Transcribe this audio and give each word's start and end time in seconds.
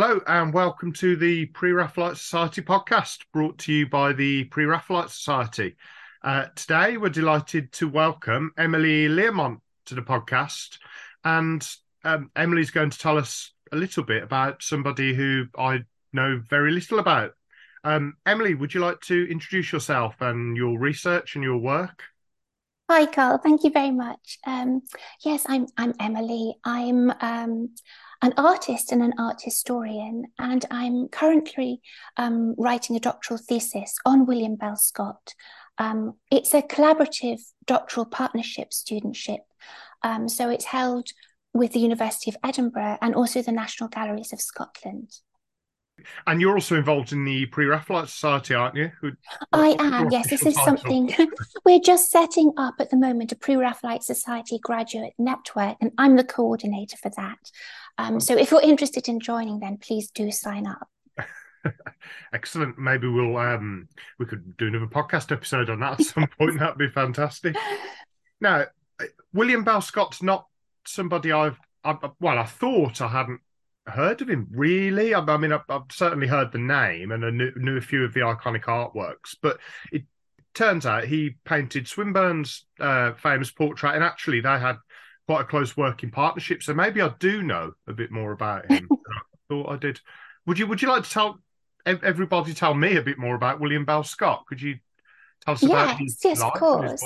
Hello 0.00 0.20
and 0.28 0.54
welcome 0.54 0.92
to 0.92 1.16
the 1.16 1.46
Pre 1.46 1.72
Raphaelite 1.72 2.18
Society 2.18 2.62
podcast 2.62 3.24
brought 3.32 3.58
to 3.58 3.72
you 3.72 3.88
by 3.88 4.12
the 4.12 4.44
Pre 4.44 4.64
Raphaelite 4.64 5.10
Society. 5.10 5.74
Uh, 6.22 6.44
today, 6.54 6.96
we're 6.96 7.08
delighted 7.08 7.72
to 7.72 7.88
welcome 7.88 8.52
Emily 8.56 9.08
Learmont 9.08 9.60
to 9.86 9.96
the 9.96 10.02
podcast. 10.02 10.78
And 11.24 11.68
um, 12.04 12.30
Emily's 12.36 12.70
going 12.70 12.90
to 12.90 12.98
tell 12.98 13.18
us 13.18 13.52
a 13.72 13.76
little 13.76 14.04
bit 14.04 14.22
about 14.22 14.62
somebody 14.62 15.14
who 15.14 15.46
I 15.58 15.80
know 16.12 16.40
very 16.48 16.70
little 16.70 17.00
about. 17.00 17.32
Um, 17.82 18.18
Emily, 18.24 18.54
would 18.54 18.72
you 18.72 18.80
like 18.80 19.00
to 19.06 19.28
introduce 19.28 19.72
yourself 19.72 20.20
and 20.20 20.56
your 20.56 20.78
research 20.78 21.34
and 21.34 21.42
your 21.42 21.58
work? 21.58 22.04
Hi, 22.88 23.04
Carl. 23.04 23.38
Thank 23.38 23.64
you 23.64 23.70
very 23.70 23.90
much. 23.90 24.38
Um, 24.46 24.80
yes, 25.24 25.44
I'm 25.48 25.66
I'm 25.76 25.92
Emily. 25.98 26.54
I'm 26.64 27.10
um, 27.20 27.74
an 28.20 28.34
artist 28.36 28.90
and 28.92 29.02
an 29.02 29.14
art 29.18 29.42
historian, 29.42 30.24
and 30.38 30.64
I'm 30.70 31.08
currently 31.08 31.80
um, 32.16 32.54
writing 32.58 32.96
a 32.96 33.00
doctoral 33.00 33.38
thesis 33.38 33.94
on 34.04 34.26
William 34.26 34.56
Bell 34.56 34.76
Scott. 34.76 35.34
Um, 35.78 36.14
it's 36.30 36.54
a 36.54 36.62
collaborative 36.62 37.40
doctoral 37.66 38.06
partnership 38.06 38.70
studentship, 38.70 39.40
um, 40.02 40.28
so 40.28 40.50
it's 40.50 40.64
held 40.64 41.08
with 41.54 41.72
the 41.72 41.80
University 41.80 42.30
of 42.30 42.36
Edinburgh 42.44 42.98
and 43.00 43.14
also 43.14 43.42
the 43.42 43.52
National 43.52 43.88
Galleries 43.88 44.32
of 44.32 44.40
Scotland. 44.40 45.10
And 46.26 46.40
you're 46.40 46.54
also 46.54 46.76
involved 46.76 47.12
in 47.12 47.24
the 47.24 47.46
Pre-Raphaelite 47.46 48.08
Society, 48.08 48.54
aren't 48.54 48.76
you? 48.76 48.90
Who, 49.00 49.12
I 49.52 49.76
am. 49.78 50.10
Yes, 50.10 50.30
this 50.30 50.44
is 50.44 50.54
title? 50.54 50.76
something 50.76 51.28
we're 51.64 51.80
just 51.80 52.10
setting 52.10 52.52
up 52.56 52.74
at 52.78 52.90
the 52.90 52.96
moment 52.96 53.32
a 53.32 53.36
Pre-Raphaelite 53.36 54.02
Society 54.02 54.58
graduate 54.62 55.14
network, 55.18 55.76
and 55.80 55.92
I'm 55.98 56.16
the 56.16 56.24
coordinator 56.24 56.96
for 56.96 57.10
that. 57.16 57.38
Um, 57.98 58.20
so 58.20 58.36
if 58.36 58.50
you're 58.50 58.62
interested 58.62 59.08
in 59.08 59.20
joining, 59.20 59.60
then 59.60 59.78
please 59.78 60.10
do 60.10 60.30
sign 60.30 60.66
up. 60.66 60.88
Excellent. 62.32 62.78
Maybe 62.78 63.08
we'll 63.08 63.36
um 63.36 63.88
we 64.18 64.26
could 64.26 64.56
do 64.56 64.68
another 64.68 64.86
podcast 64.86 65.32
episode 65.32 65.70
on 65.70 65.80
that 65.80 66.00
at 66.00 66.06
some 66.06 66.26
point. 66.38 66.58
That'd 66.58 66.78
be 66.78 66.88
fantastic. 66.88 67.56
Now, 68.40 68.66
William 69.32 69.64
Bell 69.64 69.80
Scott's 69.80 70.22
not 70.22 70.46
somebody 70.86 71.32
I've 71.32 71.58
I, 71.82 71.96
well, 72.20 72.38
I 72.38 72.44
thought 72.44 73.00
I 73.00 73.08
hadn't 73.08 73.40
heard 73.90 74.20
of 74.22 74.28
him 74.28 74.46
really. 74.50 75.14
I, 75.14 75.20
I 75.20 75.36
mean, 75.36 75.52
I've, 75.52 75.68
I've, 75.68 75.82
certainly 75.90 76.26
heard 76.26 76.52
the 76.52 76.58
name 76.58 77.12
and 77.12 77.24
I 77.24 77.30
knew, 77.30 77.52
knew, 77.56 77.76
a 77.76 77.80
few 77.80 78.04
of 78.04 78.14
the 78.14 78.20
iconic 78.20 78.64
artworks, 78.64 79.36
but 79.40 79.58
it 79.92 80.04
turns 80.54 80.86
out 80.86 81.04
he 81.04 81.36
painted 81.44 81.86
Swinburne's 81.86 82.66
uh, 82.80 83.12
famous 83.14 83.50
portrait, 83.50 83.94
and 83.94 84.04
actually 84.04 84.40
they 84.40 84.58
had 84.58 84.76
quite 85.26 85.42
a 85.42 85.44
close 85.44 85.76
working 85.76 86.10
partnership. 86.10 86.62
So 86.62 86.74
maybe 86.74 87.00
I 87.00 87.12
do 87.18 87.42
know 87.42 87.72
a 87.86 87.92
bit 87.92 88.10
more 88.10 88.32
about 88.32 88.70
him 88.70 88.88
than 88.90 88.98
I 89.16 89.20
thought 89.48 89.70
I 89.70 89.76
did. 89.76 90.00
Would 90.46 90.58
you 90.58 90.66
Would 90.66 90.82
you 90.82 90.88
like 90.88 91.04
to 91.04 91.10
tell 91.10 91.40
everybody 91.86 92.54
tell 92.54 92.74
me 92.74 92.96
a 92.96 93.02
bit 93.02 93.18
more 93.18 93.34
about 93.34 93.60
William 93.60 93.84
Bell 93.84 94.04
Scott? 94.04 94.44
Could 94.48 94.60
you 94.60 94.76
Tell 95.44 95.54
us 95.54 95.62
yes, 95.62 95.70
about 95.70 95.98
his 95.98 96.18
yes, 96.24 96.40
life 96.40 96.52
of 96.52 96.58
course. 96.58 97.04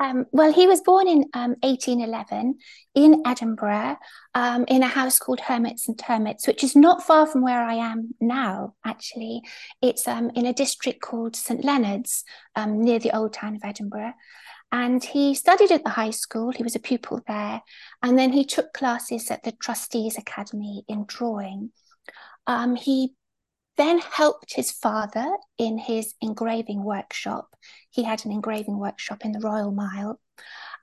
Um, 0.00 0.26
well, 0.32 0.52
he 0.52 0.66
was 0.66 0.80
born 0.80 1.06
in 1.06 1.24
um, 1.34 1.54
1811 1.62 2.58
in 2.94 3.22
Edinburgh 3.24 3.96
um, 4.34 4.64
in 4.68 4.82
a 4.82 4.88
house 4.88 5.18
called 5.18 5.40
Hermits 5.40 5.88
and 5.88 5.98
Termits, 5.98 6.46
which 6.46 6.64
is 6.64 6.74
not 6.74 7.02
far 7.02 7.26
from 7.26 7.42
where 7.42 7.62
I 7.62 7.74
am 7.74 8.14
now, 8.20 8.74
actually. 8.84 9.42
It's 9.80 10.08
um, 10.08 10.30
in 10.34 10.46
a 10.46 10.52
district 10.52 11.00
called 11.00 11.36
St 11.36 11.64
Leonard's 11.64 12.24
um, 12.56 12.82
near 12.82 12.98
the 12.98 13.16
old 13.16 13.32
town 13.32 13.54
of 13.54 13.62
Edinburgh. 13.64 14.14
And 14.70 15.02
he 15.02 15.34
studied 15.34 15.72
at 15.72 15.84
the 15.84 15.90
high 15.90 16.10
school, 16.10 16.50
he 16.50 16.62
was 16.62 16.76
a 16.76 16.80
pupil 16.80 17.22
there, 17.26 17.62
and 18.02 18.18
then 18.18 18.32
he 18.32 18.44
took 18.44 18.74
classes 18.74 19.30
at 19.30 19.42
the 19.42 19.52
Trustees 19.52 20.18
Academy 20.18 20.84
in 20.88 21.04
drawing. 21.06 21.70
Um, 22.46 22.76
he 22.76 23.14
then 23.78 24.00
helped 24.00 24.54
his 24.54 24.70
father 24.70 25.26
in 25.56 25.78
his 25.78 26.14
engraving 26.20 26.84
workshop. 26.84 27.48
He 27.90 28.02
had 28.02 28.26
an 28.26 28.32
engraving 28.32 28.78
workshop 28.78 29.24
in 29.24 29.32
the 29.32 29.40
Royal 29.40 29.70
Mile. 29.70 30.20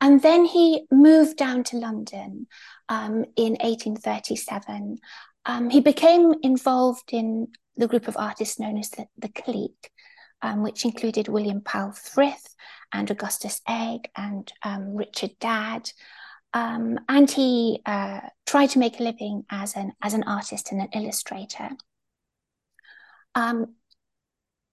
And 0.02 0.22
then 0.22 0.46
he 0.46 0.88
moved 0.92 1.38
down 1.38 1.64
to 1.66 1.78
London 1.78 2.48
um, 2.90 3.26
in 3.36 3.54
1837. 3.62 4.98
Um, 5.46 5.70
he 5.70 5.80
became 5.80 6.34
involved 6.42 7.14
in 7.14 7.50
the 7.78 7.88
group 7.88 8.08
of 8.08 8.18
artists 8.18 8.60
known 8.60 8.78
as 8.78 8.90
the, 8.90 9.06
the 9.18 9.30
Clique, 9.30 9.92
um, 10.42 10.64
which 10.64 10.86
included 10.86 11.28
William 11.28 11.62
Powell 11.62 11.92
Frith 11.92 12.56
and 12.92 13.12
Augustus 13.12 13.62
Egg 13.68 14.10
and 14.16 14.52
um, 14.64 14.96
Richard 14.96 15.32
Dadd. 15.40 15.92
Um, 16.54 17.00
and 17.10 17.30
he 17.30 17.82
uh, 17.86 18.22
tried 18.46 18.72
to 18.72 18.80
make 18.80 19.00
a 19.00 19.04
living 19.04 19.44
as 19.52 19.76
an, 19.76 19.92
as 20.02 20.14
an 20.14 20.24
artist 20.24 20.72
and 20.72 20.82
an 20.82 20.90
illustrator. 20.94 21.70
Um, 23.36 23.76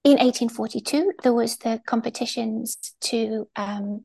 in 0.05 0.19
1842, 0.19 1.13
there 1.23 1.33
was 1.33 1.59
the 1.59 1.81
competitions 1.87 2.77
to 3.03 3.49
um, 3.55 4.05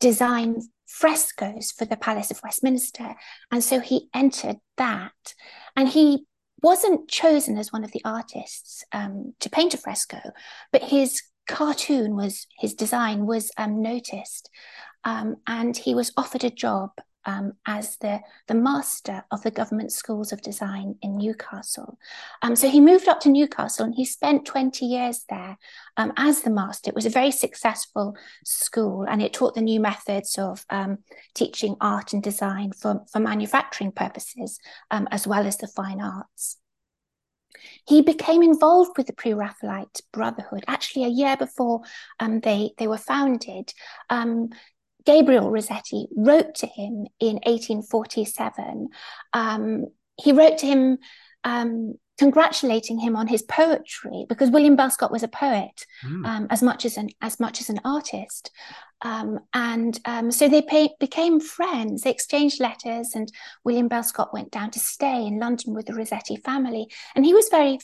design 0.00 0.60
frescoes 0.86 1.72
for 1.72 1.86
the 1.86 1.96
Palace 1.96 2.30
of 2.30 2.40
Westminster. 2.44 3.14
And 3.50 3.64
so 3.64 3.80
he 3.80 4.08
entered 4.14 4.56
that. 4.76 5.34
And 5.74 5.88
he 5.88 6.26
wasn't 6.62 7.08
chosen 7.08 7.56
as 7.56 7.72
one 7.72 7.82
of 7.82 7.92
the 7.92 8.02
artists 8.04 8.84
um, 8.92 9.34
to 9.40 9.48
paint 9.48 9.74
a 9.74 9.78
fresco, 9.78 10.20
but 10.70 10.82
his 10.82 11.22
cartoon 11.48 12.14
was, 12.14 12.46
his 12.58 12.74
design 12.74 13.26
was 13.26 13.50
um, 13.56 13.80
noticed. 13.80 14.50
Um, 15.04 15.36
and 15.46 15.76
he 15.76 15.94
was 15.94 16.12
offered 16.16 16.44
a 16.44 16.50
job 16.50 16.90
um, 17.24 17.52
as 17.66 17.96
the, 17.96 18.20
the 18.48 18.54
master 18.54 19.24
of 19.30 19.42
the 19.42 19.50
government 19.50 19.92
schools 19.92 20.32
of 20.32 20.42
design 20.42 20.96
in 21.02 21.16
Newcastle. 21.16 21.98
Um, 22.42 22.56
so 22.56 22.68
he 22.68 22.80
moved 22.80 23.08
up 23.08 23.20
to 23.20 23.30
Newcastle 23.30 23.86
and 23.86 23.94
he 23.94 24.04
spent 24.04 24.46
20 24.46 24.84
years 24.84 25.24
there 25.28 25.58
um, 25.96 26.12
as 26.16 26.42
the 26.42 26.50
master. 26.50 26.90
It 26.90 26.94
was 26.94 27.06
a 27.06 27.10
very 27.10 27.30
successful 27.30 28.16
school 28.44 29.04
and 29.08 29.22
it 29.22 29.32
taught 29.32 29.54
the 29.54 29.62
new 29.62 29.80
methods 29.80 30.38
of 30.38 30.64
um, 30.70 30.98
teaching 31.34 31.76
art 31.80 32.12
and 32.12 32.22
design 32.22 32.72
for, 32.72 33.04
for 33.10 33.18
manufacturing 33.18 33.92
purposes 33.92 34.58
um, 34.90 35.08
as 35.10 35.26
well 35.26 35.46
as 35.46 35.56
the 35.56 35.66
fine 35.66 36.00
arts. 36.00 36.58
He 37.86 38.02
became 38.02 38.42
involved 38.42 38.96
with 38.96 39.06
the 39.06 39.12
Pre-Raphaelite 39.12 40.00
Brotherhood 40.12 40.64
actually 40.66 41.04
a 41.04 41.08
year 41.08 41.36
before 41.36 41.82
um, 42.20 42.40
they 42.40 42.72
they 42.78 42.86
were 42.86 42.98
founded. 42.98 43.72
Um, 44.10 44.50
Gabriel 45.04 45.50
Rossetti 45.50 46.06
wrote 46.16 46.54
to 46.56 46.66
him 46.66 47.06
in 47.20 47.36
1847. 47.44 48.88
Um, 49.32 49.86
he 50.16 50.32
wrote 50.32 50.58
to 50.58 50.66
him 50.66 50.98
um, 51.44 51.94
congratulating 52.18 52.98
him 52.98 53.16
on 53.16 53.26
his 53.26 53.42
poetry 53.42 54.26
because 54.28 54.50
William 54.50 54.76
Bell 54.76 54.90
Scott 54.90 55.10
was 55.10 55.22
a 55.22 55.28
poet 55.28 55.86
mm. 56.04 56.26
um, 56.26 56.46
as 56.50 56.62
much 56.62 56.84
as 56.84 56.96
an 56.96 57.08
as 57.20 57.40
much 57.40 57.60
as 57.60 57.68
an 57.68 57.80
artist, 57.84 58.50
um, 59.02 59.40
and 59.54 59.98
um, 60.04 60.30
so 60.30 60.48
they 60.48 60.62
pay, 60.62 60.90
became 61.00 61.40
friends. 61.40 62.02
They 62.02 62.10
exchanged 62.10 62.60
letters, 62.60 63.12
and 63.14 63.30
William 63.64 63.88
Bell 63.88 64.02
Scott 64.04 64.32
went 64.32 64.50
down 64.50 64.70
to 64.72 64.78
stay 64.78 65.26
in 65.26 65.40
London 65.40 65.74
with 65.74 65.86
the 65.86 65.94
Rossetti 65.94 66.36
family, 66.36 66.86
and 67.14 67.24
he 67.24 67.34
was 67.34 67.48
very 67.50 67.78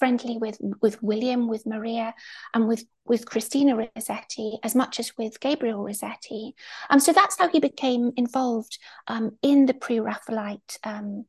friendly 0.00 0.38
with 0.38 0.58
with 0.82 1.00
William, 1.02 1.46
with 1.46 1.66
Maria, 1.66 2.14
and 2.52 2.66
with 2.66 2.84
with 3.04 3.26
Christina 3.26 3.76
Rossetti 3.76 4.58
as 4.64 4.74
much 4.74 4.98
as 4.98 5.12
with 5.16 5.38
Gabriel 5.38 5.84
Rossetti. 5.84 6.54
Um, 6.88 6.98
so 6.98 7.12
that's 7.12 7.38
how 7.38 7.48
he 7.48 7.60
became 7.60 8.10
involved 8.16 8.78
um, 9.06 9.38
in 9.42 9.66
the 9.66 9.74
pre-Raphaelite 9.74 10.78
um, 10.82 11.26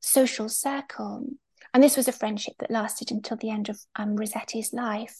social 0.00 0.48
circle. 0.50 1.26
And 1.72 1.82
this 1.82 1.96
was 1.96 2.08
a 2.08 2.12
friendship 2.12 2.54
that 2.58 2.70
lasted 2.70 3.10
until 3.10 3.36
the 3.36 3.50
end 3.50 3.68
of 3.68 3.78
um, 3.94 4.16
Rossetti's 4.16 4.72
life. 4.72 5.16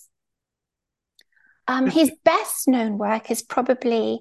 Um, 1.69 1.86
his 1.86 2.10
best 2.25 2.66
known 2.66 2.97
work 2.97 3.30
is 3.30 3.42
probably 3.42 4.20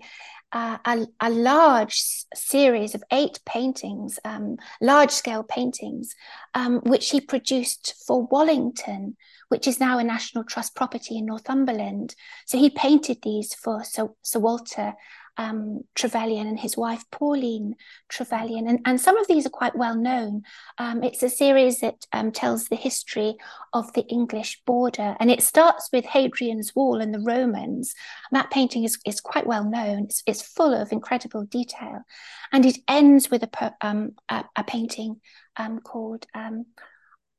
uh, 0.51 0.77
a, 0.85 1.05
a, 1.19 1.29
large 1.29 2.01
series 2.33 2.95
of 2.95 3.03
eight 3.11 3.39
paintings, 3.45 4.17
um, 4.23 4.57
large 4.81 5.11
scale 5.11 5.43
paintings, 5.43 6.15
um, 6.53 6.79
which 6.81 7.09
he 7.09 7.19
produced 7.19 7.95
for 8.05 8.25
Wallington, 8.27 9.17
which 9.49 9.67
is 9.67 9.79
now 9.79 9.99
a 9.99 10.03
National 10.03 10.45
Trust 10.45 10.75
property 10.75 11.17
in 11.17 11.25
Northumberland. 11.25 12.15
So 12.45 12.57
he 12.57 12.69
painted 12.69 13.19
these 13.23 13.53
for 13.53 13.83
Sir, 13.83 14.09
Sir 14.21 14.39
Walter 14.39 14.93
um, 15.37 15.81
Trevelyan 15.95 16.47
and 16.47 16.59
his 16.59 16.75
wife 16.75 17.03
Pauline 17.11 17.75
Trevelyan. 18.09 18.67
And, 18.67 18.79
and 18.85 18.99
some 18.99 19.17
of 19.17 19.27
these 19.27 19.45
are 19.45 19.51
quite 19.51 19.75
well 19.75 19.95
known. 19.95 20.43
Um, 20.77 21.03
it's 21.03 21.23
a 21.23 21.29
series 21.29 21.79
that 21.81 22.05
um, 22.11 22.31
tells 22.31 22.67
the 22.67 22.75
history 22.75 23.35
of 23.73 23.91
the 23.93 24.05
English 24.07 24.61
border. 24.65 25.15
And 25.19 25.29
it 25.29 25.41
starts 25.41 25.89
with 25.93 26.05
Hadrian's 26.05 26.75
Wall 26.75 27.01
and 27.01 27.13
the 27.13 27.19
Romans. 27.19 27.93
that 28.31 28.51
painting 28.51 28.83
is, 28.83 28.97
is 29.05 29.21
quite 29.21 29.45
well 29.45 29.63
known, 29.63 30.05
it's, 30.05 30.23
it's 30.25 30.41
full 30.41 30.73
of 30.73 30.91
incredible 30.91 31.43
detail. 31.43 32.01
And 32.51 32.65
it 32.65 32.77
ends 32.87 33.29
with 33.29 33.43
a, 33.43 33.75
um, 33.81 34.13
a, 34.29 34.43
a 34.55 34.63
painting 34.63 35.21
um, 35.55 35.79
called. 35.79 36.25
Um, 36.33 36.65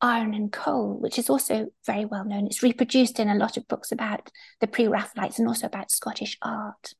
Iron 0.01 0.33
and 0.33 0.53
Coal, 0.53 0.97
which 1.01 1.19
is 1.19 1.29
also 1.29 1.73
very 1.85 2.05
well 2.05 2.25
known. 2.25 2.47
It's 2.47 2.63
reproduced 2.63 3.19
in 3.19 3.29
a 3.29 3.35
lot 3.35 3.57
of 3.57 3.67
books 3.67 3.91
about 3.91 4.31
the 4.61 4.69
pre 4.69 4.87
Raphaelites 4.87 5.41
and 5.41 5.49
also 5.49 5.67
about 5.67 5.91
Scottish 5.91 6.39
art. 6.41 6.95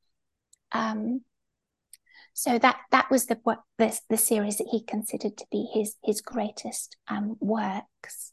Um, 0.73 1.23
So 2.35 2.57
that 2.59 2.79
that 2.93 3.11
was 3.11 3.27
the 3.27 3.41
what 3.43 3.63
the, 3.79 3.99
the 4.09 4.17
series 4.17 4.59
that 4.59 4.69
he 4.71 4.85
considered 4.85 5.37
to 5.39 5.47
be 5.51 5.69
his 5.75 5.97
his 6.05 6.21
greatest 6.21 6.97
um, 7.09 7.37
works. 7.41 8.33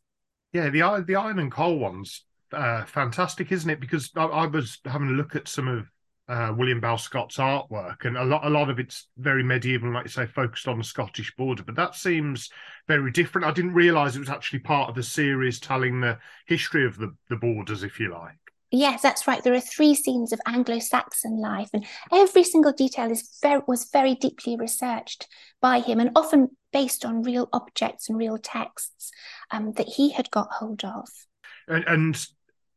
Yeah, 0.54 0.70
the 0.70 1.04
the 1.06 1.16
iron 1.16 1.40
and 1.40 1.52
coal 1.52 1.80
ones, 1.80 2.24
uh, 2.54 2.86
fantastic, 2.86 3.52
isn't 3.52 3.70
it? 3.70 3.80
Because 3.80 4.12
I, 4.16 4.26
I 4.26 4.46
was 4.46 4.80
having 4.86 5.10
a 5.10 5.14
look 5.14 5.36
at 5.36 5.48
some 5.48 5.68
of 5.68 5.92
uh, 6.28 6.54
William 6.56 6.80
Bell 6.80 6.98
Scott's 6.98 7.38
artwork, 7.38 8.06
and 8.06 8.16
a 8.16 8.24
lot 8.24 8.46
a 8.46 8.50
lot 8.50 8.70
of 8.70 8.80
it's 8.80 9.08
very 9.18 9.44
medieval, 9.44 9.92
like 9.92 10.06
you 10.06 10.10
say, 10.10 10.26
focused 10.28 10.68
on 10.68 10.78
the 10.78 10.84
Scottish 10.84 11.36
border. 11.36 11.64
But 11.64 11.76
that 11.76 11.96
seems 11.96 12.50
very 12.88 13.12
different. 13.12 13.48
I 13.48 13.52
didn't 13.52 13.74
realise 13.74 14.16
it 14.16 14.20
was 14.20 14.30
actually 14.30 14.60
part 14.60 14.90
of 14.90 14.96
the 14.96 15.04
series 15.04 15.60
telling 15.60 16.00
the 16.00 16.20
history 16.46 16.86
of 16.86 16.98
the 16.98 17.16
the 17.30 17.38
borders, 17.38 17.84
if 17.84 18.00
you 18.00 18.12
like. 18.12 18.38
Yes, 18.72 19.02
that's 19.02 19.28
right. 19.28 19.44
There 19.44 19.54
are 19.54 19.62
three 19.62 19.94
scenes 19.94 20.34
of 20.34 20.42
Anglo-Saxon 20.46 21.40
life, 21.40 21.70
and 21.74 21.86
every 22.12 22.44
single 22.44 22.74
detail 22.74 23.12
is 23.12 23.38
very 23.42 23.62
was 23.68 23.90
very 23.92 24.16
deeply 24.16 24.58
researched 24.58 25.28
by 25.62 25.80
him, 25.80 26.00
and 26.00 26.12
often 26.16 26.50
based 26.74 27.06
on 27.06 27.22
real 27.22 27.48
objects 27.54 28.10
and 28.10 28.18
real 28.18 28.38
texts 28.38 29.12
um, 29.52 29.74
that 29.74 29.88
he 29.88 30.12
had 30.12 30.30
got 30.32 30.52
hold 30.52 30.84
of. 30.84 31.08
And, 31.68 31.84
and 31.88 32.28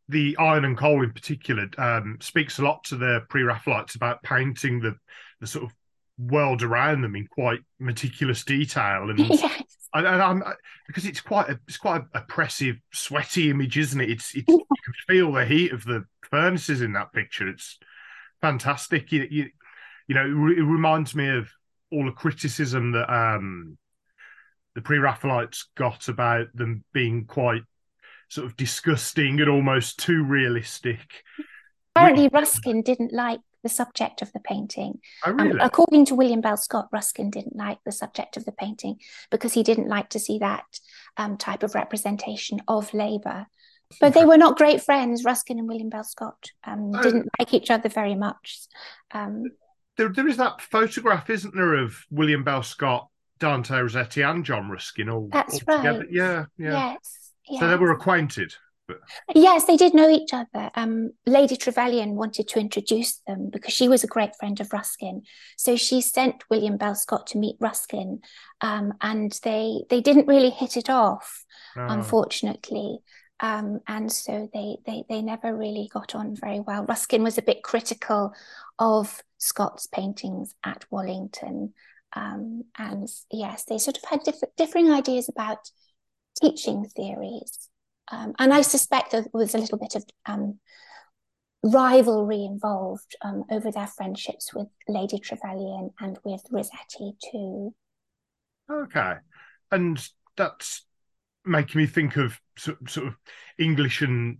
the 0.09 0.37
iron 0.39 0.65
and 0.65 0.77
coal 0.77 1.03
in 1.03 1.13
particular 1.13 1.69
um, 1.79 2.19
speaks 2.21 2.59
a 2.59 2.63
lot 2.63 2.85
to 2.85 2.97
the 2.97 3.23
pre-Raphaelites 3.29 3.95
about 3.95 4.23
painting 4.23 4.81
the 4.81 4.95
the 5.41 5.47
sort 5.47 5.65
of 5.65 5.75
world 6.19 6.63
around 6.63 7.03
them 7.03 7.15
in 7.15 7.27
quite 7.27 7.61
meticulous 7.79 8.45
detail 8.45 9.11
and, 9.11 9.19
yes. 9.29 9.68
And, 9.95 10.07
and 10.07 10.23
I'm, 10.23 10.43
because 10.87 11.05
it's 11.07 11.21
quite 11.21 11.49
a, 11.49 11.59
it's 11.67 11.77
quite 11.77 12.03
a 12.03 12.19
oppressive 12.19 12.77
sweaty 12.93 13.51
image 13.51 13.79
isn't 13.79 14.01
it? 14.01 14.11
It's, 14.11 14.35
it's 14.35 14.49
you 14.49 14.65
can 14.85 14.95
feel 15.07 15.33
the 15.33 15.45
heat 15.45 15.73
of 15.73 15.85
the 15.85 16.05
furnaces 16.31 16.81
in 16.81 16.93
that 16.93 17.13
picture. 17.13 17.49
It's 17.49 17.79
fantastic. 18.41 19.13
You, 19.13 19.27
you, 19.31 19.51
you 20.07 20.15
know 20.15 20.25
it 20.25 20.63
reminds 20.63 21.15
me 21.15 21.29
of 21.29 21.49
all 21.91 22.05
the 22.05 22.13
criticism 22.13 22.93
that 22.93 23.13
um 23.13 23.79
the 24.75 24.83
pre-Raphaelites 24.83 25.71
got 25.75 26.09
about 26.09 26.47
them 26.55 26.85
being 26.93 27.25
quite 27.25 27.63
sort 28.29 28.47
of 28.47 28.57
disgusting 28.57 29.41
and 29.41 29.49
almost 29.49 29.99
too 29.99 30.23
realistic. 30.23 31.25
Apparently, 31.97 32.29
Ruskin 32.29 32.83
didn't 32.83 33.13
like 33.13 33.41
the 33.69 33.75
subject 33.75 34.23
of 34.23 34.33
the 34.33 34.41
painting. 34.41 35.01
Oh, 35.25 35.33
really? 35.33 35.53
Um, 35.53 35.61
according 35.61 36.07
to 36.07 36.15
William 36.15 36.41
Bell 36.41 36.57
Scott, 36.57 36.89
Ruskin 36.91 37.31
didn't 37.31 37.57
like 37.57 37.79
the 37.85 37.93
subject 37.93 38.37
of 38.37 38.45
the 38.45 38.53
painting 38.53 38.97
because 39.31 39.53
he 39.53 39.63
didn't 39.63 39.89
like 39.89 40.09
to 40.11 40.19
see 40.19 40.39
that 40.39 40.65
um, 41.19 41.37
type 41.37 41.63
of 41.63 41.75
representation 41.75 42.61
of 42.67 42.95
labour. 42.95 43.47
But 44.01 44.15
they 44.15 44.25
were 44.25 44.37
not 44.37 44.59
great 44.59 44.83
friends. 44.83 45.25
Ruskin 45.25 45.59
and 45.59 45.69
William 45.69 45.89
Bell 45.89 46.05
Scott 46.05 46.51
um, 46.65 46.93
oh. 46.95 47.03
didn't 47.03 47.29
like 47.39 47.55
each 47.55 47.71
other 47.71 47.89
very 47.89 48.15
much. 48.15 48.61
Um, 49.13 49.45
there, 49.97 50.09
there 50.09 50.29
is 50.29 50.37
that 50.37 50.61
photograph, 50.61 51.29
isn't 51.31 51.55
there, 51.55 51.75
of 51.75 52.05
William 52.11 52.45
Bell 52.45 52.63
Scott, 52.63 53.09
Dante 53.39 53.81
Rossetti, 53.81 54.23
and 54.23 54.45
John 54.45 54.71
Ruskin 54.71 55.09
all, 55.09 55.29
That's 55.33 55.55
all 55.55 55.61
right. 55.69 55.77
together? 55.79 56.07
Yeah, 56.11 56.45
yeah. 56.59 56.93
Yes. 56.93 57.33
Yes. 57.49 57.61
So 57.61 57.69
they 57.69 57.77
were 57.77 57.93
acquainted. 57.93 58.55
But... 58.89 59.01
Yes, 59.35 59.67
they 59.67 59.77
did 59.77 59.95
know 59.95 60.09
each 60.09 60.33
other. 60.33 60.71
Um, 60.75 61.11
Lady 61.27 61.57
Trevelyan 61.57 62.15
wanted 62.15 62.49
to 62.49 62.59
introduce 62.59 63.19
them 63.27 63.51
because 63.53 63.75
she 63.75 63.89
was 63.89 64.03
a 64.03 64.09
great 64.09 64.35
friend 64.41 64.59
of 64.61 64.73
Ruskin. 64.73 65.23
So 65.59 65.77
she 65.77 66.01
sent 66.01 66.43
William 66.51 66.79
Bell 66.79 66.95
Scott 66.95 67.27
to 67.29 67.39
meet 67.39 67.57
Ruskin, 67.61 68.21
um, 68.63 68.95
and 69.03 69.39
they 69.45 69.83
they 69.91 70.01
didn't 70.01 70.27
really 70.27 70.51
hit 70.51 70.77
it 70.77 70.89
off, 70.89 71.45
oh. 71.77 71.87
unfortunately. 71.87 72.99
Um, 73.41 73.81
and 73.87 74.11
so 74.11 74.49
they, 74.53 74.79
they 74.85 75.05
they 75.09 75.23
never 75.23 75.55
really 75.55 75.89
got 75.93 76.15
on 76.15 76.35
very 76.35 76.61
well. 76.61 76.85
Ruskin 76.87 77.23
was 77.23 77.39
a 77.39 77.43
bit 77.43 77.63
critical 77.63 78.35
of 78.79 79.23
Scott's 79.37 79.87
paintings 79.87 80.55
at 80.65 80.85
Wallington, 80.91 81.75
um, 82.17 82.65
and 82.77 83.07
yes, 83.31 83.65
they 83.65 83.79
sort 83.79 83.99
of 83.99 84.05
had 84.09 84.23
different 84.23 84.57
differing 84.57 84.91
ideas 84.91 85.29
about 85.29 85.59
teaching 86.41 86.85
theories. 86.85 87.69
Um, 88.11 88.35
and 88.39 88.53
I 88.53 88.63
suspect 88.63 89.13
there 89.13 89.27
was 89.33 89.55
a 89.55 89.59
little 89.59 89.79
bit 89.79 89.95
of 89.95 90.05
um, 90.27 90.59
rivalry 91.63 92.45
involved 92.45 93.17
um, 93.23 93.45
over 93.51 93.71
their 93.71 93.87
friendships 93.87 94.55
with 94.55 94.69
Lady 94.87 95.19
Trevelyan 95.19 95.91
and 96.01 96.19
with 96.25 96.43
Rossetti 96.51 97.13
too. 97.31 97.75
Okay. 98.71 99.15
And 99.71 100.07
that's 100.37 100.87
making 101.45 101.81
me 101.81 101.87
think 101.87 102.17
of 102.17 102.39
sort, 102.57 102.91
sort 102.91 103.09
of 103.09 103.15
English 103.59 104.03
and 104.03 104.39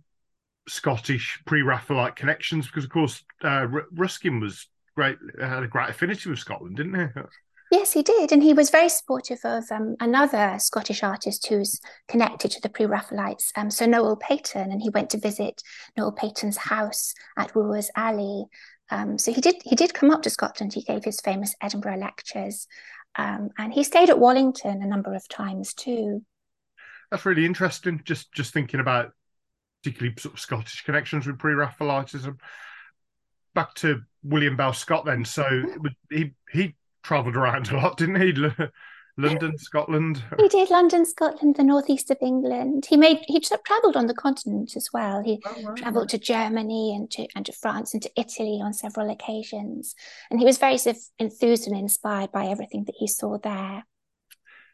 Scottish 0.67 1.41
pre-Raphaelite 1.45 2.15
connections 2.15 2.67
because, 2.67 2.83
of 2.83 2.91
course, 2.91 3.23
uh, 3.43 3.67
Ruskin 3.91 4.39
was 4.39 4.67
great, 4.95 5.17
had 5.39 5.63
a 5.63 5.67
great 5.67 5.89
affinity 5.89 6.29
with 6.29 6.39
Scotland, 6.39 6.77
didn't 6.77 6.95
he? 6.95 7.21
Yes, 7.71 7.93
he 7.93 8.01
did. 8.01 8.31
And 8.31 8.41
he 8.41 8.53
was 8.53 8.71
very 8.71 8.89
supportive 8.89 9.39
of 9.43 9.65
um, 9.71 9.95
another 9.99 10.55
Scottish 10.57 11.03
artist 11.03 11.45
who's 11.47 11.79
connected 12.07 12.49
to 12.51 12.61
the 12.61 12.69
Pre 12.69 12.85
Raphaelites, 12.85 13.51
um, 13.55 13.69
so 13.69 13.85
Noel 13.85 14.15
Paton. 14.15 14.71
And 14.71 14.81
he 14.81 14.89
went 14.89 15.11
to 15.11 15.19
visit 15.19 15.61
Noel 15.95 16.11
Paton's 16.11 16.57
house 16.57 17.13
at 17.37 17.53
Wooers 17.55 17.91
Alley. 17.95 18.45
Um, 18.89 19.19
so 19.19 19.31
he 19.31 19.39
did 19.39 19.57
he 19.63 19.75
did 19.75 19.93
come 19.93 20.09
up 20.09 20.23
to 20.23 20.31
Scotland. 20.31 20.73
He 20.73 20.81
gave 20.81 21.03
his 21.03 21.21
famous 21.21 21.55
Edinburgh 21.61 21.97
lectures. 21.97 22.67
Um, 23.15 23.49
and 23.57 23.73
he 23.73 23.83
stayed 23.83 24.09
at 24.09 24.19
Wallington 24.19 24.81
a 24.81 24.87
number 24.87 25.13
of 25.13 25.27
times 25.27 25.73
too. 25.73 26.23
That's 27.11 27.25
really 27.25 27.45
interesting. 27.45 28.01
Just 28.03 28.31
just 28.31 28.51
thinking 28.51 28.79
about 28.79 29.11
particularly 29.83 30.15
sort 30.17 30.33
of 30.33 30.39
Scottish 30.39 30.83
connections 30.83 31.27
with 31.27 31.39
pre-Raphaelitism. 31.39 32.39
Back 33.53 33.73
to 33.75 34.01
William 34.23 34.55
Bell 34.55 34.73
Scott 34.73 35.05
then. 35.05 35.23
So 35.23 35.45
he 36.09 36.33
he 36.51 36.75
travelled 37.03 37.35
around 37.35 37.69
a 37.69 37.77
lot, 37.77 37.97
didn't 37.97 38.21
he? 38.21 38.33
London, 39.19 39.57
Scotland. 39.57 40.23
He 40.39 40.47
did 40.47 40.69
London, 40.69 41.05
Scotland, 41.05 41.55
the 41.57 41.63
northeast 41.63 42.09
of 42.09 42.17
England. 42.21 42.85
He 42.89 42.95
made 42.95 43.19
he 43.27 43.39
travelled 43.39 43.97
on 43.97 44.07
the 44.07 44.13
continent 44.13 44.75
as 44.75 44.89
well. 44.93 45.21
He 45.21 45.41
oh, 45.45 45.55
wow. 45.61 45.73
travelled 45.75 46.09
to 46.09 46.17
Germany 46.17 46.95
and 46.95 47.11
to 47.11 47.27
and 47.35 47.45
to 47.45 47.51
France 47.51 47.93
and 47.93 48.01
to 48.03 48.11
Italy 48.15 48.59
on 48.63 48.73
several 48.73 49.09
occasions, 49.09 49.93
and 50.31 50.39
he 50.39 50.45
was 50.45 50.57
very 50.57 50.77
sort 50.77 50.95
of 50.95 51.01
enthused 51.19 51.67
and 51.67 51.77
inspired 51.77 52.31
by 52.31 52.45
everything 52.45 52.85
that 52.85 52.95
he 52.97 53.07
saw 53.07 53.37
there. 53.37 53.83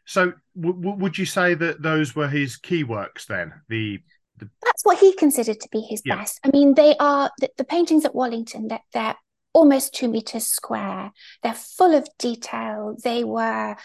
So, 0.06 0.34
w- 0.58 0.94
would 0.96 1.18
you 1.18 1.26
say 1.26 1.54
that 1.54 1.82
those 1.82 2.14
were 2.14 2.28
his 2.28 2.56
key 2.56 2.84
works 2.84 3.26
then? 3.26 3.52
The, 3.68 3.98
the... 4.38 4.48
that's 4.62 4.84
what 4.84 4.98
he 4.98 5.12
considered 5.14 5.60
to 5.60 5.68
be 5.72 5.80
his 5.80 6.02
yeah. 6.04 6.16
best. 6.16 6.38
I 6.44 6.50
mean, 6.50 6.74
they 6.74 6.96
are 6.98 7.30
the, 7.40 7.50
the 7.58 7.64
paintings 7.64 8.04
at 8.04 8.14
Wallington. 8.14 8.68
That 8.68 8.82
they're, 8.92 9.02
they're 9.02 9.16
almost 9.56 9.94
two 9.94 10.08
meters 10.08 10.46
square. 10.46 11.12
They're 11.42 11.54
full 11.54 11.94
of 11.94 12.06
detail. 12.18 12.94
They 13.02 13.24
were 13.24 13.76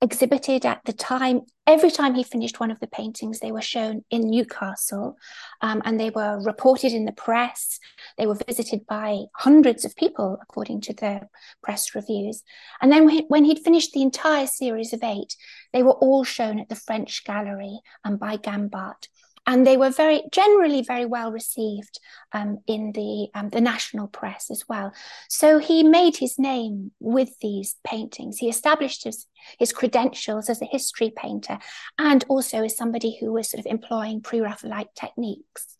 exhibited 0.00 0.64
at 0.64 0.80
the 0.86 0.94
time. 0.94 1.42
Every 1.66 1.90
time 1.90 2.14
he 2.14 2.24
finished 2.24 2.58
one 2.58 2.70
of 2.70 2.80
the 2.80 2.86
paintings, 2.86 3.38
they 3.38 3.52
were 3.52 3.60
shown 3.60 4.04
in 4.10 4.30
Newcastle 4.30 5.18
um, 5.60 5.82
and 5.84 6.00
they 6.00 6.08
were 6.08 6.42
reported 6.42 6.92
in 6.92 7.04
the 7.04 7.12
press. 7.12 7.78
They 8.16 8.26
were 8.26 8.38
visited 8.46 8.86
by 8.86 9.24
hundreds 9.36 9.84
of 9.84 9.94
people, 9.96 10.38
according 10.42 10.80
to 10.82 10.94
the 10.94 11.28
press 11.62 11.94
reviews. 11.94 12.42
And 12.80 12.90
then 12.90 13.26
when 13.28 13.44
he'd 13.44 13.62
finished 13.62 13.92
the 13.92 14.02
entire 14.02 14.46
series 14.46 14.94
of 14.94 15.04
eight, 15.04 15.36
they 15.74 15.82
were 15.82 15.92
all 15.92 16.24
shown 16.24 16.58
at 16.58 16.70
the 16.70 16.74
French 16.74 17.22
Gallery 17.24 17.80
and 18.02 18.18
by 18.18 18.38
Gambart 18.38 19.08
and 19.46 19.66
they 19.66 19.76
were 19.76 19.90
very 19.90 20.22
generally 20.30 20.82
very 20.82 21.04
well 21.04 21.32
received 21.32 21.98
um, 22.32 22.58
in 22.66 22.92
the 22.92 23.28
um, 23.34 23.48
the 23.48 23.60
national 23.60 24.06
press 24.06 24.50
as 24.50 24.64
well. 24.68 24.92
So 25.28 25.58
he 25.58 25.82
made 25.82 26.16
his 26.16 26.38
name 26.38 26.92
with 27.00 27.38
these 27.40 27.76
paintings. 27.84 28.38
He 28.38 28.48
established 28.48 29.04
his 29.04 29.26
his 29.58 29.72
credentials 29.72 30.48
as 30.48 30.62
a 30.62 30.66
history 30.66 31.12
painter 31.14 31.58
and 31.98 32.24
also 32.28 32.62
as 32.64 32.76
somebody 32.76 33.16
who 33.18 33.32
was 33.32 33.50
sort 33.50 33.60
of 33.60 33.66
employing 33.66 34.20
pre-Raphaelite 34.20 34.94
techniques. 34.94 35.78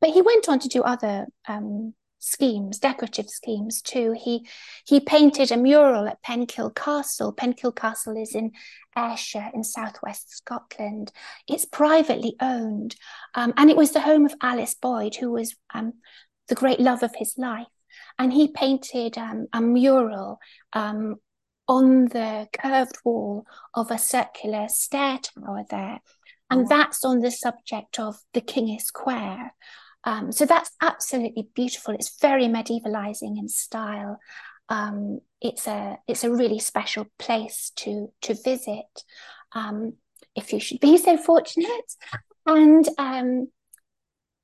But 0.00 0.10
he 0.10 0.22
went 0.22 0.48
on 0.48 0.58
to 0.60 0.68
do 0.68 0.82
other 0.82 1.26
um, 1.48 1.94
schemes, 2.20 2.78
decorative 2.78 3.28
schemes 3.28 3.82
too. 3.82 4.14
He 4.16 4.46
he 4.86 5.00
painted 5.00 5.50
a 5.50 5.56
mural 5.56 6.06
at 6.06 6.22
Penkill 6.22 6.72
Castle. 6.72 7.34
Penkill 7.34 7.74
Castle 7.74 8.16
is 8.16 8.34
in 8.34 8.52
Ayrshire 8.96 9.50
in 9.52 9.64
southwest 9.64 10.30
Scotland. 10.30 11.10
It's 11.48 11.64
privately 11.64 12.36
owned, 12.40 12.94
um, 13.34 13.52
and 13.56 13.68
it 13.68 13.76
was 13.76 13.90
the 13.90 14.00
home 14.00 14.26
of 14.26 14.34
Alice 14.40 14.74
Boyd, 14.74 15.16
who 15.16 15.32
was 15.32 15.56
um, 15.74 15.94
the 16.46 16.54
great 16.54 16.78
love 16.78 17.02
of 17.02 17.14
his 17.16 17.34
life. 17.36 17.66
And 18.18 18.32
he 18.32 18.48
painted 18.48 19.18
um, 19.18 19.46
a 19.52 19.60
mural 19.60 20.38
um, 20.72 21.16
on 21.66 22.04
the 22.06 22.48
curved 22.52 22.98
wall 23.04 23.46
of 23.74 23.90
a 23.90 23.98
circular 23.98 24.66
stair 24.68 25.18
tower 25.18 25.64
there. 25.70 26.00
And 26.50 26.62
oh. 26.62 26.66
that's 26.68 27.04
on 27.04 27.20
the 27.20 27.30
subject 27.30 27.98
of 27.98 28.16
the 28.34 28.40
King's 28.40 28.90
Quair. 28.90 29.52
Um, 30.04 30.32
so 30.32 30.46
that's 30.46 30.70
absolutely 30.80 31.48
beautiful. 31.54 31.94
It's 31.94 32.20
very 32.20 32.44
medievalizing 32.44 33.38
in 33.38 33.48
style. 33.48 34.18
Um, 34.68 35.20
it's 35.40 35.66
a 35.66 35.98
it's 36.06 36.24
a 36.24 36.30
really 36.30 36.58
special 36.58 37.06
place 37.18 37.72
to 37.76 38.12
to 38.22 38.34
visit 38.34 39.04
um, 39.52 39.94
if 40.34 40.52
you 40.52 40.60
should 40.60 40.80
be 40.80 40.96
so 40.96 41.16
fortunate. 41.16 41.94
And 42.46 42.88
um, 42.98 43.48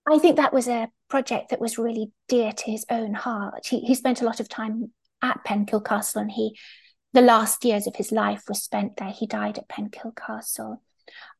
I 0.08 0.18
think 0.18 0.36
that 0.36 0.52
was 0.52 0.68
a 0.68 0.88
project 1.08 1.50
that 1.50 1.60
was 1.60 1.78
really 1.78 2.12
dear 2.28 2.52
to 2.52 2.70
his 2.70 2.84
own 2.90 3.14
heart. 3.14 3.66
He, 3.66 3.80
he 3.80 3.94
spent 3.94 4.20
a 4.20 4.24
lot 4.24 4.40
of 4.40 4.48
time 4.48 4.92
at 5.22 5.44
Penkill 5.44 5.84
Castle, 5.84 6.22
and 6.22 6.30
he, 6.30 6.56
the 7.12 7.22
last 7.22 7.64
years 7.64 7.86
of 7.86 7.96
his 7.96 8.12
life 8.12 8.42
were 8.48 8.54
spent 8.54 8.96
there. 8.96 9.10
He 9.10 9.26
died 9.26 9.58
at 9.58 9.68
Penkill 9.68 10.14
Castle. 10.14 10.82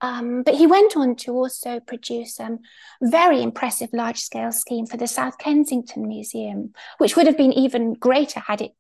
Um, 0.00 0.42
but 0.42 0.54
he 0.54 0.66
went 0.66 0.96
on 0.96 1.16
to 1.16 1.32
also 1.32 1.80
produce 1.80 2.38
a 2.38 2.44
um, 2.44 2.58
very 3.02 3.42
impressive 3.42 3.90
large 3.92 4.18
scale 4.18 4.52
scheme 4.52 4.86
for 4.86 4.96
the 4.96 5.06
South 5.06 5.38
Kensington 5.38 6.06
Museum, 6.06 6.72
which 6.98 7.16
would 7.16 7.26
have 7.26 7.36
been 7.36 7.52
even 7.52 7.94
greater 7.94 8.40
had 8.40 8.60
it 8.60 8.72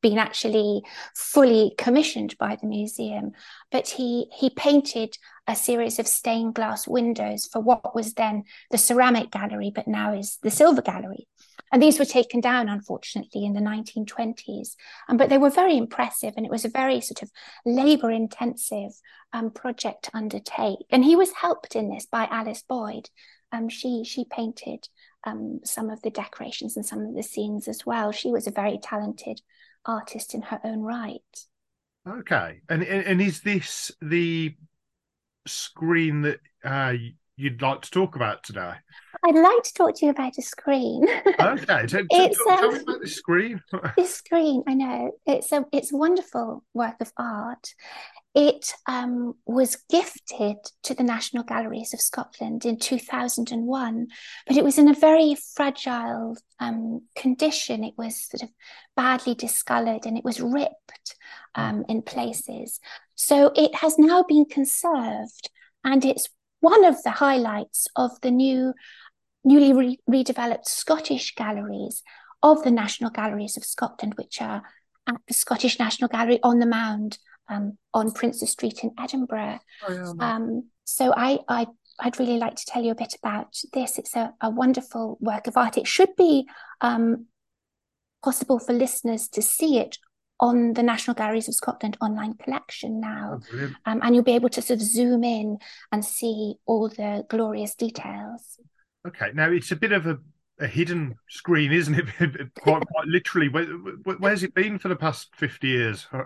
been 0.00 0.18
actually 0.18 0.82
fully 1.14 1.74
commissioned 1.78 2.36
by 2.38 2.56
the 2.56 2.66
museum. 2.66 3.32
But 3.70 3.88
he, 3.88 4.26
he 4.38 4.50
painted 4.50 5.16
a 5.46 5.56
series 5.56 5.98
of 5.98 6.06
stained 6.06 6.54
glass 6.54 6.86
windows 6.86 7.48
for 7.50 7.60
what 7.60 7.94
was 7.94 8.14
then 8.14 8.44
the 8.70 8.78
ceramic 8.78 9.30
gallery, 9.30 9.72
but 9.74 9.88
now 9.88 10.12
is 10.12 10.38
the 10.42 10.50
silver 10.50 10.82
gallery. 10.82 11.26
And 11.72 11.82
these 11.82 11.98
were 11.98 12.04
taken 12.04 12.40
down, 12.40 12.68
unfortunately, 12.68 13.44
in 13.44 13.52
the 13.52 13.60
1920s. 13.60 14.74
Um, 15.08 15.16
but 15.16 15.28
they 15.28 15.38
were 15.38 15.50
very 15.50 15.76
impressive, 15.76 16.34
and 16.36 16.46
it 16.46 16.52
was 16.52 16.64
a 16.64 16.70
very 16.70 17.00
sort 17.00 17.22
of 17.22 17.30
labor 17.64 18.10
intensive 18.10 18.92
um, 19.32 19.50
project 19.50 20.04
to 20.04 20.16
undertake. 20.16 20.78
And 20.90 21.04
he 21.04 21.16
was 21.16 21.32
helped 21.32 21.76
in 21.76 21.90
this 21.90 22.06
by 22.06 22.26
Alice 22.30 22.64
Boyd. 22.68 23.10
Um, 23.52 23.68
she 23.68 24.04
she 24.04 24.24
painted 24.24 24.88
um, 25.24 25.60
some 25.64 25.90
of 25.90 26.02
the 26.02 26.10
decorations 26.10 26.76
and 26.76 26.84
some 26.84 27.00
of 27.00 27.14
the 27.14 27.22
scenes 27.22 27.68
as 27.68 27.84
well. 27.86 28.12
She 28.12 28.30
was 28.30 28.46
a 28.46 28.52
very 28.52 28.78
talented 28.82 29.40
artist 29.84 30.34
in 30.34 30.42
her 30.42 30.60
own 30.64 30.80
right. 30.80 31.20
Okay, 32.06 32.60
and 32.68 32.82
and 32.82 33.20
is 33.20 33.40
this 33.40 33.90
the 34.00 34.54
screen 35.46 36.22
that 36.22 36.40
uh, 36.64 36.94
you'd 37.38 37.62
like 37.62 37.82
to 37.82 37.90
talk 37.90 38.16
about 38.16 38.42
today? 38.42 38.72
I'd 39.24 39.34
like 39.34 39.62
to 39.62 39.72
talk 39.72 39.94
to 39.96 40.06
you 40.06 40.10
about 40.10 40.36
a 40.36 40.42
screen. 40.42 41.06
okay, 41.40 41.86
t- 41.86 42.06
it's, 42.10 42.44
tell 42.44 42.64
um, 42.64 42.74
me 42.74 42.80
about 42.80 43.00
the 43.00 43.08
screen. 43.08 43.62
this 43.96 44.14
screen, 44.16 44.64
I 44.66 44.74
know 44.74 45.12
it's 45.26 45.52
a 45.52 45.64
it's 45.72 45.92
a 45.92 45.96
wonderful 45.96 46.64
work 46.74 46.96
of 47.00 47.12
art. 47.16 47.74
It 48.34 48.72
um, 48.86 49.34
was 49.46 49.78
gifted 49.90 50.56
to 50.84 50.94
the 50.94 51.02
National 51.02 51.42
Galleries 51.42 51.94
of 51.94 52.00
Scotland 52.00 52.64
in 52.64 52.78
2001, 52.78 54.06
but 54.46 54.56
it 54.56 54.62
was 54.62 54.78
in 54.78 54.88
a 54.88 54.94
very 54.94 55.36
fragile 55.56 56.36
um, 56.60 57.02
condition. 57.16 57.82
It 57.82 57.94
was 57.96 58.28
sort 58.28 58.42
of 58.42 58.50
badly 58.94 59.34
discolored 59.34 60.06
and 60.06 60.16
it 60.18 60.24
was 60.24 60.40
ripped 60.40 61.16
hmm. 61.56 61.60
um, 61.60 61.84
in 61.88 62.02
places. 62.02 62.78
So 63.14 63.52
it 63.56 63.74
has 63.76 63.98
now 63.98 64.22
been 64.22 64.44
conserved 64.44 65.50
and 65.84 66.04
it's 66.04 66.28
one 66.60 66.84
of 66.84 67.02
the 67.02 67.10
highlights 67.10 67.86
of 67.96 68.20
the 68.22 68.30
new, 68.30 68.74
newly 69.44 69.72
re- 69.72 70.00
redeveloped 70.08 70.66
Scottish 70.66 71.34
galleries 71.34 72.02
of 72.42 72.62
the 72.62 72.70
National 72.70 73.10
Galleries 73.10 73.56
of 73.56 73.64
Scotland, 73.64 74.14
which 74.16 74.40
are 74.40 74.62
at 75.08 75.16
the 75.26 75.34
Scottish 75.34 75.78
National 75.78 76.08
Gallery 76.08 76.38
on 76.42 76.58
the 76.58 76.66
Mound 76.66 77.18
um, 77.48 77.78
on 77.94 78.12
Princes 78.12 78.50
Street 78.50 78.80
in 78.82 78.92
Edinburgh. 78.98 79.58
Oh, 79.88 79.92
yeah, 79.92 80.12
um, 80.20 80.64
so 80.84 81.12
I, 81.16 81.40
I, 81.48 81.66
I'd 82.00 82.18
really 82.18 82.38
like 82.38 82.56
to 82.56 82.66
tell 82.66 82.82
you 82.82 82.92
a 82.92 82.96
bit 82.96 83.14
about 83.22 83.56
this. 83.72 83.98
It's 83.98 84.14
a, 84.14 84.34
a 84.40 84.50
wonderful 84.50 85.18
work 85.20 85.46
of 85.46 85.56
art. 85.56 85.78
It 85.78 85.86
should 85.86 86.14
be 86.16 86.46
um, 86.80 87.26
possible 88.22 88.58
for 88.58 88.72
listeners 88.72 89.28
to 89.28 89.42
see 89.42 89.78
it 89.78 89.98
on 90.40 90.74
the 90.74 90.82
National 90.82 91.14
Galleries 91.14 91.48
of 91.48 91.54
Scotland 91.54 91.96
online 92.00 92.34
collection 92.34 93.00
now. 93.00 93.40
Oh, 93.52 93.70
um, 93.86 94.00
and 94.02 94.14
you'll 94.14 94.24
be 94.24 94.34
able 94.34 94.48
to 94.50 94.62
sort 94.62 94.80
of 94.80 94.86
zoom 94.86 95.24
in 95.24 95.58
and 95.92 96.04
see 96.04 96.54
all 96.66 96.88
the 96.88 97.24
glorious 97.28 97.74
details. 97.74 98.58
Okay, 99.06 99.30
now 99.34 99.50
it's 99.50 99.72
a 99.72 99.76
bit 99.76 99.92
of 99.92 100.06
a, 100.06 100.18
a 100.60 100.66
hidden 100.66 101.16
screen, 101.28 101.72
isn't 101.72 101.94
it? 101.94 102.54
quite, 102.60 102.86
quite 102.86 103.06
literally. 103.06 103.48
Where, 103.48 103.66
where's 104.18 104.42
it 104.42 104.54
been 104.54 104.78
for 104.78 104.88
the 104.88 104.96
past 104.96 105.34
50 105.36 105.66
years? 105.66 106.06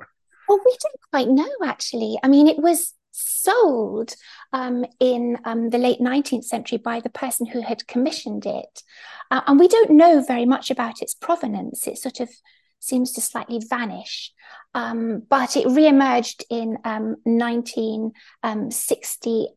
Well, 0.48 0.58
we 0.66 0.76
don't 0.82 1.10
quite 1.10 1.28
know, 1.28 1.50
actually. 1.64 2.18
I 2.22 2.28
mean, 2.28 2.48
it 2.48 2.58
was 2.58 2.94
sold 3.12 4.14
um, 4.52 4.84
in 4.98 5.38
um, 5.44 5.70
the 5.70 5.78
late 5.78 6.00
19th 6.00 6.44
century 6.44 6.78
by 6.78 7.00
the 7.00 7.10
person 7.10 7.46
who 7.46 7.60
had 7.60 7.86
commissioned 7.86 8.44
it. 8.44 8.82
Uh, 9.30 9.42
and 9.46 9.58
we 9.58 9.68
don't 9.68 9.90
know 9.90 10.22
very 10.22 10.44
much 10.44 10.70
about 10.70 11.00
its 11.00 11.14
provenance. 11.14 11.86
It 11.86 11.98
sort 11.98 12.20
of 12.20 12.28
seems 12.82 13.12
to 13.12 13.20
slightly 13.20 13.60
vanish. 13.68 14.32
Um, 14.74 15.22
but 15.28 15.56
it 15.56 15.68
re-emerged 15.68 16.44
in 16.50 16.78
1968 16.82 19.48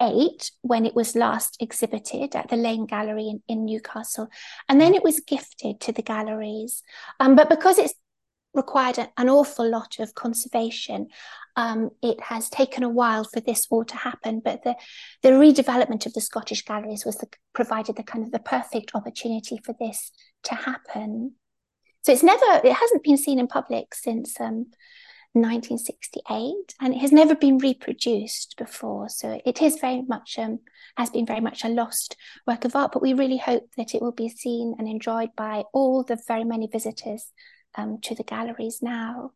um, 0.00 0.28
when 0.62 0.86
it 0.86 0.94
was 0.94 1.16
last 1.16 1.56
exhibited 1.60 2.36
at 2.36 2.48
the 2.48 2.56
Laing 2.56 2.86
Gallery 2.86 3.28
in, 3.28 3.42
in 3.48 3.64
Newcastle. 3.64 4.28
And 4.68 4.80
then 4.80 4.94
it 4.94 5.02
was 5.02 5.18
gifted 5.20 5.80
to 5.80 5.92
the 5.92 6.02
galleries. 6.02 6.82
Um, 7.18 7.34
but 7.34 7.48
because 7.48 7.78
it's 7.78 7.94
required 8.54 8.98
a, 8.98 9.10
an 9.16 9.28
awful 9.28 9.68
lot 9.68 9.98
of 9.98 10.14
conservation, 10.14 11.08
um, 11.56 11.90
it 12.02 12.20
has 12.20 12.48
taken 12.48 12.84
a 12.84 12.88
while 12.88 13.24
for 13.24 13.40
this 13.40 13.66
all 13.70 13.84
to 13.84 13.96
happen. 13.96 14.40
But 14.44 14.62
the, 14.62 14.76
the 15.22 15.30
redevelopment 15.30 16.06
of 16.06 16.12
the 16.12 16.20
Scottish 16.20 16.64
galleries 16.64 17.04
was 17.04 17.16
the, 17.16 17.26
provided 17.52 17.96
the 17.96 18.04
kind 18.04 18.24
of 18.24 18.30
the 18.30 18.38
perfect 18.38 18.92
opportunity 18.94 19.58
for 19.64 19.74
this 19.80 20.12
to 20.44 20.54
happen. 20.54 21.34
So 22.08 22.12
it's 22.12 22.22
never, 22.22 22.66
it 22.66 22.72
hasn't 22.72 23.02
been 23.02 23.18
seen 23.18 23.38
in 23.38 23.48
public 23.48 23.94
since 23.94 24.40
um, 24.40 24.68
1968 25.34 26.74
and 26.80 26.94
it 26.94 27.00
has 27.00 27.12
never 27.12 27.34
been 27.34 27.58
reproduced 27.58 28.54
before. 28.56 29.10
So 29.10 29.38
it 29.44 29.60
is 29.60 29.76
very 29.78 30.00
much, 30.00 30.38
um, 30.38 30.60
has 30.96 31.10
been 31.10 31.26
very 31.26 31.40
much 31.40 31.64
a 31.64 31.68
lost 31.68 32.16
work 32.46 32.64
of 32.64 32.74
art, 32.74 32.92
but 32.92 33.02
we 33.02 33.12
really 33.12 33.36
hope 33.36 33.68
that 33.76 33.94
it 33.94 34.00
will 34.00 34.12
be 34.12 34.30
seen 34.30 34.74
and 34.78 34.88
enjoyed 34.88 35.36
by 35.36 35.64
all 35.74 36.02
the 36.02 36.18
very 36.26 36.44
many 36.44 36.66
visitors 36.66 37.26
um, 37.74 37.98
to 38.04 38.14
the 38.14 38.24
galleries 38.24 38.78
now. 38.80 39.32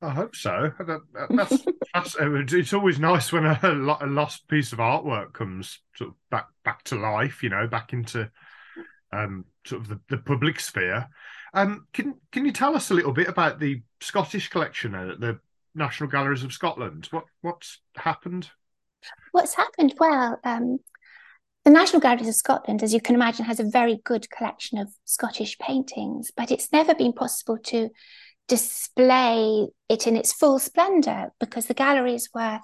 I 0.00 0.08
hope 0.08 0.34
so. 0.34 0.72
That, 0.78 1.00
that's, 1.28 1.66
that's, 1.94 2.16
it's 2.54 2.72
always 2.72 2.98
nice 2.98 3.30
when 3.32 3.44
a, 3.44 3.60
a, 3.62 4.06
lost 4.06 4.48
piece 4.48 4.72
of 4.72 4.78
artwork 4.78 5.34
comes 5.34 5.80
sort 5.94 6.08
of 6.08 6.16
back 6.30 6.46
back 6.64 6.84
to 6.84 6.96
life. 6.96 7.42
You 7.42 7.50
know, 7.50 7.66
back 7.66 7.92
into 7.92 8.30
um, 9.12 9.44
sort 9.66 9.82
of 9.82 9.88
the, 9.88 10.00
the 10.08 10.16
public 10.16 10.58
sphere. 10.58 11.08
Um, 11.54 11.86
can 11.92 12.14
can 12.32 12.44
you 12.44 12.52
tell 12.52 12.76
us 12.76 12.90
a 12.90 12.94
little 12.94 13.12
bit 13.12 13.28
about 13.28 13.58
the 13.58 13.82
Scottish 14.00 14.48
collection 14.48 14.94
at 14.94 15.20
the 15.20 15.40
National 15.74 16.08
Galleries 16.08 16.44
of 16.44 16.52
Scotland? 16.52 17.08
What 17.10 17.24
what's 17.40 17.80
happened? 17.96 18.50
What's 19.32 19.54
happened? 19.54 19.94
Well, 19.98 20.38
um, 20.44 20.78
the 21.64 21.70
National 21.70 22.00
Galleries 22.00 22.28
of 22.28 22.34
Scotland, 22.34 22.82
as 22.82 22.94
you 22.94 23.00
can 23.00 23.14
imagine, 23.14 23.44
has 23.44 23.60
a 23.60 23.64
very 23.64 24.00
good 24.04 24.30
collection 24.30 24.78
of 24.78 24.88
Scottish 25.04 25.58
paintings, 25.58 26.30
but 26.36 26.50
it's 26.50 26.72
never 26.72 26.94
been 26.94 27.12
possible 27.12 27.58
to 27.64 27.90
display 28.48 29.68
it 29.88 30.06
in 30.06 30.16
its 30.16 30.32
full 30.32 30.58
splendour 30.58 31.32
because 31.38 31.66
the 31.66 31.74
galleries 31.74 32.30
were 32.34 32.60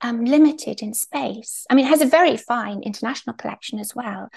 um, 0.00 0.24
limited 0.24 0.82
in 0.82 0.94
space. 0.94 1.66
I 1.68 1.74
mean, 1.74 1.86
it 1.86 1.88
has 1.88 2.00
a 2.00 2.06
very 2.06 2.36
fine 2.36 2.82
international 2.82 3.34
collection 3.34 3.78
as 3.78 3.94
well. 3.94 4.28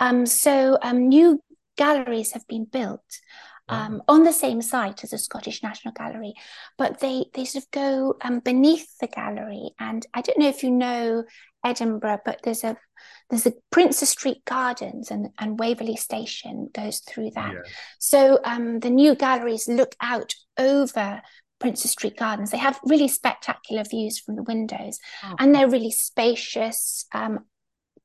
Um, 0.00 0.24
so 0.24 0.78
um, 0.82 1.08
new 1.08 1.42
galleries 1.76 2.32
have 2.32 2.46
been 2.46 2.64
built 2.64 3.20
um, 3.68 4.02
on 4.06 4.22
the 4.22 4.32
same 4.32 4.62
site 4.62 5.02
as 5.02 5.10
the 5.10 5.18
Scottish 5.18 5.62
National 5.62 5.92
Gallery, 5.92 6.34
but 6.78 7.00
they 7.00 7.26
they 7.34 7.44
sort 7.44 7.64
of 7.64 7.70
go 7.72 8.14
um, 8.22 8.40
beneath 8.40 8.86
the 8.98 9.08
gallery. 9.08 9.70
And 9.78 10.06
I 10.14 10.20
don't 10.22 10.38
know 10.38 10.48
if 10.48 10.62
you 10.62 10.70
know 10.70 11.24
Edinburgh, 11.64 12.20
but 12.24 12.40
there's 12.44 12.62
a 12.62 12.76
there's 13.28 13.46
a 13.46 13.54
Princes 13.70 14.10
Street 14.10 14.44
Gardens 14.44 15.10
and, 15.10 15.30
and 15.38 15.58
Waverley 15.58 15.96
Station 15.96 16.68
goes 16.72 17.00
through 17.00 17.30
that. 17.34 17.54
Yeah. 17.54 17.60
So 17.98 18.38
um, 18.44 18.78
the 18.78 18.90
new 18.90 19.16
galleries 19.16 19.66
look 19.66 19.96
out 20.00 20.34
over 20.56 21.22
Princes 21.58 21.90
Street 21.90 22.16
Gardens. 22.16 22.52
They 22.52 22.58
have 22.58 22.78
really 22.84 23.08
spectacular 23.08 23.82
views 23.82 24.20
from 24.20 24.36
the 24.36 24.44
windows, 24.44 24.98
oh. 25.24 25.34
and 25.38 25.54
they're 25.54 25.68
really 25.68 25.90
spacious. 25.90 27.06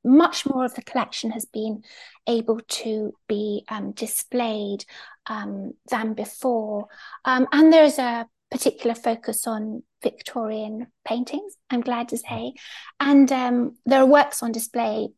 Much 0.04 0.46
more 0.46 0.66
of 0.66 0.76
the 0.76 0.82
collection 0.82 1.32
has 1.32 1.46
been 1.46 1.84
able 2.28 2.60
to 2.68 3.14
be 3.28 3.64
um, 3.70 3.92
displayed 3.92 4.86
um, 5.28 5.74
than 5.90 6.14
before. 6.14 6.88
Um, 7.26 7.48
and 7.52 7.72
there's 7.72 8.00
a 8.00 8.28
particular 8.50 8.96
focus 8.96 9.48
on 9.48 9.84
Victorian 10.04 10.88
paintings, 11.06 11.56
I'm 11.70 11.82
glad 11.82 12.10
to 12.10 12.18
say. 12.18 12.54
And 13.00 13.32
um, 13.32 13.78
there 13.86 14.02
are 14.02 14.06
works 14.06 14.44
on 14.44 14.52
display 14.52 15.10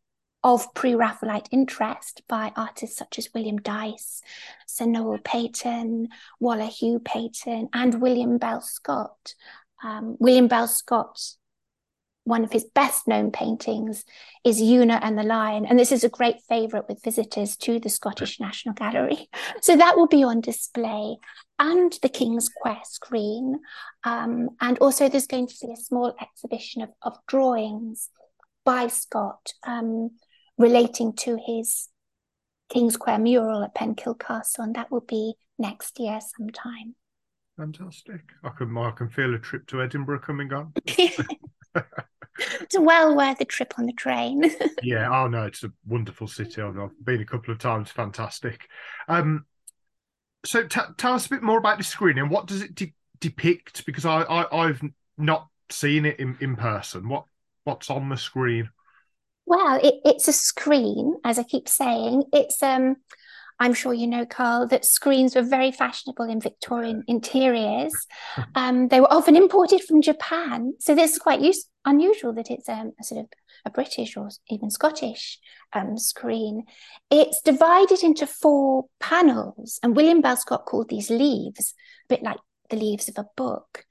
of 0.43 0.73
pre 0.73 0.93
Raphaelite 0.93 1.47
interest 1.51 2.21
by 2.27 2.51
artists 2.55 2.97
such 2.97 3.17
as 3.17 3.29
William 3.33 3.57
Dyce, 3.57 4.21
Sir 4.67 4.85
Noel 4.85 5.19
Paton, 5.23 6.09
Waller 6.39 6.65
Hugh 6.65 6.99
Paton, 6.99 7.69
and 7.73 8.01
William 8.01 8.37
Bell 8.37 8.61
Scott. 8.61 9.35
Um, 9.83 10.17
William 10.19 10.47
Bell 10.47 10.67
Scott 10.67 11.35
one 12.25 12.43
of 12.43 12.51
his 12.51 12.63
best 12.63 13.07
known 13.07 13.31
paintings 13.31 14.05
is 14.43 14.61
Una 14.61 14.99
and 15.01 15.17
the 15.17 15.23
Lion. 15.23 15.65
And 15.65 15.77
this 15.77 15.91
is 15.91 16.03
a 16.03 16.09
great 16.09 16.37
favourite 16.47 16.87
with 16.87 17.03
visitors 17.03 17.55
to 17.57 17.79
the 17.79 17.89
Scottish 17.89 18.39
National 18.39 18.73
Gallery. 18.73 19.29
So 19.61 19.75
that 19.75 19.97
will 19.97 20.07
be 20.07 20.23
on 20.23 20.41
display 20.41 21.17
and 21.59 21.97
the 22.01 22.09
King's 22.09 22.49
Quair 22.49 22.83
screen. 22.85 23.59
Um, 24.03 24.49
and 24.61 24.77
also, 24.79 25.09
there's 25.09 25.27
going 25.27 25.47
to 25.47 25.55
be 25.61 25.73
a 25.73 25.77
small 25.77 26.15
exhibition 26.21 26.81
of, 26.81 26.89
of 27.01 27.17
drawings 27.27 28.09
by 28.65 28.87
Scott 28.87 29.53
um, 29.67 30.11
relating 30.57 31.13
to 31.17 31.37
his 31.45 31.89
King's 32.69 32.97
Quair 32.97 33.19
mural 33.19 33.63
at 33.63 33.75
Penkill 33.75 34.17
Castle. 34.17 34.63
And 34.63 34.75
that 34.75 34.91
will 34.91 35.05
be 35.07 35.33
next 35.59 35.99
year 35.99 36.19
sometime. 36.21 36.95
Fantastic. 37.57 38.21
I 38.43 38.49
can 38.49 38.75
I 38.77 38.91
can 38.91 39.09
feel 39.09 39.35
a 39.35 39.39
trip 39.39 39.67
to 39.67 39.81
Edinburgh 39.81 40.21
coming 40.21 40.51
on. 40.53 40.73
it's 42.37 42.77
well 42.77 43.15
worth 43.15 43.39
a 43.41 43.45
trip 43.45 43.73
on 43.77 43.85
the 43.85 43.93
train. 43.93 44.51
yeah, 44.83 45.09
oh 45.09 45.27
no, 45.27 45.43
it's 45.43 45.63
a 45.63 45.71
wonderful 45.85 46.27
city. 46.27 46.61
I've, 46.61 46.75
been 47.03 47.21
a 47.21 47.25
couple 47.25 47.51
of 47.51 47.59
times. 47.59 47.91
Fantastic. 47.91 48.67
Um, 49.07 49.45
so 50.45 50.67
t- 50.67 50.81
tell 50.97 51.13
us 51.13 51.25
a 51.25 51.29
bit 51.29 51.43
more 51.43 51.57
about 51.57 51.77
the 51.77 51.83
screen 51.83 52.17
and 52.17 52.29
what 52.29 52.47
does 52.47 52.61
it 52.61 52.75
de- 52.75 52.95
depict? 53.19 53.85
Because 53.85 54.05
I, 54.05 54.23
I 54.51 54.67
have 54.67 54.81
not 55.17 55.47
seen 55.69 56.05
it 56.05 56.19
in, 56.19 56.37
in 56.41 56.55
person. 56.55 57.07
What 57.07 57.25
what's 57.63 57.89
on 57.89 58.09
the 58.09 58.17
screen? 58.17 58.69
Well, 59.45 59.79
it, 59.83 59.95
it's 60.05 60.27
a 60.27 60.33
screen, 60.33 61.15
as 61.23 61.37
I 61.37 61.43
keep 61.43 61.67
saying. 61.67 62.23
It's 62.33 62.61
um 62.63 62.97
I'm 63.63 63.73
sure 63.73 63.93
you 63.93 64.07
know, 64.07 64.25
Carl, 64.25 64.67
that 64.67 64.83
screens 64.83 65.35
were 65.35 65.41
very 65.41 65.71
fashionable 65.71 66.25
in 66.25 66.41
Victorian 66.41 67.03
interiors. 67.07 67.93
Um, 68.55 68.87
they 68.89 68.99
were 68.99 69.11
often 69.11 69.35
imported 69.35 69.81
from 69.83 70.01
Japan. 70.01 70.73
So 70.79 70.93
this 70.95 71.13
is 71.13 71.19
quite 71.19 71.41
use- 71.41 71.67
unusual 71.85 72.33
that 72.33 72.51
it's 72.51 72.67
um, 72.67 72.91
a 72.99 73.03
sort 73.03 73.21
of 73.21 73.27
a 73.65 73.69
British 73.69 74.17
or 74.17 74.29
even 74.49 74.69
Scottish 74.69 75.39
um, 75.73 75.97
screen. 75.97 76.63
It's 77.09 77.41
divided 77.41 78.03
into 78.03 78.27
four 78.27 78.85
panels, 78.99 79.79
and 79.81 79.95
William 79.95 80.21
Bell 80.21 80.37
Scott 80.37 80.65
called 80.65 80.89
these 80.89 81.09
leaves, 81.09 81.73
a 82.05 82.15
bit 82.15 82.23
like 82.23 82.37
the 82.69 82.75
leaves 82.75 83.07
of 83.07 83.17
a 83.17 83.29
book. 83.37 83.85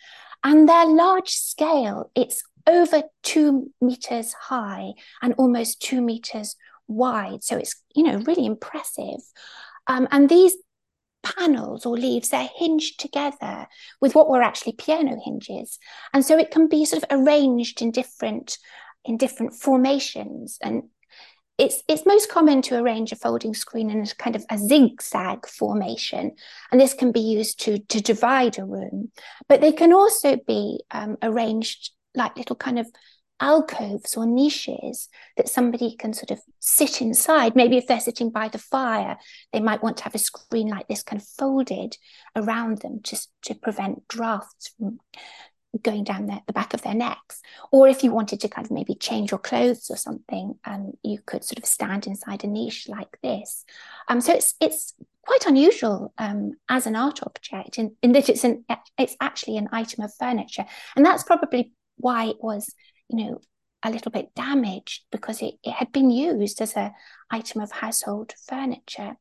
And 0.44 0.68
they're 0.68 0.86
large 0.86 1.30
scale. 1.30 2.10
It's 2.14 2.42
over 2.66 3.02
two 3.22 3.72
meters 3.80 4.32
high 4.32 4.92
and 5.20 5.34
almost 5.38 5.80
two 5.80 6.00
meters 6.00 6.56
wide. 6.92 7.42
So 7.42 7.56
it's, 7.56 7.74
you 7.94 8.02
know, 8.02 8.18
really 8.18 8.46
impressive. 8.46 9.20
Um, 9.86 10.08
and 10.10 10.28
these 10.28 10.54
panels 11.22 11.86
or 11.86 11.96
leaves, 11.96 12.28
they're 12.28 12.50
hinged 12.56 13.00
together 13.00 13.66
with 14.00 14.14
what 14.14 14.28
were 14.28 14.42
actually 14.42 14.72
piano 14.72 15.18
hinges. 15.24 15.78
And 16.12 16.24
so 16.24 16.38
it 16.38 16.50
can 16.50 16.68
be 16.68 16.84
sort 16.84 17.02
of 17.02 17.08
arranged 17.10 17.82
in 17.82 17.90
different 17.90 18.58
in 19.04 19.16
different 19.16 19.54
formations. 19.54 20.58
And 20.62 20.84
it's 21.58 21.82
it's 21.88 22.06
most 22.06 22.30
common 22.30 22.62
to 22.62 22.78
arrange 22.78 23.12
a 23.12 23.16
folding 23.16 23.54
screen 23.54 23.90
in 23.90 24.02
a 24.02 24.06
kind 24.16 24.36
of 24.36 24.44
a 24.50 24.58
zigzag 24.58 25.46
formation. 25.46 26.32
And 26.70 26.80
this 26.80 26.94
can 26.94 27.12
be 27.12 27.20
used 27.20 27.60
to, 27.60 27.78
to 27.78 28.00
divide 28.00 28.58
a 28.58 28.64
room. 28.64 29.12
But 29.48 29.60
they 29.60 29.72
can 29.72 29.92
also 29.92 30.38
be 30.46 30.80
um, 30.90 31.16
arranged 31.22 31.90
like 32.14 32.36
little 32.36 32.56
kind 32.56 32.78
of 32.78 32.86
alcoves 33.42 34.16
or 34.16 34.24
niches 34.24 35.08
that 35.36 35.48
somebody 35.48 35.96
can 35.96 36.14
sort 36.14 36.30
of 36.30 36.40
sit 36.60 37.02
inside. 37.02 37.56
Maybe 37.56 37.76
if 37.76 37.86
they're 37.86 38.00
sitting 38.00 38.30
by 38.30 38.48
the 38.48 38.58
fire, 38.58 39.18
they 39.52 39.60
might 39.60 39.82
want 39.82 39.98
to 39.98 40.04
have 40.04 40.14
a 40.14 40.18
screen 40.18 40.68
like 40.68 40.86
this 40.88 41.02
kind 41.02 41.20
of 41.20 41.26
folded 41.26 41.98
around 42.36 42.78
them 42.78 43.00
just 43.02 43.30
to 43.42 43.54
prevent 43.54 44.06
drafts 44.08 44.72
from 44.78 45.00
going 45.82 46.04
down 46.04 46.26
the, 46.26 46.40
the 46.46 46.52
back 46.52 46.72
of 46.72 46.82
their 46.82 46.94
necks. 46.94 47.42
Or 47.72 47.88
if 47.88 48.04
you 48.04 48.12
wanted 48.12 48.40
to 48.40 48.48
kind 48.48 48.64
of 48.64 48.70
maybe 48.70 48.94
change 48.94 49.32
your 49.32 49.40
clothes 49.40 49.90
or 49.90 49.96
something, 49.96 50.54
um, 50.64 50.92
you 51.02 51.18
could 51.26 51.42
sort 51.42 51.58
of 51.58 51.66
stand 51.66 52.06
inside 52.06 52.44
a 52.44 52.46
niche 52.46 52.88
like 52.88 53.18
this. 53.22 53.64
Um, 54.08 54.20
so 54.20 54.34
it's 54.34 54.54
it's 54.60 54.94
quite 55.26 55.46
unusual 55.46 56.12
um, 56.18 56.52
as 56.68 56.86
an 56.86 56.96
art 56.96 57.20
object 57.22 57.78
in, 57.78 57.96
in 58.02 58.12
that 58.12 58.28
it's 58.28 58.44
an 58.44 58.64
it's 58.98 59.16
actually 59.20 59.56
an 59.56 59.68
item 59.72 60.04
of 60.04 60.14
furniture. 60.14 60.66
And 60.94 61.04
that's 61.04 61.24
probably 61.24 61.72
why 61.96 62.26
it 62.26 62.36
was 62.40 62.72
you 63.08 63.24
know, 63.24 63.40
a 63.82 63.90
little 63.90 64.12
bit 64.12 64.34
damaged 64.34 65.02
because 65.10 65.42
it, 65.42 65.54
it 65.64 65.72
had 65.72 65.92
been 65.92 66.10
used 66.10 66.60
as 66.60 66.76
a 66.76 66.92
item 67.30 67.60
of 67.60 67.72
household 67.72 68.32
furniture. 68.48 69.16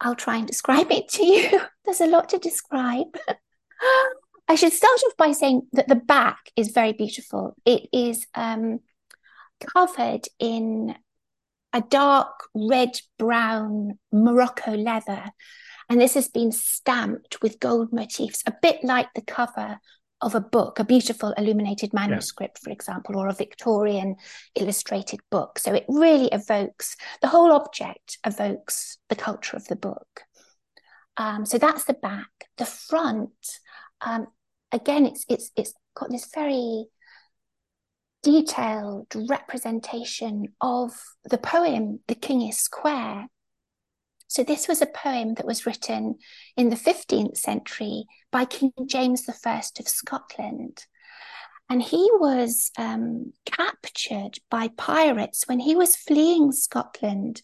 I'll 0.00 0.14
try 0.14 0.36
and 0.36 0.46
describe 0.46 0.90
it 0.90 1.08
to 1.10 1.24
you. 1.24 1.60
There's 1.84 2.00
a 2.00 2.06
lot 2.06 2.28
to 2.30 2.38
describe. 2.38 3.16
I 4.48 4.54
should 4.54 4.72
start 4.72 5.00
off 5.06 5.16
by 5.16 5.32
saying 5.32 5.62
that 5.72 5.88
the 5.88 5.96
back 5.96 6.50
is 6.54 6.68
very 6.68 6.92
beautiful. 6.92 7.56
It 7.64 7.88
is 7.92 8.26
um, 8.34 8.80
covered 9.60 10.26
in 10.38 10.94
a 11.72 11.80
dark 11.80 12.44
red 12.54 12.98
brown 13.18 13.98
Morocco 14.12 14.72
leather. 14.72 15.24
And 15.88 16.00
this 16.00 16.14
has 16.14 16.28
been 16.28 16.52
stamped 16.52 17.42
with 17.42 17.60
gold 17.60 17.92
motifs, 17.92 18.42
a 18.46 18.54
bit 18.62 18.82
like 18.82 19.08
the 19.14 19.22
cover 19.22 19.78
of 20.22 20.34
a 20.34 20.40
book, 20.40 20.78
a 20.78 20.84
beautiful 20.84 21.32
illuminated 21.36 21.92
manuscript, 21.92 22.58
yeah. 22.60 22.64
for 22.64 22.70
example, 22.70 23.16
or 23.16 23.28
a 23.28 23.34
Victorian 23.34 24.16
illustrated 24.54 25.20
book. 25.30 25.58
So 25.58 25.74
it 25.74 25.84
really 25.88 26.28
evokes 26.28 26.96
the 27.20 27.28
whole 27.28 27.52
object 27.52 28.18
evokes 28.24 28.98
the 29.08 29.16
culture 29.16 29.56
of 29.56 29.66
the 29.68 29.76
book. 29.76 30.22
Um, 31.16 31.44
so 31.44 31.58
that's 31.58 31.84
the 31.84 31.94
back. 31.94 32.28
The 32.56 32.66
front, 32.66 33.30
um, 34.00 34.26
again, 34.72 35.06
it's 35.06 35.24
it's 35.28 35.50
it's 35.56 35.74
got 35.94 36.10
this 36.10 36.28
very 36.34 36.86
detailed 38.22 39.06
representation 39.14 40.46
of 40.60 40.92
the 41.24 41.38
poem 41.38 42.00
"The 42.08 42.14
Kingis 42.14 42.70
Quair," 42.70 43.26
So, 44.36 44.42
this 44.42 44.68
was 44.68 44.82
a 44.82 44.86
poem 44.86 45.32
that 45.36 45.46
was 45.46 45.64
written 45.64 46.16
in 46.58 46.68
the 46.68 46.76
15th 46.76 47.38
century 47.38 48.04
by 48.30 48.44
King 48.44 48.70
James 48.84 49.26
I 49.26 49.62
of 49.78 49.88
Scotland. 49.88 50.84
And 51.70 51.80
he 51.80 52.06
was 52.12 52.70
um, 52.76 53.32
captured 53.46 54.32
by 54.50 54.68
pirates 54.76 55.44
when 55.46 55.58
he 55.58 55.74
was 55.74 55.96
fleeing 55.96 56.52
Scotland 56.52 57.40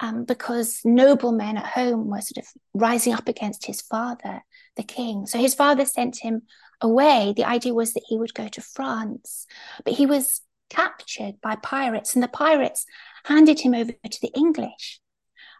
um, 0.00 0.24
because 0.24 0.80
noblemen 0.84 1.56
at 1.56 1.66
home 1.66 2.10
were 2.10 2.20
sort 2.20 2.44
of 2.44 2.48
rising 2.74 3.12
up 3.12 3.28
against 3.28 3.66
his 3.66 3.80
father, 3.80 4.42
the 4.74 4.82
king. 4.82 5.26
So 5.26 5.38
his 5.38 5.54
father 5.54 5.84
sent 5.84 6.18
him 6.18 6.42
away. 6.80 7.32
The 7.36 7.44
idea 7.44 7.74
was 7.74 7.92
that 7.92 8.06
he 8.08 8.18
would 8.18 8.34
go 8.34 8.48
to 8.48 8.60
France, 8.60 9.46
but 9.84 9.94
he 9.94 10.04
was 10.04 10.40
captured 10.68 11.40
by 11.40 11.54
pirates, 11.54 12.14
and 12.14 12.24
the 12.24 12.26
pirates 12.26 12.86
handed 13.24 13.60
him 13.60 13.72
over 13.72 13.92
to 13.92 14.20
the 14.20 14.32
English. 14.34 15.00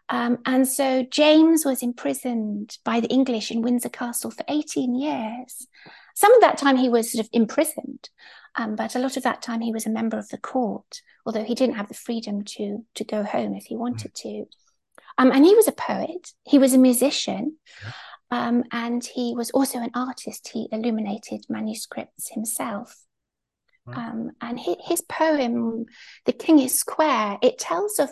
Um, 0.09 0.37
and 0.45 0.67
so 0.67 1.03
James 1.03 1.65
was 1.65 1.81
imprisoned 1.81 2.77
by 2.83 2.99
the 2.99 3.09
English 3.09 3.51
in 3.51 3.61
Windsor 3.61 3.89
Castle 3.89 4.31
for 4.31 4.43
18 4.47 4.95
years. 4.95 5.67
Some 6.15 6.33
of 6.33 6.41
that 6.41 6.57
time 6.57 6.77
he 6.77 6.89
was 6.89 7.11
sort 7.11 7.25
of 7.25 7.29
imprisoned, 7.33 8.09
um, 8.55 8.75
but 8.75 8.95
a 8.95 8.99
lot 8.99 9.17
of 9.17 9.23
that 9.23 9.41
time 9.41 9.61
he 9.61 9.73
was 9.73 9.85
a 9.85 9.89
member 9.89 10.17
of 10.17 10.29
the 10.29 10.37
court, 10.37 11.01
although 11.25 11.43
he 11.43 11.55
didn't 11.55 11.75
have 11.75 11.87
the 11.87 11.93
freedom 11.93 12.43
to, 12.43 12.85
to 12.95 13.03
go 13.03 13.23
home 13.23 13.55
if 13.55 13.65
he 13.65 13.75
wanted 13.75 14.13
to. 14.15 14.45
Um, 15.17 15.31
and 15.31 15.43
he 15.43 15.55
was 15.55 15.67
a 15.67 15.71
poet, 15.71 16.31
he 16.43 16.59
was 16.59 16.73
a 16.73 16.77
musician, 16.77 17.57
um, 18.31 18.63
and 18.71 19.03
he 19.03 19.33
was 19.35 19.49
also 19.51 19.79
an 19.79 19.91
artist. 19.93 20.49
He 20.53 20.67
illuminated 20.71 21.45
manuscripts 21.49 22.31
himself. 22.31 22.95
Um, 23.87 24.31
and 24.41 24.59
his, 24.59 24.75
his 24.83 25.01
poem, 25.01 25.85
The 26.25 26.33
Kingis 26.33 26.83
Quair, 26.83 27.37
it 27.43 27.59
tells 27.59 27.99
of 27.99 28.09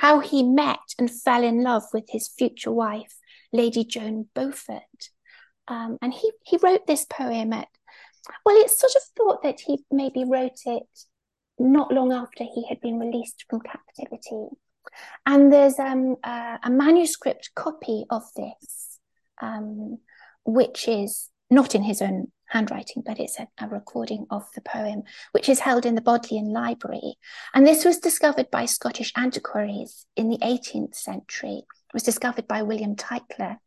how 0.00 0.20
he 0.20 0.42
met 0.42 0.78
and 0.98 1.10
fell 1.10 1.44
in 1.44 1.62
love 1.62 1.82
with 1.92 2.04
his 2.08 2.26
future 2.26 2.72
wife, 2.72 3.14
Lady 3.52 3.84
Joan 3.84 4.26
Beaufort. 4.34 5.10
Um, 5.68 5.98
and 6.00 6.14
he, 6.14 6.32
he 6.42 6.56
wrote 6.56 6.86
this 6.86 7.04
poem 7.04 7.52
at, 7.52 7.68
well, 8.46 8.56
it's 8.56 8.80
sort 8.80 8.94
of 8.96 9.02
thought 9.14 9.42
that 9.42 9.60
he 9.60 9.84
maybe 9.90 10.24
wrote 10.24 10.60
it 10.64 10.88
not 11.58 11.92
long 11.92 12.12
after 12.12 12.44
he 12.44 12.64
had 12.66 12.80
been 12.80 12.98
released 12.98 13.44
from 13.50 13.60
captivity. 13.60 14.46
And 15.26 15.52
there's 15.52 15.78
um, 15.78 16.16
uh, 16.24 16.56
a 16.62 16.70
manuscript 16.70 17.50
copy 17.54 18.06
of 18.08 18.22
this, 18.34 18.98
um, 19.42 19.98
which 20.46 20.88
is 20.88 21.28
not 21.50 21.74
in 21.74 21.82
his 21.82 22.00
own 22.00 22.28
handwriting, 22.46 23.02
but 23.04 23.18
it's 23.18 23.38
a, 23.38 23.48
a, 23.58 23.68
recording 23.68 24.26
of 24.30 24.44
the 24.54 24.60
poem, 24.60 25.02
which 25.32 25.48
is 25.48 25.60
held 25.60 25.84
in 25.84 25.94
the 25.94 26.00
Bodleian 26.00 26.52
Library. 26.52 27.14
And 27.54 27.66
this 27.66 27.84
was 27.84 27.98
discovered 27.98 28.50
by 28.50 28.66
Scottish 28.66 29.12
antiquaries 29.16 30.06
in 30.16 30.28
the 30.28 30.38
18th 30.38 30.94
century. 30.94 31.62
It 31.64 31.94
was 31.94 32.02
discovered 32.02 32.46
by 32.46 32.62
William 32.62 32.96
Tytler. 32.96 33.58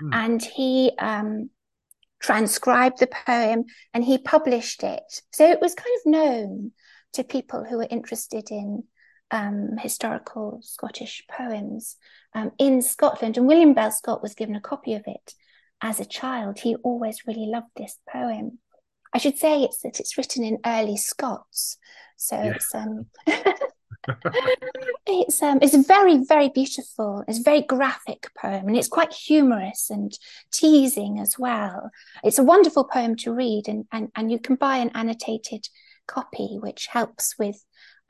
Hmm. 0.00 0.12
And 0.12 0.42
he 0.42 0.92
um, 0.98 1.50
transcribed 2.20 3.00
the 3.00 3.08
poem 3.26 3.64
and 3.92 4.04
he 4.04 4.18
published 4.18 4.82
it. 4.82 5.22
So 5.32 5.50
it 5.50 5.60
was 5.60 5.74
kind 5.74 5.96
of 5.98 6.10
known 6.10 6.72
to 7.14 7.24
people 7.24 7.64
who 7.64 7.78
were 7.78 7.88
interested 7.90 8.50
in 8.50 8.84
um, 9.30 9.76
historical 9.78 10.60
Scottish 10.62 11.24
poems 11.30 11.96
um, 12.34 12.52
in 12.58 12.82
Scotland. 12.82 13.36
And 13.36 13.46
William 13.46 13.74
Bell 13.74 13.90
Scott 13.90 14.22
was 14.22 14.34
given 14.34 14.56
a 14.56 14.60
copy 14.60 14.94
of 14.94 15.02
it 15.06 15.34
as 15.82 16.00
a 16.00 16.04
child, 16.04 16.60
he 16.60 16.76
always 16.76 17.26
really 17.26 17.46
loved 17.46 17.70
this 17.76 17.98
poem. 18.10 18.58
I 19.12 19.18
should 19.18 19.36
say 19.36 19.62
it's 19.62 19.82
that 19.82 20.00
it's 20.00 20.16
written 20.16 20.44
in 20.44 20.58
early 20.64 20.96
Scots, 20.96 21.76
so 22.16 22.36
yeah. 22.36 22.54
it's 22.54 22.74
um, 22.74 23.06
it's 25.06 25.42
um, 25.42 25.58
it's 25.60 25.74
a 25.74 25.82
very 25.82 26.24
very 26.24 26.48
beautiful. 26.48 27.24
It's 27.28 27.40
a 27.40 27.42
very 27.42 27.62
graphic 27.62 28.28
poem, 28.40 28.68
and 28.68 28.76
it's 28.76 28.88
quite 28.88 29.12
humorous 29.12 29.90
and 29.90 30.16
teasing 30.50 31.18
as 31.18 31.38
well. 31.38 31.90
It's 32.24 32.38
a 32.38 32.44
wonderful 32.44 32.84
poem 32.84 33.16
to 33.16 33.34
read, 33.34 33.68
and 33.68 33.84
and 33.92 34.08
and 34.16 34.30
you 34.30 34.38
can 34.38 34.56
buy 34.56 34.78
an 34.78 34.92
annotated 34.94 35.68
copy, 36.06 36.58
which 36.58 36.86
helps 36.86 37.38
with 37.38 37.62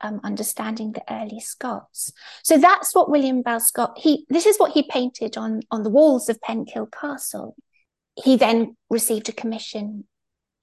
um, 0.03 0.19
understanding 0.23 0.91
the 0.91 1.03
early 1.11 1.39
Scots. 1.39 2.11
So 2.43 2.57
that's 2.57 2.93
what 2.93 3.09
William 3.09 3.41
Bell 3.41 3.59
Scott 3.59 3.97
he 3.97 4.25
this 4.29 4.45
is 4.45 4.57
what 4.57 4.73
he 4.73 4.83
painted 4.83 5.37
on 5.37 5.61
on 5.71 5.83
the 5.83 5.89
walls 5.89 6.29
of 6.29 6.39
Penkill 6.41 6.91
Castle. 6.91 7.55
he 8.23 8.35
then 8.37 8.75
received 8.89 9.29
a 9.29 9.33
commission 9.33 10.03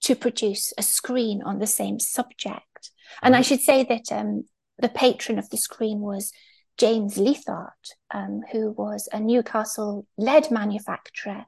to 0.03 0.14
produce 0.14 0.72
a 0.79 0.83
screen 0.83 1.42
on 1.42 1.59
the 1.59 1.66
same 1.66 1.98
subject. 1.98 2.90
And 3.22 3.37
I 3.37 3.42
should 3.42 3.61
say 3.61 3.85
that 3.85 4.11
um, 4.12 4.44
the 4.79 4.88
patron 4.88 5.38
of 5.38 5.50
the 5.50 5.59
screen 5.59 6.00
was 6.00 6.33
James 6.79 7.18
Leathart, 7.18 7.92
um, 8.12 8.40
who 8.53 8.70
was 8.70 9.09
a 9.12 9.20
Newcastle 9.20 10.07
lead 10.16 10.50
manufacturer. 10.50 11.46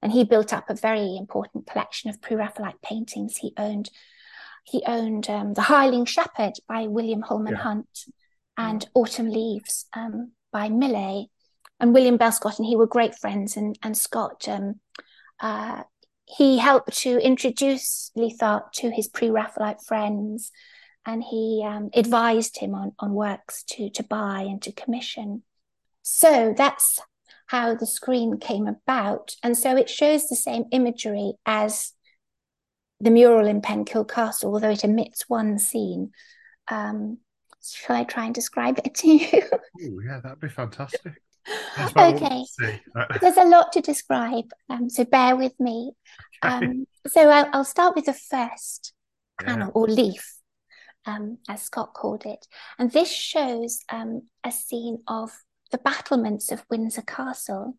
And 0.00 0.12
he 0.12 0.22
built 0.22 0.52
up 0.52 0.70
a 0.70 0.76
very 0.76 1.16
important 1.16 1.66
collection 1.66 2.08
of 2.08 2.22
pre-Raphaelite 2.22 2.80
paintings. 2.82 3.38
He 3.38 3.52
owned 3.56 3.90
he 4.70 4.82
owned 4.86 5.28
um, 5.30 5.54
The 5.54 5.62
Hireling 5.62 6.04
Shepherd 6.04 6.54
by 6.68 6.86
William 6.86 7.22
Holman 7.22 7.54
yeah. 7.54 7.62
Hunt 7.62 8.04
and 8.56 8.88
Autumn 8.94 9.30
Leaves 9.30 9.86
um, 9.94 10.32
by 10.52 10.68
Millais. 10.68 11.26
And 11.80 11.94
William 11.94 12.16
Bell 12.16 12.32
Scott 12.32 12.58
and 12.58 12.66
he 12.66 12.76
were 12.76 12.86
great 12.86 13.14
friends. 13.14 13.56
And, 13.56 13.78
and 13.82 13.96
Scott, 13.96 14.48
um, 14.48 14.80
uh, 15.40 15.84
he 16.26 16.58
helped 16.58 16.98
to 16.98 17.18
introduce 17.18 18.10
Leathart 18.16 18.72
to 18.74 18.90
his 18.90 19.08
pre 19.08 19.30
Raphaelite 19.30 19.82
friends 19.86 20.50
and 21.06 21.22
he 21.22 21.64
um, 21.64 21.88
advised 21.94 22.58
him 22.58 22.74
on, 22.74 22.92
on 22.98 23.14
works 23.14 23.62
to, 23.62 23.88
to 23.90 24.02
buy 24.02 24.42
and 24.42 24.60
to 24.62 24.72
commission. 24.72 25.42
So 26.02 26.52
that's 26.56 27.00
how 27.46 27.74
the 27.74 27.86
screen 27.86 28.38
came 28.38 28.66
about. 28.66 29.34
And 29.42 29.56
so 29.56 29.76
it 29.76 29.88
shows 29.88 30.28
the 30.28 30.36
same 30.36 30.64
imagery 30.70 31.34
as 31.46 31.92
the 33.00 33.10
mural 33.10 33.46
in 33.46 33.60
Penkill 33.60 34.08
Castle, 34.08 34.52
although 34.52 34.70
it 34.70 34.84
omits 34.84 35.28
one 35.28 35.58
scene. 35.58 36.12
Um, 36.68 37.18
shall 37.64 37.96
I 37.96 38.04
try 38.04 38.26
and 38.26 38.34
describe 38.34 38.78
it 38.84 38.94
to 38.96 39.08
you? 39.08 39.42
oh, 39.52 40.00
yeah, 40.06 40.20
that'd 40.22 40.40
be 40.40 40.48
fantastic. 40.48 41.20
okay. 41.96 42.44
There's 43.20 43.36
a 43.36 43.48
lot 43.48 43.72
to 43.72 43.80
describe, 43.80 44.50
um, 44.68 44.90
so 44.90 45.04
bear 45.04 45.36
with 45.36 45.58
me. 45.58 45.92
Okay. 46.44 46.54
Um, 46.54 46.86
so 47.06 47.28
I'll, 47.28 47.48
I'll, 47.52 47.64
start 47.64 47.96
with 47.96 48.06
the 48.06 48.12
first 48.12 48.92
panel 49.40 49.68
yeah. 49.68 49.72
or 49.72 49.86
leaf, 49.86 50.36
um, 51.06 51.38
as 51.48 51.62
Scott 51.62 51.94
called 51.94 52.26
it. 52.26 52.46
And 52.78 52.92
this 52.92 53.10
shows 53.10 53.84
um, 53.88 54.22
a 54.44 54.52
scene 54.52 54.98
of 55.08 55.30
the 55.70 55.78
battlements 55.78 56.50
of 56.52 56.64
Windsor 56.70 57.02
Castle. 57.02 57.76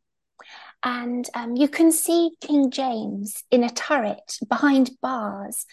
And 0.81 1.29
um, 1.33 1.55
you 1.55 1.67
can 1.67 1.91
see 1.91 2.31
King 2.41 2.71
James 2.71 3.43
in 3.51 3.63
a 3.63 3.69
turret 3.69 4.37
behind 4.47 4.91
bars, 5.01 5.65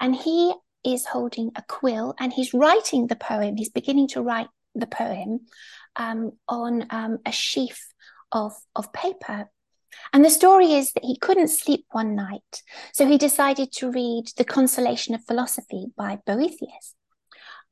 and 0.00 0.14
he 0.14 0.54
is 0.84 1.06
holding 1.06 1.50
a 1.56 1.62
quill 1.62 2.14
and 2.18 2.32
he's 2.32 2.54
writing 2.54 3.06
the 3.06 3.16
poem. 3.16 3.56
He's 3.56 3.70
beginning 3.70 4.08
to 4.08 4.22
write 4.22 4.48
the 4.74 4.86
poem 4.86 5.40
um, 5.96 6.32
on 6.48 6.86
um, 6.90 7.18
a 7.26 7.32
sheaf 7.32 7.86
of, 8.30 8.52
of 8.74 8.92
paper. 8.92 9.50
And 10.12 10.24
the 10.24 10.30
story 10.30 10.72
is 10.72 10.92
that 10.92 11.04
he 11.04 11.18
couldn't 11.18 11.48
sleep 11.48 11.84
one 11.90 12.14
night, 12.16 12.62
so 12.94 13.06
he 13.06 13.18
decided 13.18 13.72
to 13.72 13.90
read 13.90 14.24
The 14.36 14.44
Consolation 14.44 15.14
of 15.14 15.24
Philosophy 15.24 15.86
by 15.96 16.18
Boethius. 16.24 16.94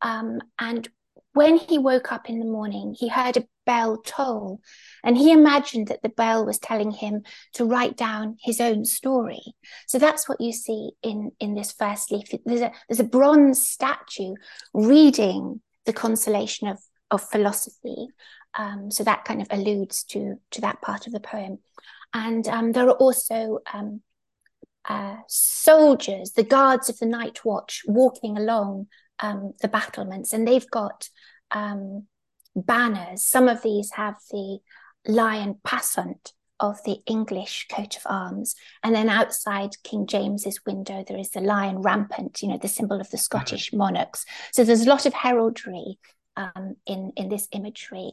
Um, 0.02 0.40
and 0.58 0.88
when 1.32 1.56
he 1.56 1.78
woke 1.78 2.12
up 2.12 2.28
in 2.28 2.38
the 2.38 2.44
morning, 2.44 2.94
he 2.98 3.08
heard 3.08 3.38
a 3.38 3.46
bell 3.70 3.92
toll, 4.16 4.60
and 5.04 5.16
he 5.16 5.30
imagined 5.30 5.86
that 5.88 6.02
the 6.02 6.16
bell 6.22 6.40
was 6.44 6.58
telling 6.58 6.92
him 7.02 7.14
to 7.56 7.70
write 7.72 7.96
down 7.96 8.36
his 8.48 8.60
own 8.60 8.84
story. 8.84 9.44
So 9.86 9.98
that's 9.98 10.28
what 10.28 10.40
you 10.40 10.52
see 10.52 10.90
in, 11.02 11.18
in 11.38 11.54
this 11.54 11.72
first 11.72 12.10
leaf. 12.12 12.28
There's 12.44 12.66
a, 12.68 12.72
there's 12.86 13.06
a 13.06 13.14
bronze 13.18 13.58
statue 13.76 14.34
reading 14.74 15.60
the 15.86 15.92
consolation 15.92 16.68
of, 16.68 16.78
of 17.10 17.30
philosophy. 17.34 18.08
Um, 18.58 18.90
so 18.90 19.04
that 19.04 19.24
kind 19.24 19.40
of 19.40 19.48
alludes 19.50 20.04
to, 20.12 20.20
to 20.50 20.60
that 20.60 20.82
part 20.82 21.06
of 21.06 21.12
the 21.12 21.26
poem. 21.32 21.58
And 22.12 22.48
um, 22.48 22.72
there 22.72 22.88
are 22.88 23.02
also 23.06 23.60
um, 23.72 24.02
uh, 24.94 25.18
soldiers, 25.28 26.32
the 26.32 26.50
guards 26.56 26.88
of 26.88 26.98
the 26.98 27.06
night 27.06 27.44
watch, 27.44 27.82
walking 27.86 28.36
along 28.36 28.88
um, 29.20 29.52
the 29.62 29.68
battlements, 29.68 30.32
and 30.32 30.42
they've 30.46 30.70
got 30.70 31.08
um, 31.52 32.06
banners. 32.54 33.22
Some 33.22 33.48
of 33.48 33.62
these 33.62 33.92
have 33.92 34.16
the 34.30 34.58
lion 35.06 35.58
passant 35.64 36.32
of 36.58 36.82
the 36.84 36.98
English 37.06 37.66
coat 37.72 37.96
of 37.96 38.02
arms, 38.04 38.54
and 38.82 38.94
then 38.94 39.08
outside 39.08 39.70
King 39.82 40.06
James's 40.06 40.60
window 40.66 41.04
there 41.06 41.18
is 41.18 41.30
the 41.30 41.40
lion 41.40 41.80
rampant, 41.80 42.42
you 42.42 42.48
know, 42.48 42.58
the 42.58 42.68
symbol 42.68 43.00
of 43.00 43.10
the 43.10 43.18
Scottish 43.18 43.68
mm-hmm. 43.68 43.78
monarchs. 43.78 44.24
So 44.52 44.64
there's 44.64 44.86
a 44.86 44.88
lot 44.88 45.06
of 45.06 45.14
heraldry 45.14 45.98
um, 46.36 46.76
in 46.86 47.12
in 47.16 47.28
this 47.28 47.48
imagery. 47.52 48.12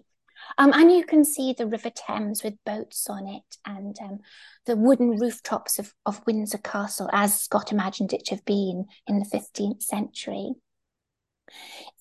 Um, 0.58 0.72
and 0.74 0.92
you 0.92 1.04
can 1.04 1.26
see 1.26 1.54
the 1.54 1.68
River 1.68 1.90
Thames 1.90 2.44
with 2.44 2.64
boats 2.66 3.10
on 3.10 3.28
it 3.28 3.58
and 3.66 3.98
um, 4.02 4.20
the 4.66 4.76
wooden 4.76 5.18
rooftops 5.18 5.80
of, 5.80 5.94
of 6.06 6.22
Windsor 6.26 6.60
Castle, 6.60 7.10
as 7.12 7.42
Scott 7.42 7.72
imagined 7.72 8.14
it 8.14 8.26
to 8.26 8.36
have 8.36 8.46
been 8.46 8.86
in 9.08 9.20
the 9.20 9.26
15th 9.26 9.82
century. 9.82 10.54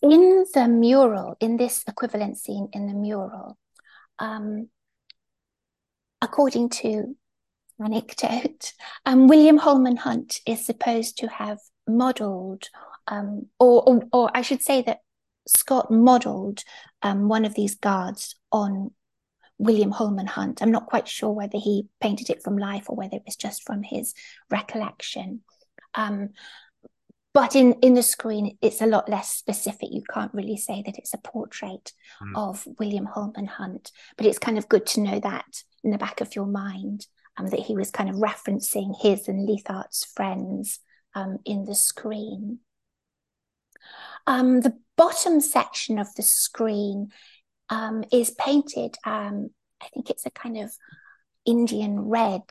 In 0.03 0.45
the 0.53 0.69
mural, 0.69 1.37
in 1.41 1.57
this 1.57 1.85
equivalent 1.89 2.39
scene 2.39 2.69
in 2.73 2.87
the 2.87 2.95
mural, 2.95 3.59
um, 4.19 4.69
according 6.21 6.71
to 6.71 7.17
anecdote, 7.83 8.73
um, 9.07 9.29
William 9.29 9.59
Holman 9.59 9.97
Hunt 9.97 10.41
is 10.47 10.65
supposed 10.65 11.19
to 11.19 11.29
have 11.29 11.59
modelled, 11.87 12.69
um, 13.09 13.47
or, 13.59 13.83
or, 13.89 14.03
or, 14.13 14.31
I 14.35 14.43
should 14.43 14.63
say 14.63 14.83
that 14.83 15.01
Scott 15.47 15.91
modelled 15.91 16.63
um, 17.03 17.29
one 17.29 17.45
of 17.45 17.55
these 17.55 17.77
guards 17.77 18.35
on 18.51 18.91
William 19.59 19.91
Holman 19.91 20.27
Hunt. 20.27 20.61
I'm 20.61 20.73
not 20.73 20.87
quite 20.87 21.09
sure 21.09 21.31
whether 21.31 21.59
he 21.59 21.89
painted 22.01 22.31
it 22.31 22.43
from 22.43 22.59
life 22.59 22.91
or 22.91 22.97
whether 22.97 23.17
it 23.17 23.23
was 23.25 23.37
just 23.37 23.65
from 23.65 23.83
his 23.83 24.13
recollection. 24.51 25.41
But 27.37 27.55
in 27.55 27.75
in 27.83 27.93
the 27.93 28.03
screen 28.03 28.57
it's 28.63 28.81
a 28.81 28.87
lot 28.87 29.11
less 29.11 29.29
specific. 29.29 29.91
You 29.93 30.03
can't 30.11 30.33
really 30.33 30.57
say 30.57 30.83
that 30.87 30.97
it's 30.97 31.13
a 31.13 31.19
portrait 31.19 31.93
mm. 32.23 32.33
of 32.35 32.67
william 32.79 33.05
holman 33.05 33.47
hunt 33.47 33.93
but 34.17 34.25
it's 34.25 34.39
kind 34.39 34.57
of 34.57 34.71
good 34.71 34.87
to 34.87 35.03
know 35.03 35.21
that 35.21 35.63
in 35.85 35.91
the 35.91 35.99
back 35.99 36.23
of 36.23 36.35
your 36.35 36.47
mind 36.47 37.07
um, 37.37 37.49
that 37.49 37.61
he 37.61 37.77
was 37.77 37.91
kind 37.91 38.09
of 38.09 38.17
referencing 38.17 38.99
his 38.99 39.29
and 39.29 39.47
leathart's 39.47 40.07
friends 40.17 40.81
um, 41.15 41.39
in 41.45 41.67
the 41.67 41.75
screen. 41.75 42.61
Um, 44.27 44.63
the 44.63 44.79
bottom 44.97 45.41
section 45.41 45.99
of 45.99 46.09
the 46.15 46.23
screen 46.23 47.11
um, 47.69 48.03
is 48.11 48.31
painted 48.31 48.97
um, 49.05 49.51
i 49.83 49.89
think 49.93 50.09
it's 50.09 50.25
a 50.25 50.31
kind 50.31 50.57
of 50.57 50.73
indian 51.45 52.01
red 52.01 52.43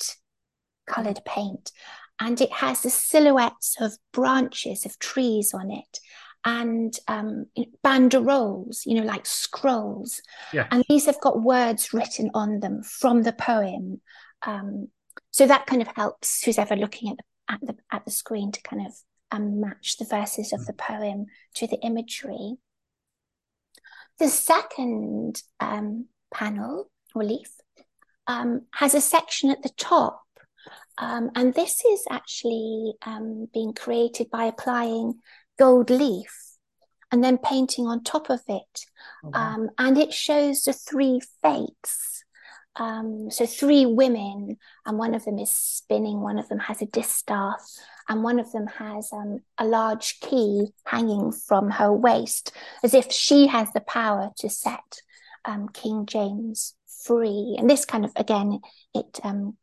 colored 0.86 1.22
paint 1.26 1.72
and 2.20 2.40
it 2.40 2.52
has 2.52 2.82
the 2.82 2.90
silhouettes 2.90 3.76
of 3.80 3.94
branches 4.14 4.86
of 4.86 4.98
trees 5.00 5.54
on 5.54 5.72
it 5.72 6.00
and 6.46 6.98
um, 7.08 7.48
banderoles, 7.84 8.86
you 8.86 8.94
know, 8.94 9.06
like 9.06 9.26
scrolls. 9.26 10.22
Yes. 10.54 10.68
And 10.72 10.84
these 10.88 11.08
have 11.08 11.20
got 11.20 11.42
words 11.42 11.92
written 11.92 12.30
on 12.34 12.60
them 12.60 12.84
from 12.84 13.24
the 13.24 13.34
poem. 13.34 14.02
Um, 14.44 14.90
so 15.32 15.48
that 15.48 15.66
kind 15.66 15.82
of 15.82 15.88
helps 15.96 16.44
who's 16.44 16.60
ever 16.60 16.76
looking 16.76 17.10
at 17.10 17.18
the, 17.18 17.54
at 17.54 17.62
the, 17.62 17.76
at 17.92 18.06
the 18.06 18.12
screen 18.12 18.52
to 18.52 18.62
kind 18.62 18.86
of 18.86 18.94
um, 19.32 19.60
match 19.60 19.98
the 19.98 20.06
verses 20.06 20.54
of 20.54 20.66
the 20.68 20.74
poem 20.74 21.26
to 21.56 21.68
the 21.68 21.80
imagery. 21.82 22.56
The 24.20 24.30
second 24.30 25.42
um, 25.60 26.06
panel 26.34 26.92
or 27.16 27.24
leaf 27.24 27.50
um, 28.28 28.62
has 28.76 28.94
a 28.94 29.02
section 29.02 29.50
at 29.50 29.64
the 29.64 29.72
top 29.78 30.25
um, 30.98 31.32
and 31.36 31.54
this 31.54 31.84
is 31.86 32.06
actually 32.10 32.94
um, 33.06 33.48
being 33.54 33.74
created 33.74 34.30
by 34.30 34.46
applying 34.46 35.16
gold 35.58 35.90
leaf 35.90 36.56
and 37.12 37.24
then 37.24 37.38
painting 37.38 37.86
on 37.86 38.04
top 38.04 38.30
of 38.30 38.42
it. 38.48 38.86
Oh, 39.24 39.30
wow. 39.30 39.54
um, 39.54 39.70
and 39.78 39.98
it 39.98 40.14
shows 40.14 40.64
the 40.64 40.74
three 40.74 41.22
fates. 41.42 42.24
Um, 42.78 43.32
so, 43.32 43.46
three 43.46 43.86
women, 43.86 44.58
and 44.86 44.98
one 44.98 45.16
of 45.16 45.24
them 45.24 45.40
is 45.40 45.52
spinning, 45.52 46.20
one 46.20 46.38
of 46.38 46.50
them 46.50 46.60
has 46.60 46.82
a 46.82 46.86
distaff, 46.86 47.64
and 48.10 48.22
one 48.22 48.38
of 48.38 48.52
them 48.52 48.68
has 48.68 49.14
um, 49.14 49.40
a 49.58 49.66
large 49.66 50.20
key 50.20 50.68
hanging 50.86 51.32
from 51.32 51.72
her 51.72 51.94
waist, 51.94 52.52
as 52.84 52.94
if 52.94 53.14
she 53.14 53.48
has 53.48 53.72
the 53.72 53.80
power 53.80 54.32
to 54.40 54.50
set 54.50 55.02
um, 55.46 55.70
King 55.70 56.06
James 56.06 56.76
free. 57.06 57.56
And 57.58 57.70
this 57.70 57.86
kind 57.86 58.04
of, 58.04 58.12
again, 58.18 58.60
it 58.94 59.22
um, 59.24 59.56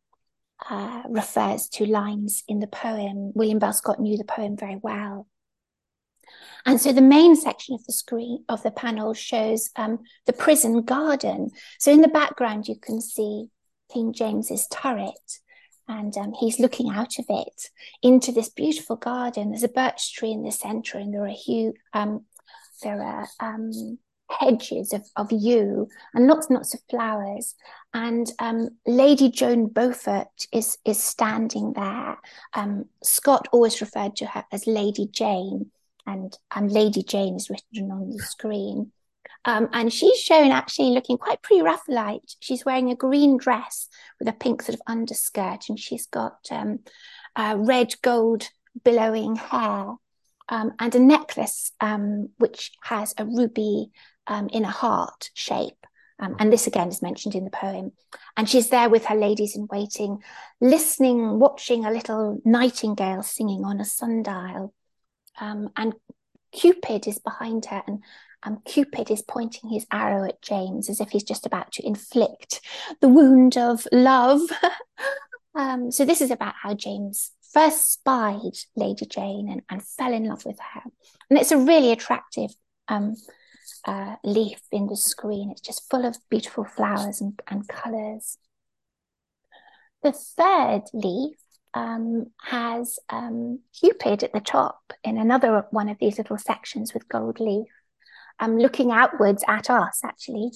uh, 0.68 1.03
refers 1.09 1.68
to 1.68 1.87
lines 1.87 2.44
in 2.48 2.61
the 2.61 2.66
poem. 2.66 3.33
William 3.35 3.59
Bell 3.59 3.72
Scott 3.72 4.01
knew 4.01 4.16
the 4.16 4.25
poem 4.25 4.57
very 4.57 4.79
well. 4.83 5.27
And 6.64 6.81
so 6.81 6.92
the 6.92 7.01
main 7.01 7.35
section 7.35 7.75
of 7.75 7.85
the 7.85 7.92
screen 7.92 8.44
of 8.48 8.62
the 8.62 8.70
panel 8.70 9.14
shows 9.14 9.70
um, 9.77 10.01
the 10.27 10.33
prison 10.33 10.83
garden. 10.83 11.51
So 11.79 11.90
in 11.90 12.03
the 12.03 12.09
background, 12.09 12.68
you 12.68 12.77
can 12.77 13.01
see 13.01 13.48
King 13.92 14.12
James's 14.12 14.68
turret, 14.68 15.40
and 15.88 16.16
um, 16.16 16.33
he's 16.38 16.61
looking 16.61 16.90
out 16.90 17.18
of 17.18 17.27
it 17.29 17.68
into 18.01 18.33
this 18.33 18.48
beautiful 18.48 18.96
garden. 18.96 19.51
There's 19.51 19.64
a 19.64 19.68
birch 19.68 20.14
tree 20.14 20.31
in 20.31 20.44
the 20.44 20.53
centre, 20.53 20.98
and 20.98 21.12
there 21.12 21.25
are 21.25 21.29
huge, 21.29 21.75
um, 21.92 22.25
there 22.83 23.03
are 23.03 23.27
um, 23.40 23.98
hedges 24.38 24.92
of, 24.92 25.07
of 25.16 25.31
yew 25.33 25.88
and 26.14 26.27
lots 26.27 26.49
and 26.49 26.57
lots 26.57 26.75
of 26.75 26.81
flowers. 26.90 27.55
And 27.95 28.31
um, 28.38 28.71
Lady 28.87 29.31
Joan 29.31 29.66
Beaufort 29.66 30.47
is, 30.53 30.79
is 30.85 31.03
standing 31.03 31.75
there. 31.75 32.18
Um, 32.55 32.87
Scott 33.03 33.49
always 33.53 33.81
referred 33.81 34.16
to 34.16 34.27
her 34.27 34.45
as 34.51 34.66
Lady 34.66 35.09
Jane, 35.11 35.71
and, 36.07 36.37
and 36.55 36.71
Lady 36.73 37.03
Jane 37.03 37.37
is 37.37 37.51
written 37.51 37.90
on 37.90 38.11
the 38.11 38.23
screen. 38.23 38.92
Um, 39.45 39.68
and 39.73 39.92
she's 39.92 40.18
shown 40.18 40.53
actually 40.53 40.90
looking 40.90 41.18
quite 41.18 41.42
pre 41.42 41.61
Raphaelite. 41.61 42.37
She's 42.40 42.64
wearing 42.64 42.90
a 42.90 42.97
green 42.97 43.37
dress 43.37 43.88
with 44.18 44.29
a 44.29 44.33
pink 44.33 44.62
sort 44.62 44.75
of 44.75 44.83
underskirt, 44.87 45.68
and 45.68 45.79
she's 45.79 46.07
got 46.07 46.49
uh, 46.51 47.57
red 47.59 47.95
gold 48.03 48.49
billowing 48.85 49.37
hair 49.37 49.95
um, 50.49 50.73
and 50.79 50.95
a 50.95 51.01
necklace 51.01 51.73
um, 51.81 52.29
which 52.38 52.73
has 52.83 53.14
a 53.18 53.25
ruby 53.25 53.90
um, 54.27 54.49
in 54.49 54.65
a 54.65 54.71
heart 54.71 55.31
shape. 55.35 55.87
Um, 56.19 56.37
and 56.39 56.53
this 56.53 56.67
again 56.67 56.89
is 56.89 57.03
mentioned 57.03 57.35
in 57.35 57.45
the 57.45 57.51
poem. 57.51 57.93
And 58.37 58.49
she's 58.49 58.69
there 58.69 58.89
with 58.89 59.07
her 59.07 59.17
ladies 59.17 59.57
in 59.57 59.67
waiting, 59.71 60.23
listening, 60.61 61.39
watching 61.39 61.85
a 61.85 61.91
little 61.91 62.41
nightingale 62.45 63.23
singing 63.23 63.65
on 63.65 63.81
a 63.81 63.85
sundial. 63.85 64.73
Um, 65.41 65.71
and 65.77 65.95
Cupid 66.53 67.09
is 67.09 67.19
behind 67.19 67.65
her, 67.67 67.83
and 67.87 68.03
um, 68.43 68.61
Cupid 68.65 69.11
is 69.11 69.23
pointing 69.23 69.71
his 69.71 69.87
arrow 69.91 70.25
at 70.29 70.43
James 70.43 70.91
as 70.91 71.01
if 71.01 71.09
he's 71.11 71.23
just 71.23 71.47
about 71.47 71.73
to 71.73 71.87
inflict 71.87 72.61
the 73.01 73.09
wound 73.09 73.57
of 73.57 73.87
love. 73.91 74.41
um, 75.55 75.91
so, 75.91 76.05
this 76.05 76.21
is 76.21 76.31
about 76.31 76.55
how 76.63 76.75
James 76.75 77.33
first 77.53 77.93
spied 77.93 78.53
Lady 78.77 79.07
Jane 79.07 79.49
and, 79.51 79.63
and 79.71 79.83
fell 79.83 80.13
in 80.13 80.25
love 80.25 80.45
with 80.45 80.59
her. 80.59 80.83
And 81.31 81.39
it's 81.39 81.53
a 81.53 81.59
really 81.59 81.93
attractive 81.93 82.51
um, 82.89 83.17
uh, 83.85 84.17
leaf 84.25 84.61
in 84.71 84.87
the 84.87 84.97
screen. 84.97 85.51
It's 85.51 85.61
just 85.61 85.89
full 85.91 86.05
of 86.05 86.17
beautiful 86.31 86.65
flowers 86.65 87.21
and, 87.21 87.41
and 87.49 87.67
colours. 87.69 88.39
The 90.03 90.13
third 90.13 90.83
leaf 90.93 91.37
um, 91.75 92.27
has 92.43 92.99
um, 93.09 93.61
Cupid 93.79 94.23
at 94.23 94.33
the 94.33 94.41
top 94.41 94.93
in 95.05 95.17
another 95.17 95.67
one 95.71 95.89
of 95.89 95.99
these 95.99 96.19
little 96.19 96.39
sections 96.39 96.93
with 96.93 97.09
gold 97.09 97.41
leaf, 97.41 97.69
um, 98.41 98.59
looking 98.59 98.91
outwards 98.91 99.45
at 99.49 99.71
us 99.71 100.01
actually, 100.05 100.51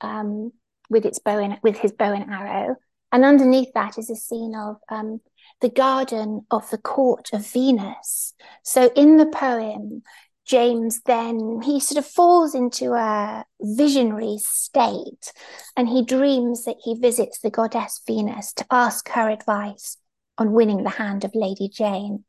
um, 0.00 0.52
with 0.90 1.06
its 1.06 1.18
bow 1.18 1.38
and 1.38 1.58
with 1.62 1.78
his 1.78 1.92
bow 1.92 2.12
and 2.12 2.30
arrow. 2.30 2.76
And 3.10 3.24
underneath 3.24 3.72
that 3.74 3.98
is 3.98 4.10
a 4.10 4.16
scene 4.16 4.54
of 4.54 4.76
um, 4.90 5.20
the 5.60 5.70
garden 5.70 6.46
of 6.50 6.68
the 6.70 6.78
court 6.78 7.30
of 7.32 7.46
Venus. 7.46 8.34
So 8.62 8.90
in 8.94 9.16
the 9.16 9.26
poem, 9.26 10.02
James 10.48 11.02
then 11.04 11.60
he 11.62 11.78
sort 11.78 11.98
of 11.98 12.10
falls 12.10 12.54
into 12.54 12.94
a 12.94 13.44
visionary 13.60 14.38
state 14.38 15.32
and 15.76 15.88
he 15.88 16.02
dreams 16.02 16.64
that 16.64 16.76
he 16.82 16.94
visits 16.94 17.38
the 17.38 17.50
goddess 17.50 18.00
Venus 18.06 18.54
to 18.54 18.64
ask 18.70 19.10
her 19.10 19.28
advice 19.28 19.98
on 20.38 20.52
winning 20.52 20.84
the 20.84 20.90
hand 20.90 21.24
of 21.24 21.34
Lady 21.34 21.68
Jane. 21.68 22.24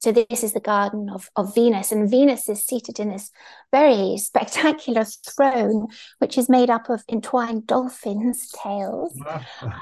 So 0.00 0.12
this 0.12 0.44
is 0.44 0.52
the 0.52 0.60
garden 0.60 1.08
of, 1.08 1.30
of 1.34 1.54
Venus, 1.54 1.90
and 1.90 2.10
Venus 2.10 2.46
is 2.50 2.62
seated 2.62 3.00
in 3.00 3.08
this 3.08 3.30
very 3.72 4.18
spectacular 4.18 5.04
throne, 5.04 5.86
which 6.18 6.36
is 6.36 6.50
made 6.50 6.68
up 6.68 6.90
of 6.90 7.02
entwined 7.10 7.66
dolphins' 7.66 8.50
tails. 8.62 9.18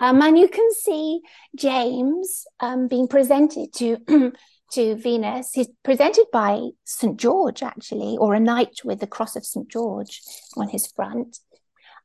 um, 0.00 0.22
and 0.22 0.38
you 0.38 0.46
can 0.46 0.72
see 0.74 1.22
James 1.56 2.44
um, 2.60 2.86
being 2.86 3.08
presented 3.08 3.72
to 3.72 3.96
to 4.72 4.96
Venus. 4.96 5.52
He's 5.52 5.68
presented 5.82 6.26
by 6.32 6.60
St 6.84 7.16
George, 7.16 7.62
actually, 7.62 8.16
or 8.18 8.34
a 8.34 8.40
knight 8.40 8.80
with 8.84 9.00
the 9.00 9.06
cross 9.06 9.36
of 9.36 9.44
St 9.44 9.68
George 9.68 10.20
on 10.56 10.68
his 10.68 10.86
front. 10.86 11.38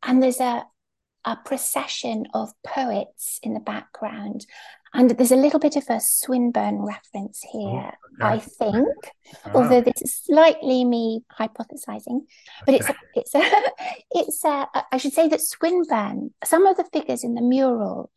And 0.04 0.22
there's 0.22 0.40
a 0.40 0.66
a 1.26 1.36
procession 1.36 2.26
of 2.34 2.54
poets 2.64 3.38
in 3.44 3.54
the 3.54 3.60
background 3.60 4.46
and 4.94 5.12
there's 5.12 5.32
a 5.32 5.36
little 5.36 5.60
bit 5.60 5.76
of 5.76 5.84
a 5.90 6.00
Swinburne 6.00 6.80
reference 6.80 7.44
oh, 7.46 7.60
here, 7.60 7.92
oh, 8.22 8.26
okay. 8.26 8.36
I 8.36 8.40
think, 8.40 8.88
oh. 9.46 9.52
although 9.54 9.82
this 9.82 10.02
is 10.02 10.16
slightly 10.16 10.86
me 10.86 11.24
hypothesizing. 11.40 12.22
But 12.66 12.82
okay. 12.82 12.94
it's 13.14 13.36
a, 13.36 13.42
it's 13.42 13.46
a, 13.46 13.62
it's 14.12 14.46
a, 14.46 14.68
I 14.92 14.98
should 14.98 15.14
say 15.14 15.28
that 15.28 15.42
Swinburne, 15.42 16.34
some 16.44 16.66
of 16.66 16.78
the 16.78 16.86
figures 16.86 17.24
in 17.24 17.36
the 17.36 17.42
mural 17.42 18.12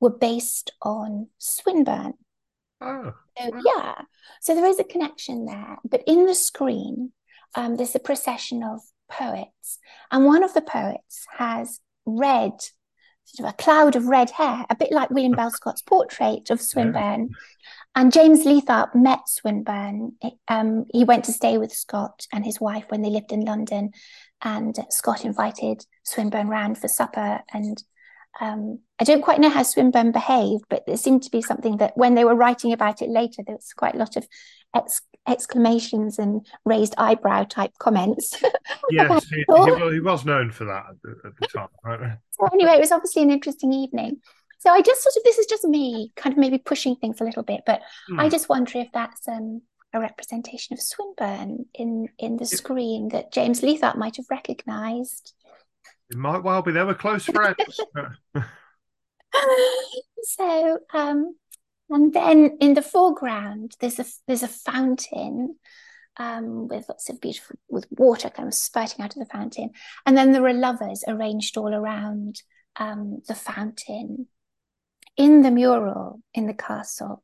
were 0.00 0.10
based 0.10 0.72
on 0.82 1.28
Swinburne. 1.38 2.14
Oh. 2.80 3.12
So, 3.38 3.50
yeah. 3.64 4.02
So 4.40 4.54
there 4.54 4.66
is 4.66 4.78
a 4.78 4.84
connection 4.84 5.46
there. 5.46 5.78
But 5.84 6.02
in 6.06 6.26
the 6.26 6.34
screen, 6.34 7.12
um, 7.54 7.76
there's 7.76 7.94
a 7.94 8.00
procession 8.00 8.62
of 8.62 8.80
poets. 9.10 9.78
And 10.10 10.24
one 10.24 10.42
of 10.42 10.54
the 10.54 10.62
poets 10.62 11.26
has 11.36 11.80
red 12.06 12.52
sort 13.24 13.48
of 13.48 13.54
a 13.54 13.62
cloud 13.62 13.96
of 13.96 14.06
red 14.06 14.30
hair, 14.30 14.64
a 14.70 14.74
bit 14.74 14.90
like 14.90 15.10
William 15.10 15.32
Bell 15.32 15.50
Scott's 15.50 15.82
portrait 15.82 16.50
of 16.50 16.60
Swinburne. 16.60 17.28
Yeah. 17.30 17.36
And 17.94 18.12
James 18.12 18.44
Leathart 18.44 18.94
met 18.94 19.28
Swinburne. 19.28 20.12
Um, 20.48 20.86
he 20.92 21.04
went 21.04 21.24
to 21.24 21.32
stay 21.32 21.58
with 21.58 21.72
Scott 21.72 22.26
and 22.32 22.44
his 22.44 22.60
wife 22.60 22.84
when 22.88 23.02
they 23.02 23.10
lived 23.10 23.32
in 23.32 23.44
London. 23.44 23.90
And 24.42 24.76
Scott 24.90 25.24
invited 25.24 25.84
Swinburne 26.04 26.48
round 26.48 26.78
for 26.78 26.88
supper. 26.88 27.40
And 27.52 27.82
um, 28.40 28.78
I 29.00 29.04
don't 29.04 29.22
quite 29.22 29.40
know 29.40 29.48
how 29.48 29.62
Swinburne 29.62 30.12
behaved, 30.12 30.64
but 30.68 30.84
it 30.86 30.98
seemed 30.98 31.22
to 31.24 31.30
be 31.30 31.42
something 31.42 31.78
that 31.78 31.96
when 31.96 32.14
they 32.14 32.24
were 32.24 32.34
writing 32.34 32.72
about 32.72 33.02
it 33.02 33.10
later, 33.10 33.42
there 33.44 33.56
was 33.56 33.72
quite 33.76 33.94
a 33.94 33.98
lot 33.98 34.16
of 34.16 34.26
ex- 34.74 35.02
exclamations 35.28 36.18
and 36.18 36.46
raised 36.64 36.94
eyebrow 36.96 37.44
type 37.44 37.72
comments. 37.78 38.42
yes, 38.90 39.28
he, 39.28 39.36
he, 39.36 39.90
he, 39.92 40.00
was 40.00 40.24
known 40.24 40.50
for 40.50 40.64
that 40.66 40.84
at 40.90 41.02
the, 41.02 41.14
at 41.24 41.32
the 41.40 41.46
time. 41.48 41.68
Right? 41.84 42.18
So 42.30 42.48
anyway, 42.52 42.72
it 42.72 42.80
was 42.80 42.92
obviously 42.92 43.22
an 43.22 43.30
interesting 43.30 43.72
evening. 43.72 44.20
So 44.58 44.70
I 44.70 44.82
just 44.82 45.02
sort 45.02 45.16
of 45.16 45.22
this 45.24 45.38
is 45.38 45.46
just 45.46 45.64
me 45.64 46.12
kind 46.16 46.34
of 46.34 46.38
maybe 46.38 46.58
pushing 46.58 46.94
things 46.96 47.20
a 47.20 47.24
little 47.24 47.42
bit, 47.42 47.62
but 47.66 47.80
hmm. 48.08 48.20
I 48.20 48.28
just 48.28 48.48
wonder 48.48 48.78
if 48.78 48.88
that's 48.92 49.26
um, 49.26 49.62
a 49.92 50.00
representation 50.00 50.74
of 50.74 50.80
Swinburne 50.80 51.64
in 51.74 52.08
in 52.18 52.36
the 52.36 52.46
screen 52.46 53.08
that 53.08 53.32
James 53.32 53.62
Leathart 53.62 53.96
might 53.96 54.16
have 54.16 54.26
recognised. 54.30 55.32
It 56.10 56.16
might 56.16 56.42
well 56.42 56.62
be. 56.62 56.72
They 56.72 56.82
were 56.82 56.94
close 56.94 57.24
friends. 57.24 57.80
so 60.22 60.78
um, 60.92 61.34
and 61.88 62.12
then 62.12 62.56
in 62.60 62.74
the 62.74 62.82
foreground, 62.82 63.76
there's 63.80 63.98
a 63.98 64.04
there's 64.26 64.42
a 64.42 64.48
fountain 64.48 65.56
um, 66.16 66.68
with 66.68 66.88
lots 66.88 67.08
of 67.08 67.20
beautiful 67.20 67.56
with 67.68 67.86
water 67.90 68.30
kind 68.30 68.48
of 68.48 68.54
spurting 68.54 69.04
out 69.04 69.16
of 69.16 69.20
the 69.20 69.32
fountain, 69.32 69.70
and 70.06 70.16
then 70.16 70.32
there 70.32 70.46
are 70.46 70.52
lovers 70.52 71.04
arranged 71.06 71.56
all 71.56 71.74
around 71.74 72.42
um, 72.76 73.22
the 73.26 73.34
fountain. 73.34 74.26
In 75.16 75.42
the 75.42 75.50
mural 75.50 76.22
in 76.32 76.46
the 76.46 76.54
castle, 76.54 77.22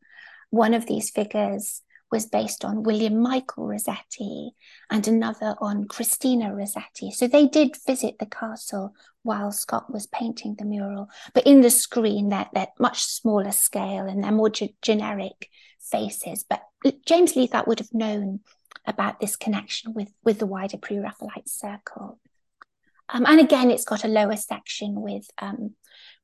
one 0.50 0.74
of 0.74 0.86
these 0.86 1.10
figures 1.10 1.82
was 2.10 2.26
based 2.26 2.64
on 2.64 2.82
William 2.82 3.20
Michael 3.20 3.66
Rossetti 3.66 4.52
and 4.90 5.06
another 5.06 5.54
on 5.60 5.86
Christina 5.86 6.54
Rossetti. 6.54 7.10
So 7.10 7.26
they 7.26 7.46
did 7.46 7.76
visit 7.86 8.16
the 8.18 8.26
castle 8.26 8.94
while 9.22 9.50
Scott 9.50 9.92
was 9.92 10.06
painting 10.06 10.54
the 10.56 10.64
mural, 10.64 11.08
but 11.34 11.46
in 11.46 11.62
the 11.62 11.70
screen 11.70 12.28
they're, 12.28 12.48
they're 12.52 12.68
much 12.78 13.02
smaller 13.02 13.52
scale 13.52 14.06
and 14.06 14.22
they're 14.22 14.32
more 14.32 14.50
ge- 14.50 14.74
generic 14.82 15.50
faces. 15.80 16.44
But 16.48 16.62
James 17.04 17.34
Leathart 17.34 17.66
would 17.66 17.80
have 17.80 17.92
known 17.92 18.40
about 18.86 19.18
this 19.18 19.34
connection 19.34 19.92
with, 19.94 20.12
with 20.22 20.38
the 20.38 20.46
wider 20.46 20.76
pre-Raphaelite 20.76 21.48
circle. 21.48 22.20
Um, 23.08 23.24
and 23.26 23.40
again, 23.40 23.70
it's 23.70 23.84
got 23.84 24.04
a 24.04 24.08
lower 24.08 24.36
section 24.36 25.00
with 25.00 25.28
um, 25.38 25.74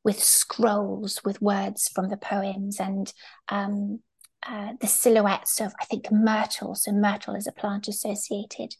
with 0.04 0.20
scrolls 0.20 1.20
with 1.24 1.40
words 1.40 1.88
from 1.88 2.08
the 2.08 2.16
poems 2.16 2.80
and 2.80 3.12
um, 3.48 4.00
uh, 4.46 4.72
the 4.80 4.86
silhouettes 4.86 5.60
of, 5.60 5.72
I 5.80 5.84
think, 5.84 6.10
myrtle. 6.10 6.74
So, 6.74 6.92
myrtle 6.92 7.34
is 7.34 7.46
a 7.46 7.52
plant 7.52 7.88
associated 7.88 8.74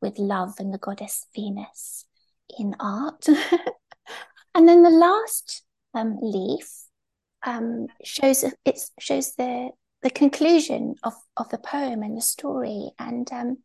with 0.00 0.18
love 0.18 0.54
and 0.58 0.72
the 0.72 0.78
goddess 0.78 1.26
Venus 1.34 2.04
in 2.58 2.74
art. 2.80 3.26
and 4.54 4.68
then 4.68 4.82
the 4.82 4.90
last 4.90 5.62
um, 5.94 6.18
leaf 6.20 6.68
um, 7.44 7.86
shows 8.04 8.44
it 8.44 8.80
shows 8.98 9.34
the 9.34 9.70
the 10.02 10.10
conclusion 10.10 10.94
of 11.02 11.14
of 11.36 11.48
the 11.48 11.58
poem 11.58 12.02
and 12.02 12.16
the 12.16 12.22
story. 12.22 12.90
And 12.98 13.30
um, 13.32 13.58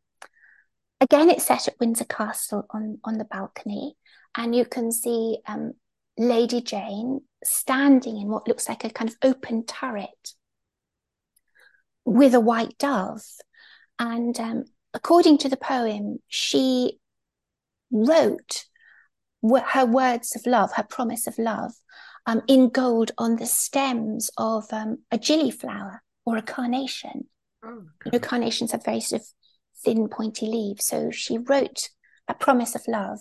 again, 0.99 1.29
it's 1.29 1.45
set 1.45 1.67
at 1.67 1.79
Windsor 1.79 2.05
Castle 2.05 2.65
on 2.69 2.99
on 3.03 3.17
the 3.17 3.25
balcony, 3.25 3.95
and 4.37 4.55
you 4.55 4.65
can 4.65 4.91
see 4.91 5.39
um, 5.47 5.73
Lady 6.17 6.61
Jane 6.61 7.21
standing 7.43 8.17
in 8.17 8.27
what 8.27 8.47
looks 8.47 8.69
like 8.69 8.83
a 8.83 8.89
kind 8.89 9.09
of 9.09 9.17
open 9.23 9.65
turret 9.65 10.33
with 12.05 12.33
a 12.33 12.39
white 12.39 12.77
dove. 12.77 13.23
And 13.99 14.39
um, 14.39 14.65
according 14.93 15.37
to 15.39 15.49
the 15.49 15.57
poem, 15.57 16.19
she 16.27 16.99
wrote 17.91 18.65
her 19.43 19.85
words 19.85 20.35
of 20.35 20.45
love, 20.45 20.71
her 20.73 20.83
promise 20.83 21.27
of 21.27 21.37
love, 21.37 21.73
um, 22.25 22.41
in 22.47 22.69
gold 22.69 23.11
on 23.17 23.37
the 23.37 23.45
stems 23.45 24.29
of 24.37 24.65
um, 24.71 24.99
a 25.11 25.17
gillyflower 25.17 25.99
or 26.25 26.37
a 26.37 26.41
carnation. 26.41 27.27
Oh. 27.63 27.83
You 28.05 28.11
know, 28.13 28.19
carnations 28.19 28.71
have 28.71 28.85
very 28.85 29.01
sort 29.01 29.21
of 29.21 29.27
thin, 29.83 30.07
pointy 30.07 30.45
leaves. 30.45 30.85
So 30.85 31.11
she 31.11 31.37
wrote 31.37 31.89
a 32.27 32.33
promise 32.33 32.75
of 32.75 32.87
love 32.87 33.19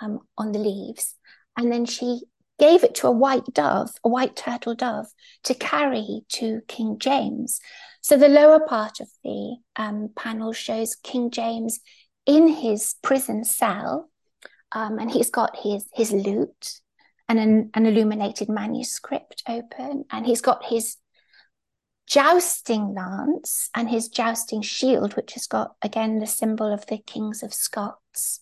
um, 0.00 0.20
on 0.36 0.52
the 0.52 0.58
leaves. 0.58 1.14
And 1.56 1.72
then 1.72 1.86
she 1.86 2.22
gave 2.58 2.84
it 2.84 2.94
to 2.96 3.06
a 3.06 3.12
white 3.12 3.46
dove, 3.52 3.90
a 4.04 4.08
white 4.08 4.36
turtle 4.36 4.74
dove, 4.74 5.06
to 5.44 5.54
carry 5.54 6.22
to 6.30 6.62
King 6.68 6.98
James. 6.98 7.60
So 8.00 8.16
the 8.16 8.28
lower 8.28 8.60
part 8.60 9.00
of 9.00 9.08
the 9.24 9.56
um, 9.76 10.10
panel 10.14 10.52
shows 10.52 10.94
King 10.94 11.30
James 11.30 11.80
in 12.24 12.48
his 12.48 12.94
prison 13.02 13.44
cell, 13.44 14.10
um, 14.72 14.98
and 14.98 15.10
he's 15.10 15.30
got 15.30 15.56
his 15.62 15.86
his 15.92 16.12
lute 16.12 16.80
and 17.28 17.38
an, 17.38 17.70
an 17.74 17.86
illuminated 17.86 18.48
manuscript 18.48 19.42
open, 19.48 20.04
and 20.10 20.26
he's 20.26 20.40
got 20.40 20.64
his 20.66 20.96
jousting 22.06 22.94
lance 22.94 23.68
and 23.74 23.90
his 23.90 24.08
jousting 24.08 24.62
shield, 24.62 25.14
which 25.14 25.34
has 25.34 25.46
got 25.46 25.74
again 25.82 26.18
the 26.20 26.26
symbol 26.26 26.72
of 26.72 26.86
the 26.86 26.98
kings 26.98 27.42
of 27.42 27.52
Scots. 27.52 28.40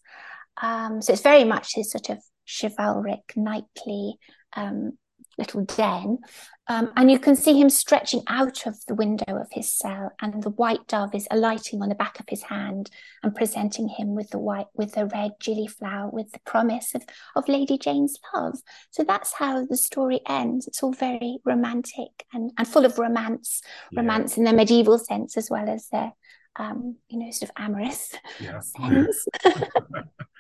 Um, 0.61 1.00
so 1.03 1.12
it's 1.12 1.22
very 1.22 1.44
much 1.44 1.74
his 1.74 1.90
sort 1.90 2.11
of 2.11 2.18
chivalric, 2.46 3.33
knightly 3.37 4.16
um, 4.57 4.98
little 5.38 5.64
den. 5.64 6.18
Um, 6.66 6.92
and 6.96 7.11
you 7.11 7.18
can 7.18 7.37
see 7.37 7.61
him 7.61 7.68
stretching 7.68 8.22
out 8.26 8.66
of 8.66 8.76
the 8.87 8.94
window 8.94 9.37
of 9.37 9.48
his 9.52 9.70
cell, 9.70 10.12
and 10.20 10.42
the 10.42 10.50
white 10.50 10.87
dove 10.88 11.14
is 11.14 11.28
alighting 11.30 11.83
on 11.83 11.90
the 11.90 11.94
back 11.94 12.18
of 12.20 12.26
his 12.28 12.42
hand 12.42 12.90
and 13.22 13.35
presenting 13.35 13.88
him 13.88 14.14
with 14.14 14.30
the 14.30 14.38
white, 14.38 14.68
with 14.74 14.94
the 14.94 15.04
red 15.07 15.33
gillyflower, 15.42 16.11
with 16.11 16.33
the 16.33 16.40
promise 16.46 16.94
of, 16.94 17.02
of 17.37 17.48
Lady 17.48 17.76
Jane's 17.76 18.18
love. 18.33 18.59
So 18.90 19.04
that's 19.04 19.35
how 19.35 19.66
the 19.66 19.76
story 19.76 20.20
ends. 20.26 20.66
It's 20.66 20.83
all 20.83 20.94
very 20.94 21.38
romantic 21.44 22.24
and, 22.33 22.50
and 22.57 22.66
full 22.66 22.87
of 22.87 22.98
romance, 22.98 23.61
yeah. 23.92 24.00
romance 24.00 24.38
in 24.38 24.44
the 24.44 24.54
medieval 24.54 24.98
sense 24.98 25.37
as 25.37 25.50
well 25.50 25.68
as 25.68 25.88
the, 25.88 26.12
um, 26.57 26.96
you 27.11 27.18
know, 27.18 27.30
sort 27.30 27.50
of 27.50 27.62
amorous 27.62 28.14
yeah. 28.40 28.61
sense. 28.61 29.26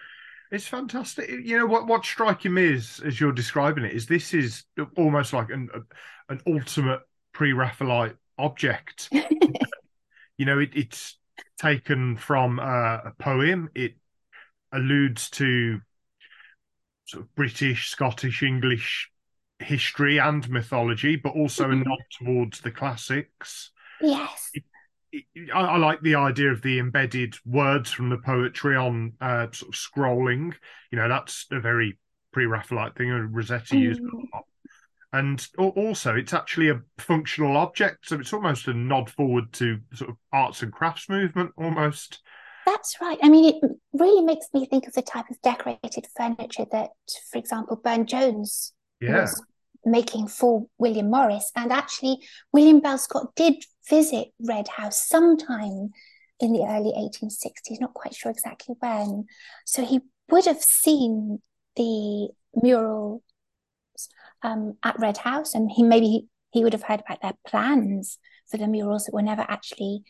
It's 0.54 0.68
fantastic. 0.68 1.28
You 1.28 1.58
know 1.58 1.66
what? 1.66 1.88
What's 1.88 2.08
striking 2.08 2.54
me 2.54 2.64
is, 2.64 3.02
as 3.04 3.18
you're 3.18 3.32
describing 3.32 3.84
it, 3.84 3.92
is 3.92 4.06
this 4.06 4.32
is 4.32 4.62
almost 4.96 5.32
like 5.32 5.50
an 5.50 5.68
an 6.28 6.40
ultimate 6.46 7.00
pre-Raphaelite 7.32 8.14
object. 8.38 9.08
you 9.12 10.46
know, 10.46 10.60
it, 10.60 10.70
it's 10.74 11.18
taken 11.58 12.16
from 12.16 12.60
uh, 12.60 12.98
a 13.04 13.12
poem. 13.18 13.68
It 13.74 13.96
alludes 14.72 15.28
to 15.30 15.80
sort 17.06 17.24
of 17.24 17.34
British, 17.34 17.88
Scottish, 17.88 18.44
English 18.44 19.10
history 19.58 20.18
and 20.18 20.48
mythology, 20.48 21.16
but 21.16 21.34
also 21.34 21.64
mm-hmm. 21.64 21.82
a 21.82 21.84
nod 21.84 21.98
towards 22.12 22.60
the 22.60 22.70
classics. 22.70 23.72
Yes. 24.00 24.50
It, 24.54 24.62
I, 25.54 25.60
I, 25.60 25.76
like 25.76 26.00
the 26.00 26.14
idea 26.14 26.50
of 26.50 26.62
the 26.62 26.78
embedded 26.78 27.34
words 27.44 27.90
from 27.90 28.10
the 28.10 28.18
poetry 28.18 28.76
on 28.76 29.12
uh, 29.20 29.48
sort 29.52 29.74
of 29.74 29.78
scrolling. 29.78 30.54
You 30.90 30.98
know, 30.98 31.08
that's 31.08 31.46
a 31.50 31.60
very 31.60 31.98
pre-Raphaelite 32.32 32.96
thing. 32.96 33.10
Rossetti 33.10 33.76
mm. 33.76 33.82
used 33.82 34.00
a 34.00 34.16
lot. 34.34 34.44
And 35.12 35.46
also, 35.56 36.16
it's 36.16 36.34
actually 36.34 36.70
a 36.70 36.80
functional 36.98 37.56
object, 37.56 38.08
so 38.08 38.18
it's 38.18 38.32
almost 38.32 38.66
a 38.66 38.74
nod 38.74 39.08
forward 39.08 39.52
to 39.52 39.78
sort 39.92 40.10
of 40.10 40.16
arts 40.32 40.62
and 40.62 40.72
crafts 40.72 41.08
movement, 41.08 41.52
almost. 41.56 42.20
That's 42.66 42.96
right. 43.00 43.18
I 43.22 43.28
mean, 43.28 43.54
it 43.54 43.70
really 43.92 44.24
makes 44.24 44.46
me 44.52 44.66
think 44.66 44.88
of 44.88 44.94
the 44.94 45.02
type 45.02 45.26
of 45.30 45.40
decorated 45.40 46.06
furniture 46.16 46.66
that, 46.72 46.90
for 47.30 47.38
example, 47.38 47.76
Burne 47.76 48.06
Jones 48.06 48.72
yeah. 49.00 49.20
was 49.20 49.40
making 49.84 50.28
for 50.28 50.66
William 50.78 51.10
Morris. 51.10 51.50
And 51.56 51.72
actually, 51.72 52.18
William 52.52 52.80
Bell 52.80 52.98
Scott 52.98 53.34
did 53.36 53.64
visit 53.88 54.28
Red 54.40 54.68
House 54.68 55.06
sometime 55.06 55.90
in 56.40 56.52
the 56.52 56.66
early 56.66 56.92
1860s, 56.96 57.80
not 57.80 57.94
quite 57.94 58.14
sure 58.14 58.30
exactly 58.30 58.74
when. 58.80 59.26
So 59.64 59.84
he 59.84 60.00
would 60.30 60.46
have 60.46 60.62
seen 60.62 61.40
the 61.76 62.28
mural 62.54 63.22
um, 64.42 64.76
at 64.82 64.98
Red 64.98 65.18
House, 65.18 65.54
and 65.54 65.70
he 65.70 65.82
maybe 65.82 66.28
he, 66.50 66.62
would 66.62 66.72
have 66.72 66.82
heard 66.82 67.00
about 67.00 67.22
their 67.22 67.34
plans 67.46 68.18
for 68.50 68.58
the 68.58 68.66
murals 68.66 69.06
that 69.06 69.14
were 69.14 69.22
never 69.22 69.44
actually 69.48 70.02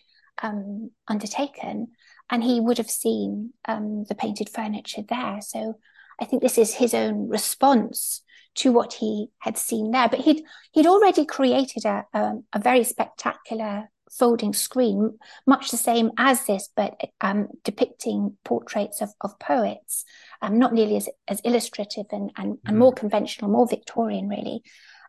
um, 0.43 0.91
undertaken, 1.09 1.89
and 2.31 2.43
he 2.43 2.61
would 2.61 2.79
have 2.79 2.91
seen 2.91 3.53
um, 3.67 4.05
the 4.09 4.15
painted 4.15 4.49
furniture 4.49 5.03
there. 5.09 5.39
So 5.41 5.79
I 6.21 6.25
think 6.25 6.43
this 6.43 6.59
is 6.59 6.75
his 6.75 6.95
own 6.95 7.29
response 7.29 8.23
to 8.57 8.73
what 8.73 8.95
he 8.95 9.29
had 9.39 9.59
seen 9.59 9.91
there. 9.91 10.09
But 10.09 10.21
he'd 10.21 10.43
he'd 10.73 10.87
already 10.87 11.25
created 11.25 11.85
a, 11.85 12.07
a, 12.13 12.33
a 12.53 12.59
very 12.59 12.85
spectacular 12.85 13.91
folding 14.19 14.53
screen, 14.53 15.19
much 15.47 15.71
the 15.71 15.77
same 15.77 16.11
as 16.19 16.47
this, 16.47 16.69
but 16.77 17.01
um, 17.21 17.49
depicting 17.65 18.37
portraits 18.45 19.01
of, 19.01 19.11
of 19.21 19.39
poets, 19.39 20.05
um, 20.41 20.59
not 20.59 20.73
nearly 20.73 20.97
as, 20.97 21.09
as 21.27 21.41
illustrative 21.45 22.07
and, 22.13 22.31
and, 22.37 22.55
mm. 22.55 22.59
and 22.67 22.79
more 22.79 22.93
mm-hmm. 22.93 23.01
conventional, 23.01 23.51
more 23.51 23.67
Victorian, 23.67 24.29
really. 24.29 24.63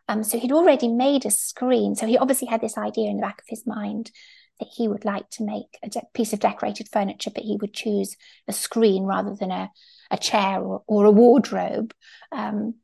Um, 0.08 0.22
so 0.22 0.38
he'd 0.38 0.52
already 0.52 0.88
made 0.88 1.26
a 1.26 1.30
screen. 1.30 1.94
So 1.94 2.06
he 2.06 2.18
obviously 2.18 2.48
had 2.48 2.60
this 2.60 2.78
idea 2.78 3.10
in 3.10 3.16
the 3.16 3.22
back 3.22 3.40
of 3.40 3.46
his 3.48 3.66
mind 3.66 4.10
that 4.58 4.68
he 4.74 4.88
would 4.88 5.04
like 5.04 5.28
to 5.30 5.44
make 5.44 5.78
a 5.82 5.88
de- 5.88 6.02
piece 6.14 6.32
of 6.32 6.40
decorated 6.40 6.88
furniture, 6.90 7.30
but 7.30 7.44
he 7.44 7.58
would 7.60 7.74
choose 7.74 8.16
a 8.48 8.52
screen 8.52 9.04
rather 9.04 9.34
than 9.34 9.50
a, 9.50 9.70
a 10.10 10.16
chair 10.16 10.60
or, 10.60 10.82
or 10.86 11.04
a 11.04 11.10
wardrobe. 11.10 11.92
Um, 12.32 12.74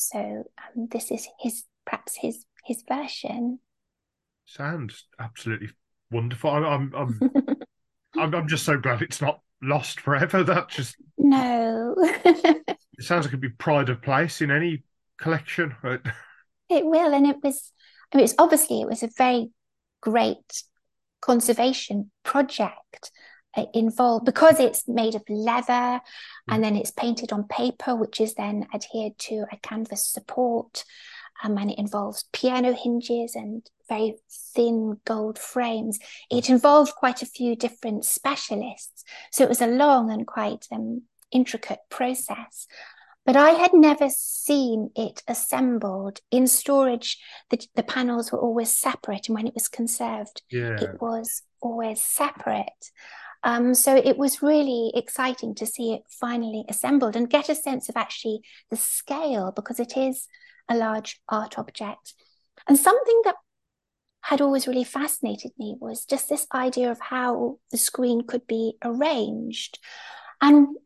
so 0.00 0.18
um, 0.18 0.88
this 0.90 1.10
is 1.10 1.28
his 1.38 1.64
perhaps 1.84 2.16
his 2.16 2.46
his 2.64 2.82
version. 2.88 3.58
Sounds 4.46 5.06
absolutely 5.18 5.68
wonderful. 6.10 6.50
I'm 6.50 6.64
I'm 6.64 6.94
I'm, 6.94 7.30
I'm, 8.18 8.34
I'm 8.34 8.48
just 8.48 8.64
so 8.64 8.78
glad 8.78 9.02
it's 9.02 9.20
not 9.20 9.40
lost 9.62 10.00
forever. 10.00 10.42
That 10.44 10.70
just 10.70 10.96
no. 11.18 11.94
it 11.98 12.76
sounds 13.00 13.26
like 13.26 13.32
it'd 13.32 13.40
be 13.40 13.50
pride 13.50 13.90
of 13.90 14.00
place 14.00 14.40
in 14.40 14.50
any 14.50 14.84
collection. 15.18 15.76
It 16.70 16.86
will, 16.86 17.12
and 17.12 17.26
it 17.26 17.36
was. 17.42 17.70
I 18.12 18.16
mean, 18.16 18.24
it's 18.24 18.34
obviously 18.38 18.80
it 18.80 18.88
was 18.88 19.02
a 19.02 19.10
very 19.18 19.50
great 20.00 20.62
conservation 21.20 22.10
project 22.24 23.12
involved 23.74 24.24
because 24.24 24.60
it's 24.60 24.86
made 24.86 25.14
of 25.14 25.22
leather 25.28 25.72
mm. 25.72 26.00
and 26.48 26.62
then 26.62 26.76
it's 26.76 26.90
painted 26.90 27.32
on 27.32 27.44
paper, 27.44 27.94
which 27.94 28.20
is 28.20 28.34
then 28.34 28.66
adhered 28.74 29.18
to 29.18 29.44
a 29.52 29.56
canvas 29.62 30.06
support. 30.06 30.84
Um, 31.42 31.56
and 31.56 31.70
it 31.70 31.78
involves 31.78 32.28
piano 32.32 32.74
hinges 32.74 33.34
and 33.34 33.68
very 33.88 34.16
thin 34.54 35.00
gold 35.06 35.38
frames. 35.38 35.98
It 36.30 36.50
involved 36.50 36.94
quite 36.94 37.22
a 37.22 37.26
few 37.26 37.56
different 37.56 38.04
specialists. 38.04 39.04
So 39.30 39.44
it 39.44 39.48
was 39.48 39.62
a 39.62 39.66
long 39.66 40.10
and 40.10 40.26
quite 40.26 40.66
um, 40.70 41.02
intricate 41.32 41.80
process. 41.88 42.66
But 43.26 43.36
I 43.36 43.50
had 43.50 43.72
never 43.74 44.08
seen 44.08 44.90
it 44.96 45.22
assembled 45.28 46.20
in 46.30 46.46
storage. 46.46 47.18
The, 47.50 47.64
the 47.74 47.82
panels 47.82 48.32
were 48.32 48.40
always 48.40 48.74
separate, 48.74 49.28
and 49.28 49.36
when 49.36 49.46
it 49.46 49.54
was 49.54 49.68
conserved, 49.68 50.42
yeah. 50.50 50.80
it 50.80 51.00
was 51.00 51.42
always 51.60 52.02
separate. 52.02 52.90
Um, 53.42 53.74
so 53.74 53.96
it 53.96 54.18
was 54.18 54.42
really 54.42 54.92
exciting 54.94 55.54
to 55.56 55.66
see 55.66 55.94
it 55.94 56.02
finally 56.08 56.64
assembled 56.68 57.16
and 57.16 57.30
get 57.30 57.48
a 57.48 57.54
sense 57.54 57.88
of 57.88 57.96
actually 57.96 58.40
the 58.70 58.76
scale 58.76 59.52
because 59.54 59.80
it 59.80 59.96
is 59.96 60.26
a 60.68 60.76
large 60.76 61.20
art 61.28 61.58
object. 61.58 62.14
And 62.68 62.78
something 62.78 63.22
that 63.24 63.36
had 64.22 64.40
always 64.40 64.66
really 64.66 64.84
fascinated 64.84 65.52
me 65.58 65.76
was 65.80 66.04
just 66.04 66.28
this 66.28 66.46
idea 66.54 66.90
of 66.90 67.00
how 67.00 67.58
the 67.70 67.78
screen 67.78 68.26
could 68.26 68.46
be 68.46 68.74
arranged. 68.84 69.78
And 70.40 70.76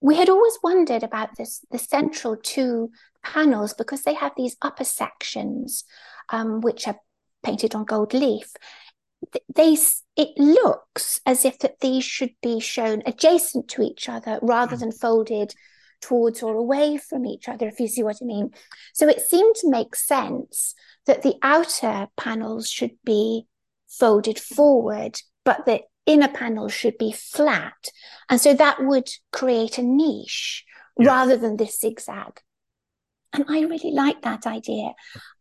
we 0.00 0.16
had 0.16 0.28
always 0.28 0.58
wondered 0.62 1.04
about 1.04 1.36
this 1.36 1.64
the 1.70 1.78
central 1.78 2.36
two 2.36 2.90
panels 3.22 3.72
because 3.72 4.02
they 4.02 4.14
have 4.14 4.32
these 4.36 4.56
upper 4.60 4.84
sections 4.84 5.84
um, 6.30 6.60
which 6.60 6.88
are 6.88 6.98
painted 7.44 7.74
on 7.74 7.84
gold 7.84 8.12
leaf 8.12 8.52
they 9.54 9.76
it 10.16 10.30
looks 10.36 11.20
as 11.24 11.44
if 11.44 11.58
that 11.60 11.80
these 11.80 12.04
should 12.04 12.34
be 12.42 12.60
shown 12.60 13.02
adjacent 13.06 13.68
to 13.68 13.82
each 13.82 14.08
other 14.08 14.38
rather 14.42 14.76
than 14.76 14.92
folded 14.92 15.54
towards 16.00 16.42
or 16.42 16.54
away 16.54 16.96
from 16.96 17.24
each 17.24 17.48
other 17.48 17.68
if 17.68 17.78
you 17.78 17.86
see 17.86 18.02
what 18.02 18.18
i 18.20 18.24
mean. 18.24 18.50
So 18.92 19.08
it 19.08 19.20
seemed 19.20 19.54
to 19.56 19.70
make 19.70 19.94
sense 19.94 20.74
that 21.06 21.22
the 21.22 21.36
outer 21.42 22.08
panels 22.16 22.68
should 22.68 22.96
be 23.04 23.46
folded 23.88 24.38
forward 24.38 25.20
but 25.44 25.66
the 25.66 25.80
inner 26.06 26.28
panels 26.28 26.72
should 26.72 26.98
be 26.98 27.12
flat. 27.12 27.88
And 28.28 28.40
so 28.40 28.54
that 28.54 28.82
would 28.82 29.08
create 29.32 29.78
a 29.78 29.82
niche 29.82 30.64
rather 30.98 31.36
than 31.36 31.56
this 31.56 31.80
zigzag 31.80 32.40
and 33.32 33.44
I 33.48 33.60
really 33.60 33.92
liked 33.92 34.22
that 34.22 34.46
idea. 34.46 34.92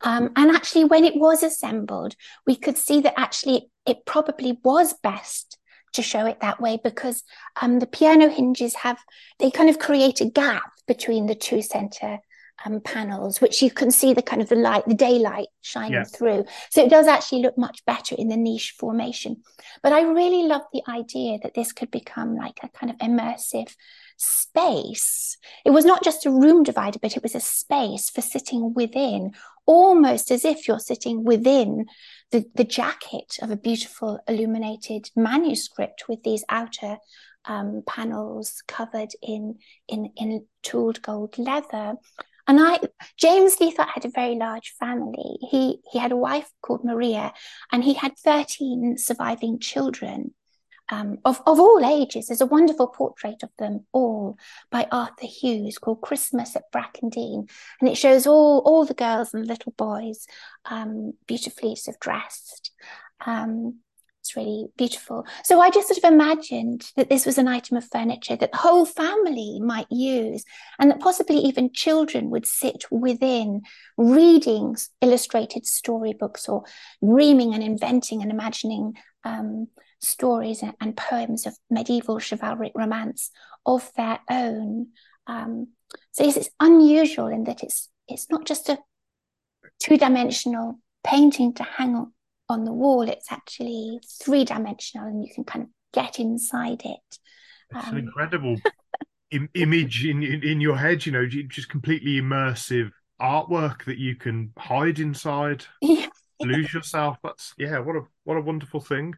Um, 0.01 0.31
and 0.35 0.51
actually, 0.51 0.85
when 0.85 1.03
it 1.03 1.15
was 1.15 1.43
assembled, 1.43 2.15
we 2.47 2.55
could 2.55 2.77
see 2.77 3.01
that 3.01 3.19
actually 3.19 3.69
it 3.85 4.05
probably 4.05 4.57
was 4.63 4.93
best 4.93 5.57
to 5.93 6.01
show 6.01 6.25
it 6.25 6.39
that 6.39 6.61
way 6.61 6.79
because 6.81 7.23
um, 7.61 7.79
the 7.79 7.87
piano 7.87 8.29
hinges 8.29 8.75
have, 8.75 8.99
they 9.39 9.51
kind 9.51 9.69
of 9.69 9.79
create 9.79 10.21
a 10.21 10.25
gap 10.29 10.71
between 10.87 11.25
the 11.25 11.35
two 11.35 11.61
center 11.61 12.19
um, 12.65 12.79
panels, 12.79 13.41
which 13.41 13.61
you 13.61 13.71
can 13.71 13.91
see 13.91 14.13
the 14.13 14.21
kind 14.21 14.41
of 14.41 14.49
the 14.49 14.55
light, 14.55 14.85
the 14.87 14.93
daylight 14.93 15.47
shining 15.61 15.93
Yeah. 15.93 16.03
through. 16.03 16.45
So 16.69 16.83
it 16.85 16.89
does 16.89 17.07
actually 17.07 17.41
look 17.41 17.57
much 17.57 17.83
better 17.85 18.15
in 18.17 18.29
the 18.29 18.37
niche 18.37 18.75
formation. 18.79 19.43
But 19.83 19.93
I 19.93 20.01
really 20.01 20.43
love 20.43 20.61
the 20.71 20.83
idea 20.87 21.39
that 21.43 21.55
this 21.55 21.73
could 21.73 21.91
become 21.91 22.35
like 22.35 22.59
a 22.63 22.69
kind 22.69 22.91
of 22.91 22.97
immersive 22.99 23.75
space. 24.17 25.37
It 25.65 25.71
was 25.71 25.85
not 25.85 26.03
just 26.03 26.25
a 26.25 26.31
room 26.31 26.63
divider, 26.63 26.99
but 27.01 27.15
it 27.15 27.23
was 27.23 27.35
a 27.35 27.39
space 27.39 28.09
for 28.09 28.21
sitting 28.21 28.73
within, 28.73 29.31
almost 29.65 30.31
as 30.31 30.45
if 30.45 30.67
you're 30.67 30.79
sitting 30.79 31.23
within 31.23 31.85
the, 32.31 32.45
the 32.55 32.63
jacket 32.63 33.37
of 33.41 33.51
a 33.51 33.57
beautiful 33.57 34.19
illuminated 34.27 35.09
manuscript 35.15 36.03
with 36.07 36.23
these 36.23 36.43
outer 36.49 36.97
um, 37.45 37.81
panels 37.87 38.61
covered 38.67 39.09
in, 39.21 39.55
in, 39.87 40.11
in 40.15 40.45
tooled 40.63 41.01
gold 41.01 41.37
leather. 41.37 41.95
And 42.47 42.59
I, 42.59 42.79
James 43.17 43.57
Leathart 43.57 43.89
had 43.93 44.03
a 44.03 44.09
very 44.09 44.35
large 44.35 44.73
family. 44.79 45.37
He 45.51 45.77
he 45.91 45.99
had 45.99 46.11
a 46.11 46.17
wife 46.17 46.49
called 46.61 46.83
Maria, 46.83 47.33
and 47.71 47.83
he 47.83 47.93
had 47.93 48.13
thirteen 48.17 48.97
surviving 48.97 49.59
children, 49.59 50.33
um, 50.91 51.17
of 51.25 51.41
of 51.47 51.59
all 51.59 51.83
ages. 51.83 52.27
There's 52.27 52.41
a 52.41 52.45
wonderful 52.45 52.87
portrait 52.87 53.41
of 53.43 53.49
them 53.57 53.85
all 53.93 54.37
by 54.69 54.87
Arthur 54.91 55.25
Hughes 55.25 55.77
called 55.77 56.01
Christmas 56.01 56.55
at 56.55 56.71
Brackendine, 56.71 57.49
and 57.79 57.89
it 57.89 57.97
shows 57.97 58.27
all 58.27 58.61
all 58.65 58.85
the 58.85 58.93
girls 58.93 59.33
and 59.33 59.43
the 59.43 59.47
little 59.47 59.73
boys, 59.77 60.27
um, 60.65 61.13
beautifully 61.27 61.75
sort 61.75 61.95
of 61.95 61.99
dressed. 62.01 62.71
Um, 63.25 63.79
it's 64.19 64.35
really 64.35 64.67
beautiful. 64.77 65.25
So 65.43 65.59
I 65.59 65.71
just 65.71 65.87
sort 65.87 65.97
of 65.97 66.13
imagined 66.13 66.91
that 66.95 67.09
this 67.09 67.25
was 67.25 67.39
an 67.39 67.47
item 67.47 67.75
of 67.75 67.89
furniture 67.89 68.35
that 68.35 68.51
the 68.51 68.57
whole 68.57 68.85
family 68.85 69.59
might 69.59 69.87
use, 69.89 70.43
and 70.77 70.91
that 70.91 70.99
possibly 70.99 71.37
even 71.37 71.73
children 71.73 72.29
would 72.29 72.45
sit 72.45 72.85
within, 72.91 73.61
reading 73.97 74.75
illustrated 75.01 75.65
storybooks 75.65 76.47
or 76.47 76.65
dreaming 77.03 77.55
and 77.55 77.63
inventing 77.63 78.21
and 78.21 78.29
imagining 78.29 78.93
um, 79.23 79.67
stories 80.01 80.63
and, 80.63 80.97
poems 80.97 81.45
of 81.45 81.55
medieval 81.69 82.19
chivalric 82.19 82.71
romance 82.75 83.31
of 83.65 83.91
their 83.95 84.19
own. 84.29 84.87
Um, 85.27 85.69
so 86.11 86.23
it's 86.23 86.49
unusual 86.59 87.27
in 87.27 87.43
that 87.45 87.63
it's 87.63 87.89
it's 88.07 88.29
not 88.29 88.45
just 88.45 88.69
a 88.69 88.77
two-dimensional 89.79 90.79
painting 91.03 91.53
to 91.53 91.63
hang 91.63 91.95
on 91.95 92.13
on 92.51 92.65
the 92.65 92.73
wall, 92.73 93.03
it's 93.03 93.31
actually 93.31 93.99
three 94.21 94.43
dimensional 94.43 95.07
and 95.07 95.23
you 95.23 95.33
can 95.33 95.45
kind 95.45 95.63
of 95.63 95.69
get 95.93 96.19
inside 96.19 96.81
it. 96.83 97.17
It's 97.73 97.87
um, 97.87 97.95
an 97.95 97.99
incredible 97.99 98.57
Im- 99.31 99.49
image 99.53 100.05
in, 100.05 100.21
in, 100.21 100.43
in 100.43 100.59
your 100.59 100.75
head, 100.75 101.05
you 101.05 101.13
know, 101.13 101.25
just 101.25 101.69
completely 101.69 102.19
immersive 102.19 102.91
artwork 103.21 103.85
that 103.85 103.97
you 103.97 104.15
can 104.15 104.51
hide 104.57 104.99
inside, 104.99 105.65
yeah. 105.81 106.07
lose 106.41 106.73
yourself. 106.73 107.17
That's 107.23 107.53
yeah, 107.57 107.79
what 107.79 107.95
a 107.95 108.01
what 108.25 108.35
a 108.35 108.41
wonderful 108.41 108.81
thing. 108.81 109.15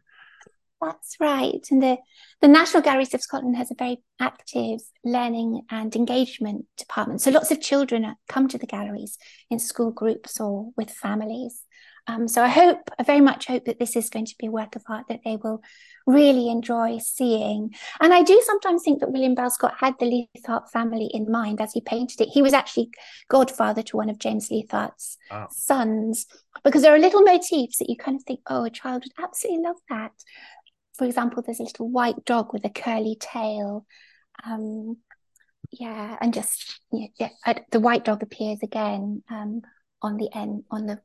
That's 0.84 1.16
right. 1.18 1.66
And 1.70 1.82
the, 1.82 1.96
the 2.42 2.48
National 2.48 2.82
Galleries 2.82 3.14
of 3.14 3.22
Scotland 3.22 3.56
has 3.56 3.70
a 3.70 3.74
very 3.74 4.02
active 4.20 4.80
learning 5.02 5.62
and 5.70 5.94
engagement 5.96 6.66
department. 6.76 7.22
So 7.22 7.30
lots 7.30 7.50
of 7.50 7.60
children 7.60 8.14
come 8.28 8.48
to 8.48 8.58
the 8.58 8.66
galleries 8.66 9.16
in 9.50 9.58
school 9.58 9.90
groups 9.90 10.38
or 10.40 10.70
with 10.76 10.90
families. 10.90 11.62
Um, 12.06 12.28
so 12.28 12.42
I 12.42 12.48
hope, 12.48 12.90
I 12.98 13.02
very 13.02 13.22
much 13.22 13.46
hope 13.46 13.64
that 13.64 13.78
this 13.78 13.96
is 13.96 14.10
going 14.10 14.26
to 14.26 14.34
be 14.38 14.48
a 14.48 14.50
work 14.50 14.76
of 14.76 14.82
art 14.90 15.06
that 15.08 15.20
they 15.24 15.38
will 15.42 15.62
really 16.06 16.50
enjoy 16.50 16.98
seeing. 16.98 17.74
And 17.98 18.12
I 18.12 18.22
do 18.22 18.42
sometimes 18.44 18.82
think 18.82 19.00
that 19.00 19.10
William 19.10 19.34
Bell 19.34 19.48
Scott 19.48 19.76
had 19.80 19.94
the 19.98 20.28
Leathart 20.36 20.70
family 20.70 21.08
in 21.14 21.30
mind 21.30 21.62
as 21.62 21.72
he 21.72 21.80
painted 21.80 22.20
it. 22.20 22.28
He 22.28 22.42
was 22.42 22.52
actually 22.52 22.90
godfather 23.28 23.82
to 23.84 23.96
one 23.96 24.10
of 24.10 24.18
James 24.18 24.50
Leathart's 24.50 25.16
oh. 25.30 25.46
sons, 25.50 26.26
because 26.62 26.82
there 26.82 26.94
are 26.94 26.98
little 26.98 27.22
motifs 27.22 27.78
that 27.78 27.88
you 27.88 27.96
kind 27.96 28.18
of 28.18 28.24
think, 28.24 28.40
oh, 28.48 28.64
a 28.64 28.70
child 28.70 29.04
would 29.04 29.24
absolutely 29.24 29.64
love 29.64 29.76
that. 29.88 30.12
For 30.96 31.04
example, 31.04 31.42
there's 31.42 31.60
a 31.60 31.64
little 31.64 31.90
white 31.90 32.24
dog 32.24 32.52
with 32.52 32.64
a 32.64 32.70
curly 32.70 33.16
tail. 33.18 33.86
Um, 34.44 34.98
yeah, 35.70 36.16
and 36.20 36.32
just 36.32 36.80
yeah, 36.92 37.06
yeah, 37.18 37.58
the 37.70 37.80
white 37.80 38.04
dog 38.04 38.22
appears 38.22 38.60
again 38.62 39.22
um, 39.30 39.62
on 40.02 40.16
the 40.16 40.28
end 40.34 40.64
on 40.70 40.86
the 40.86 41.00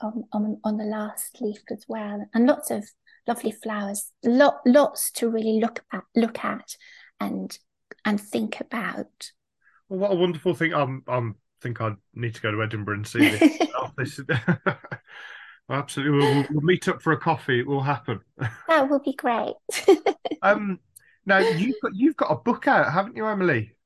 on, 0.00 0.24
on, 0.32 0.60
on 0.64 0.76
the 0.76 0.84
last 0.84 1.40
leaf 1.40 1.60
as 1.70 1.84
well, 1.88 2.26
and 2.34 2.46
lots 2.46 2.70
of 2.70 2.88
lovely 3.26 3.52
flowers. 3.52 4.12
Lot, 4.24 4.60
lots 4.66 5.10
to 5.12 5.28
really 5.28 5.60
look 5.60 5.84
at, 5.92 6.04
look 6.14 6.44
at, 6.44 6.76
and 7.18 7.56
and 8.04 8.20
think 8.20 8.60
about. 8.60 9.30
Well, 9.88 10.00
what 10.00 10.12
a 10.12 10.16
wonderful 10.16 10.54
thing! 10.54 10.74
I'm, 10.74 11.02
I'm 11.06 11.36
think 11.60 11.80
I 11.80 11.92
need 12.14 12.34
to 12.34 12.40
go 12.40 12.50
to 12.50 12.62
Edinburgh 12.62 12.96
and 12.96 13.06
see 13.06 13.28
this. 13.28 13.58
this 13.96 14.20
Absolutely, 15.70 16.18
we'll, 16.18 16.46
we'll, 16.50 16.62
meet 16.62 16.88
up 16.88 17.00
for 17.00 17.12
a 17.12 17.18
coffee. 17.18 17.60
It 17.60 17.66
will 17.66 17.82
happen. 17.82 18.20
That 18.68 18.88
will 18.88 18.98
be 18.98 19.14
great. 19.14 19.54
um, 20.42 20.80
now 21.26 21.38
you've 21.38 21.76
got 21.82 21.94
you've 21.94 22.16
got 22.16 22.32
a 22.32 22.36
book 22.36 22.66
out, 22.66 22.92
haven't 22.92 23.16
you, 23.16 23.26
Emily? 23.26 23.76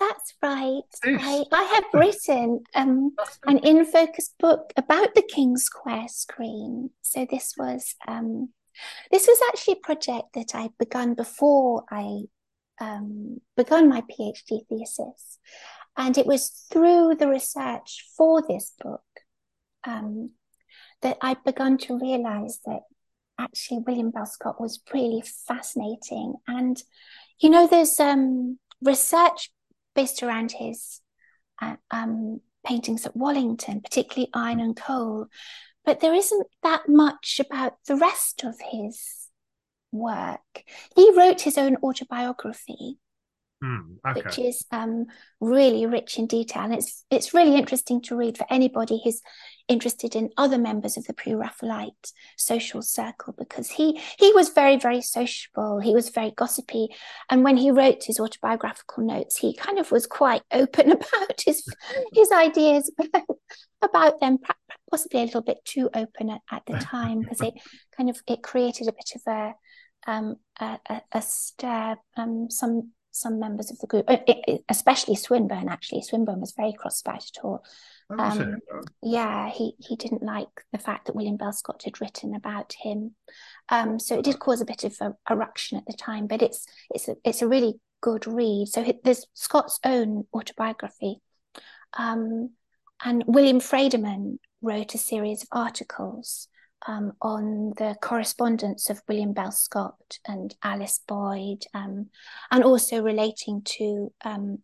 That's 0.00 0.32
right. 0.42 0.80
I, 1.04 1.44
I 1.52 1.62
have 1.74 1.84
written 1.92 2.62
um, 2.74 3.14
an 3.46 3.58
in 3.58 3.84
focus 3.84 4.34
book 4.38 4.72
about 4.78 5.14
the 5.14 5.22
King's 5.22 5.68
Quair 5.68 6.08
screen. 6.08 6.90
So 7.02 7.26
this 7.30 7.52
was 7.58 7.94
um, 8.08 8.48
this 9.10 9.26
was 9.26 9.38
actually 9.48 9.74
a 9.74 9.86
project 9.86 10.32
that 10.34 10.54
I 10.54 10.70
begun 10.78 11.12
before 11.14 11.84
I 11.90 12.22
um, 12.80 13.42
begun 13.58 13.90
my 13.90 14.02
PhD 14.02 14.66
thesis, 14.70 15.38
and 15.98 16.16
it 16.16 16.26
was 16.26 16.48
through 16.72 17.16
the 17.16 17.28
research 17.28 18.06
for 18.16 18.40
this 18.40 18.72
book 18.82 19.02
um, 19.84 20.30
that 21.02 21.18
I'd 21.20 21.42
begun 21.44 21.78
to 21.78 21.98
realise 21.98 22.60
that 22.66 22.82
actually 23.38 23.82
William 23.86 24.10
Bell 24.10 24.30
was 24.58 24.80
really 24.92 25.22
fascinating. 25.46 26.34
And 26.46 26.82
you 27.38 27.48
know, 27.48 27.66
there's 27.66 27.98
um, 27.98 28.58
research 28.82 29.50
based 29.94 30.22
around 30.22 30.52
his 30.52 31.00
uh, 31.60 31.76
um, 31.90 32.40
paintings 32.64 33.06
at 33.06 33.16
Wallington, 33.16 33.80
particularly 33.80 34.30
Iron 34.34 34.60
and 34.60 34.76
Coal. 34.76 35.26
But 35.84 36.00
there 36.00 36.14
isn't 36.14 36.46
that 36.62 36.88
much 36.88 37.40
about 37.40 37.74
the 37.86 37.96
rest 37.96 38.44
of 38.44 38.56
his 38.70 39.28
work. 39.90 40.64
He 40.94 41.12
wrote 41.16 41.40
his 41.40 41.56
own 41.56 41.76
autobiography, 41.82 42.98
Mm, 43.62 43.96
okay. 44.08 44.22
which 44.22 44.38
is 44.38 44.64
um, 44.70 45.04
really 45.38 45.84
rich 45.84 46.18
in 46.18 46.26
detail. 46.26 46.62
And 46.62 46.72
it's 46.72 47.04
it's 47.10 47.34
really 47.34 47.56
interesting 47.56 48.00
to 48.02 48.16
read 48.16 48.38
for 48.38 48.46
anybody 48.48 49.02
who's 49.04 49.20
interested 49.68 50.16
in 50.16 50.30
other 50.38 50.56
members 50.56 50.96
of 50.96 51.04
the 51.04 51.12
pre-Raphaelite 51.12 52.12
social 52.38 52.80
circle 52.80 53.34
because 53.36 53.68
he 53.68 54.00
he 54.18 54.32
was 54.32 54.48
very 54.48 54.78
very 54.78 55.02
sociable. 55.02 55.78
He 55.78 55.92
was 55.92 56.08
very 56.08 56.30
gossipy, 56.30 56.88
and 57.28 57.44
when 57.44 57.58
he 57.58 57.70
wrote 57.70 58.04
his 58.04 58.18
autobiographical 58.18 59.04
notes, 59.04 59.36
he 59.36 59.54
kind 59.54 59.78
of 59.78 59.92
was 59.92 60.06
quite 60.06 60.42
open 60.50 60.92
about 60.92 61.42
his 61.44 61.62
his 62.14 62.32
ideas 62.32 62.90
about, 62.98 63.26
about 63.82 64.20
them. 64.20 64.38
Possibly 64.90 65.20
a 65.20 65.24
little 65.24 65.42
bit 65.42 65.58
too 65.66 65.90
open 65.94 66.30
at, 66.30 66.40
at 66.50 66.62
the 66.66 66.78
time 66.78 67.20
because 67.20 67.42
it 67.42 67.54
kind 67.94 68.08
of 68.08 68.18
it 68.26 68.42
created 68.42 68.88
a 68.88 68.92
bit 68.92 69.12
of 69.16 69.22
a 69.26 69.54
um, 70.10 70.36
a, 70.58 70.78
a, 70.88 71.02
a 71.12 71.20
stir. 71.20 71.96
Um, 72.16 72.48
some 72.48 72.92
some 73.20 73.38
members 73.38 73.70
of 73.70 73.78
the 73.78 73.86
group, 73.86 74.06
uh, 74.08 74.18
especially 74.68 75.14
Swinburne. 75.14 75.68
Actually, 75.68 76.02
Swinburne 76.02 76.40
was 76.40 76.52
very 76.52 76.72
cross 76.72 77.00
about 77.00 77.24
it 77.24 77.38
all. 77.42 77.64
Um, 78.18 78.56
yeah, 79.02 79.50
he 79.50 79.74
he 79.78 79.96
didn't 79.96 80.22
like 80.22 80.64
the 80.72 80.78
fact 80.78 81.06
that 81.06 81.14
William 81.14 81.36
Bell 81.36 81.52
Scott 81.52 81.82
had 81.84 82.00
written 82.00 82.34
about 82.34 82.74
him, 82.80 83.14
um, 83.68 83.98
so 83.98 84.18
it 84.18 84.24
did 84.24 84.38
cause 84.38 84.60
a 84.60 84.64
bit 84.64 84.84
of 84.84 84.96
a, 85.00 85.14
a 85.28 85.36
ruction 85.36 85.78
at 85.78 85.86
the 85.86 85.92
time. 85.92 86.26
But 86.26 86.42
it's 86.42 86.66
it's 86.92 87.08
a, 87.08 87.16
it's 87.24 87.42
a 87.42 87.48
really 87.48 87.74
good 88.00 88.26
read. 88.26 88.68
So 88.68 88.84
there's 89.04 89.26
Scott's 89.34 89.78
own 89.84 90.26
autobiography, 90.34 91.20
um, 91.96 92.50
and 93.04 93.24
William 93.26 93.60
Fredeman 93.60 94.38
wrote 94.60 94.94
a 94.94 94.98
series 94.98 95.42
of 95.42 95.48
articles 95.52 96.48
um, 96.86 97.12
on 97.20 97.72
the 97.76 97.96
correspondence 98.00 98.90
of 98.90 99.02
William 99.08 99.32
Bell 99.32 99.52
Scott 99.52 100.18
and 100.26 100.54
Alice 100.62 101.00
Boyd, 101.06 101.64
um, 101.74 102.08
and 102.50 102.64
also 102.64 103.02
relating 103.02 103.62
to 103.62 104.12
um, 104.24 104.58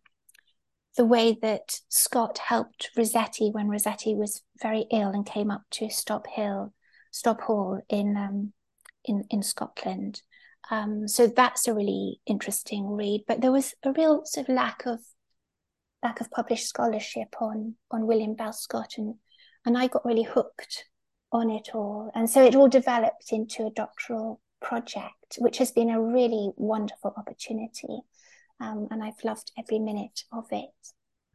the 0.95 1.05
way 1.05 1.37
that 1.41 1.79
Scott 1.89 2.39
helped 2.39 2.89
Rossetti 2.97 3.51
when 3.51 3.69
Rossetti 3.69 4.15
was 4.15 4.41
very 4.61 4.85
ill 4.91 5.09
and 5.09 5.25
came 5.25 5.51
up 5.51 5.61
to 5.71 5.89
Stop 5.89 6.27
Hill, 6.27 6.73
Stop 7.11 7.41
Hall 7.41 7.81
in 7.87 8.17
um, 8.17 8.53
in 9.05 9.23
in 9.29 9.43
Scotland. 9.43 10.21
Um, 10.69 11.07
so 11.07 11.27
that's 11.27 11.67
a 11.67 11.73
really 11.73 12.19
interesting 12.25 12.89
read. 12.89 13.23
But 13.27 13.41
there 13.41 13.51
was 13.51 13.73
a 13.83 13.93
real 13.93 14.25
sort 14.25 14.49
of 14.49 14.55
lack 14.55 14.85
of 14.85 14.99
lack 16.03 16.19
of 16.19 16.31
published 16.31 16.67
scholarship 16.67 17.35
on 17.39 17.75
on 17.91 18.07
William 18.07 18.33
Bell 18.33 18.53
Scott, 18.53 18.95
and 18.97 19.15
and 19.65 19.77
I 19.77 19.87
got 19.87 20.05
really 20.05 20.23
hooked 20.23 20.85
on 21.31 21.49
it 21.49 21.69
all. 21.73 22.11
And 22.15 22.29
so 22.29 22.43
it 22.43 22.55
all 22.55 22.69
developed 22.69 23.31
into 23.31 23.65
a 23.65 23.71
doctoral 23.71 24.39
project, 24.61 25.37
which 25.39 25.57
has 25.57 25.71
been 25.71 25.89
a 25.89 26.01
really 26.01 26.51
wonderful 26.55 27.13
opportunity. 27.17 27.99
Um, 28.59 28.87
and 28.91 29.03
I've 29.03 29.23
loved 29.23 29.51
every 29.57 29.79
minute 29.79 30.23
of 30.31 30.45
it. 30.51 30.69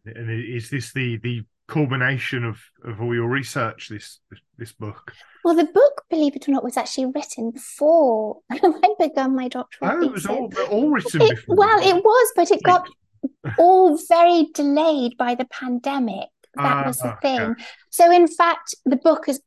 And 0.04 0.28
is 0.30 0.70
this 0.70 0.92
the 0.92 1.18
the 1.18 1.44
culmination 1.68 2.44
of 2.44 2.58
of 2.84 3.00
all 3.00 3.14
your 3.14 3.28
research? 3.28 3.88
This 3.88 4.18
this, 4.58 4.72
book. 4.72 5.12
Well, 5.44 5.54
the 5.54 5.64
book, 5.64 6.04
believe 6.10 6.34
it 6.34 6.48
or 6.48 6.52
not, 6.52 6.64
was 6.64 6.76
actually 6.76 7.06
written 7.06 7.52
before 7.52 8.38
I 8.50 8.94
began 8.98 9.36
my 9.36 9.46
doctoral 9.48 9.92
Oh, 9.92 10.02
it 10.06 10.12
was 10.12 10.26
all 10.26 10.50
all 10.70 10.90
written 10.90 11.22
It- 11.22 11.30
before. 11.36 11.56
well, 11.56 11.78
it 11.80 12.02
was, 12.02 12.32
but 12.34 12.50
it 12.50 12.62
got 12.64 12.88
all 13.58 13.96
very 14.08 14.48
delayed 14.54 15.16
by 15.16 15.36
the 15.36 15.44
pandemic. 15.44 16.28
That 16.56 16.86
was 16.86 16.98
the 16.98 17.08
Ah, 17.10 17.18
okay. 17.18 17.36
thing. 17.38 17.54
So, 17.90 18.10
in 18.10 18.26
fact, 18.26 18.74
the 18.84 18.96
book 18.96 19.26
has 19.26 19.40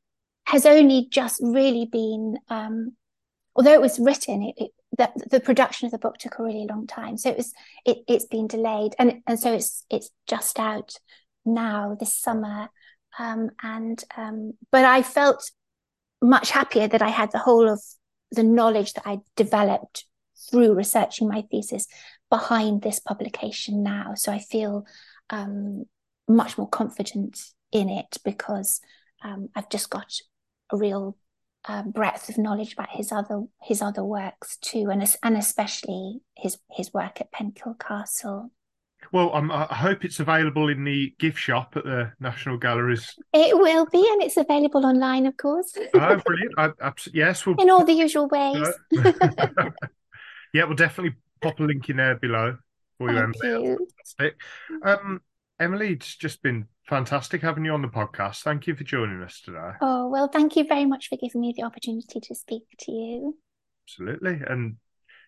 has 0.45 0.65
only 0.65 1.07
just 1.09 1.39
really 1.41 1.85
been, 1.85 2.37
um, 2.49 2.93
although 3.55 3.73
it 3.73 3.81
was 3.81 3.99
written, 3.99 4.43
it, 4.43 4.55
it 4.57 4.71
the, 4.97 5.11
the 5.29 5.39
production 5.39 5.85
of 5.85 5.91
the 5.91 5.97
book 5.97 6.17
took 6.17 6.39
a 6.39 6.43
really 6.43 6.67
long 6.69 6.87
time. 6.87 7.17
So 7.17 7.29
it 7.29 7.37
was 7.37 7.53
it 7.85 7.97
it's 8.07 8.25
been 8.25 8.47
delayed, 8.47 8.95
and 8.97 9.21
and 9.27 9.39
so 9.39 9.53
it's 9.53 9.85
it's 9.89 10.09
just 10.27 10.59
out 10.59 10.95
now 11.45 11.97
this 11.99 12.15
summer. 12.15 12.69
Um, 13.17 13.49
and 13.63 14.03
um, 14.17 14.53
but 14.71 14.85
I 14.85 15.01
felt 15.01 15.49
much 16.21 16.51
happier 16.51 16.87
that 16.87 17.01
I 17.01 17.09
had 17.09 17.31
the 17.31 17.39
whole 17.39 17.69
of 17.69 17.81
the 18.31 18.43
knowledge 18.43 18.93
that 18.93 19.07
I 19.07 19.19
developed 19.35 20.05
through 20.49 20.73
researching 20.73 21.27
my 21.27 21.43
thesis 21.49 21.87
behind 22.29 22.81
this 22.81 22.99
publication 22.99 23.83
now. 23.83 24.13
So 24.15 24.31
I 24.31 24.39
feel 24.39 24.85
um, 25.29 25.85
much 26.27 26.57
more 26.57 26.67
confident 26.67 27.39
in 27.71 27.89
it 27.89 28.17
because 28.23 28.81
um, 29.23 29.49
I've 29.55 29.69
just 29.69 29.89
got 29.89 30.13
a 30.71 30.77
real 30.77 31.17
uh, 31.67 31.83
breadth 31.83 32.29
of 32.29 32.37
knowledge 32.37 32.73
about 32.73 32.89
his 32.91 33.11
other 33.11 33.43
his 33.61 33.81
other 33.81 34.03
works 34.03 34.57
too, 34.57 34.89
and 34.91 35.03
and 35.23 35.37
especially 35.37 36.21
his 36.35 36.57
his 36.71 36.93
work 36.93 37.21
at 37.21 37.31
Penkill 37.31 37.79
Castle. 37.79 38.51
Well, 39.11 39.35
um, 39.35 39.51
I 39.51 39.65
hope 39.65 40.03
it's 40.03 40.19
available 40.19 40.67
in 40.67 40.83
the 40.83 41.13
gift 41.19 41.37
shop 41.37 41.73
at 41.75 41.83
the 41.83 42.11
National 42.19 42.57
Galleries. 42.57 43.13
It 43.33 43.55
will 43.55 43.85
be, 43.85 43.99
and 44.11 44.23
it's 44.23 44.37
available 44.37 44.85
online, 44.85 45.27
of 45.27 45.37
course, 45.37 45.77
Oh, 45.93 46.21
brilliant! 46.25 46.53
I, 46.57 46.91
yes, 47.13 47.45
we'll 47.45 47.55
in 47.59 47.69
all 47.69 47.85
the 47.85 47.93
usual 47.93 48.27
ways. 48.27 48.67
yeah, 50.53 50.63
we'll 50.65 50.75
definitely 50.75 51.15
pop 51.41 51.59
a 51.59 51.63
link 51.63 51.89
in 51.89 51.97
there 51.97 52.15
below 52.15 52.57
for 52.97 53.11
you, 53.11 53.19
Thank 53.19 53.43
Emily. 53.43 53.63
you. 53.67 53.87
Fantastic. 54.17 54.41
Um, 54.83 55.21
Emily, 55.59 55.93
it's 55.93 56.15
just 56.15 56.41
been 56.41 56.67
fantastic 56.87 57.41
having 57.41 57.65
you 57.65 57.73
on 57.73 57.81
the 57.81 57.87
podcast. 57.87 58.41
Thank 58.43 58.67
you 58.67 58.75
for 58.75 58.83
joining 58.83 59.21
us 59.21 59.41
today. 59.41 59.71
Oh 59.81 60.07
well, 60.09 60.27
thank 60.27 60.55
you 60.55 60.65
very 60.67 60.85
much 60.85 61.09
for 61.09 61.17
giving 61.17 61.41
me 61.41 61.53
the 61.55 61.63
opportunity 61.63 62.19
to 62.19 62.35
speak 62.35 62.63
to 62.79 62.91
you. 62.91 63.37
Absolutely. 63.87 64.39
And 64.47 64.77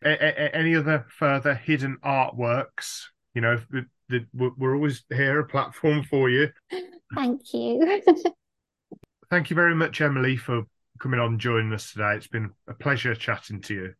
a- 0.04 0.24
a- 0.24 0.56
any 0.56 0.76
other 0.76 1.06
further 1.10 1.56
hidden 1.56 1.98
artworks? 2.04 3.04
You 3.34 3.42
know, 3.42 3.60
the, 3.70 3.86
the, 4.10 4.26
we're 4.34 4.52
we're 4.58 4.76
always 4.76 5.04
here, 5.10 5.40
a 5.40 5.46
platform 5.46 6.04
for 6.04 6.30
you. 6.30 6.50
Thank 7.16 7.54
you. 7.54 8.02
Thank 9.30 9.50
you 9.50 9.56
very 9.56 9.76
much, 9.76 10.00
Emily, 10.02 10.38
for 10.38 10.64
coming 11.00 11.20
on 11.20 11.34
and 11.34 11.40
joining 11.40 11.74
us 11.74 11.92
today. 11.92 12.16
It's 12.16 12.28
been 12.28 12.52
a 12.68 12.74
pleasure 12.74 13.14
chatting 13.14 13.62
to 13.64 13.74
you. 13.74 13.94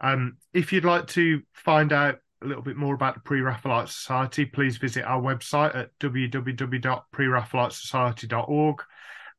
Um, 0.00 0.36
if 0.52 0.72
you'd 0.72 0.84
like 0.84 1.06
to 1.08 1.42
find 1.52 1.92
out 1.92 2.18
a 2.42 2.46
little 2.46 2.62
bit 2.62 2.76
more 2.76 2.94
about 2.94 3.14
the 3.14 3.20
Pre-Raphaelite 3.20 3.88
Society, 3.88 4.44
please 4.44 4.76
visit 4.76 5.04
our 5.04 5.20
website 5.20 5.74
at 5.74 5.98
www.preraphaelitesociety.org 5.98 8.82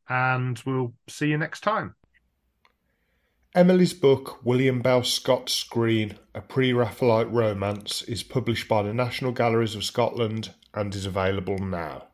and 0.10 0.62
we'll 0.66 0.94
see 1.08 1.28
you 1.28 1.38
next 1.38 1.62
time. 1.62 1.96
Emily's 3.56 3.94
book, 3.94 4.46
William 4.46 4.82
Bell 4.82 5.04
Scott's 5.04 5.54
Screen, 5.54 6.18
A 6.36 6.42
Pre 6.42 6.74
Raphaelite 6.74 7.32
Romance, 7.32 8.02
is 8.04 8.24
published 8.24 8.68
by 8.68 8.84
the 8.84 8.94
National 8.94 9.32
Galleries 9.32 9.76
of 9.76 9.84
Scotland 9.84 10.54
and 10.74 10.94
is 10.94 11.06
available 11.06 11.58
now. 11.58 12.08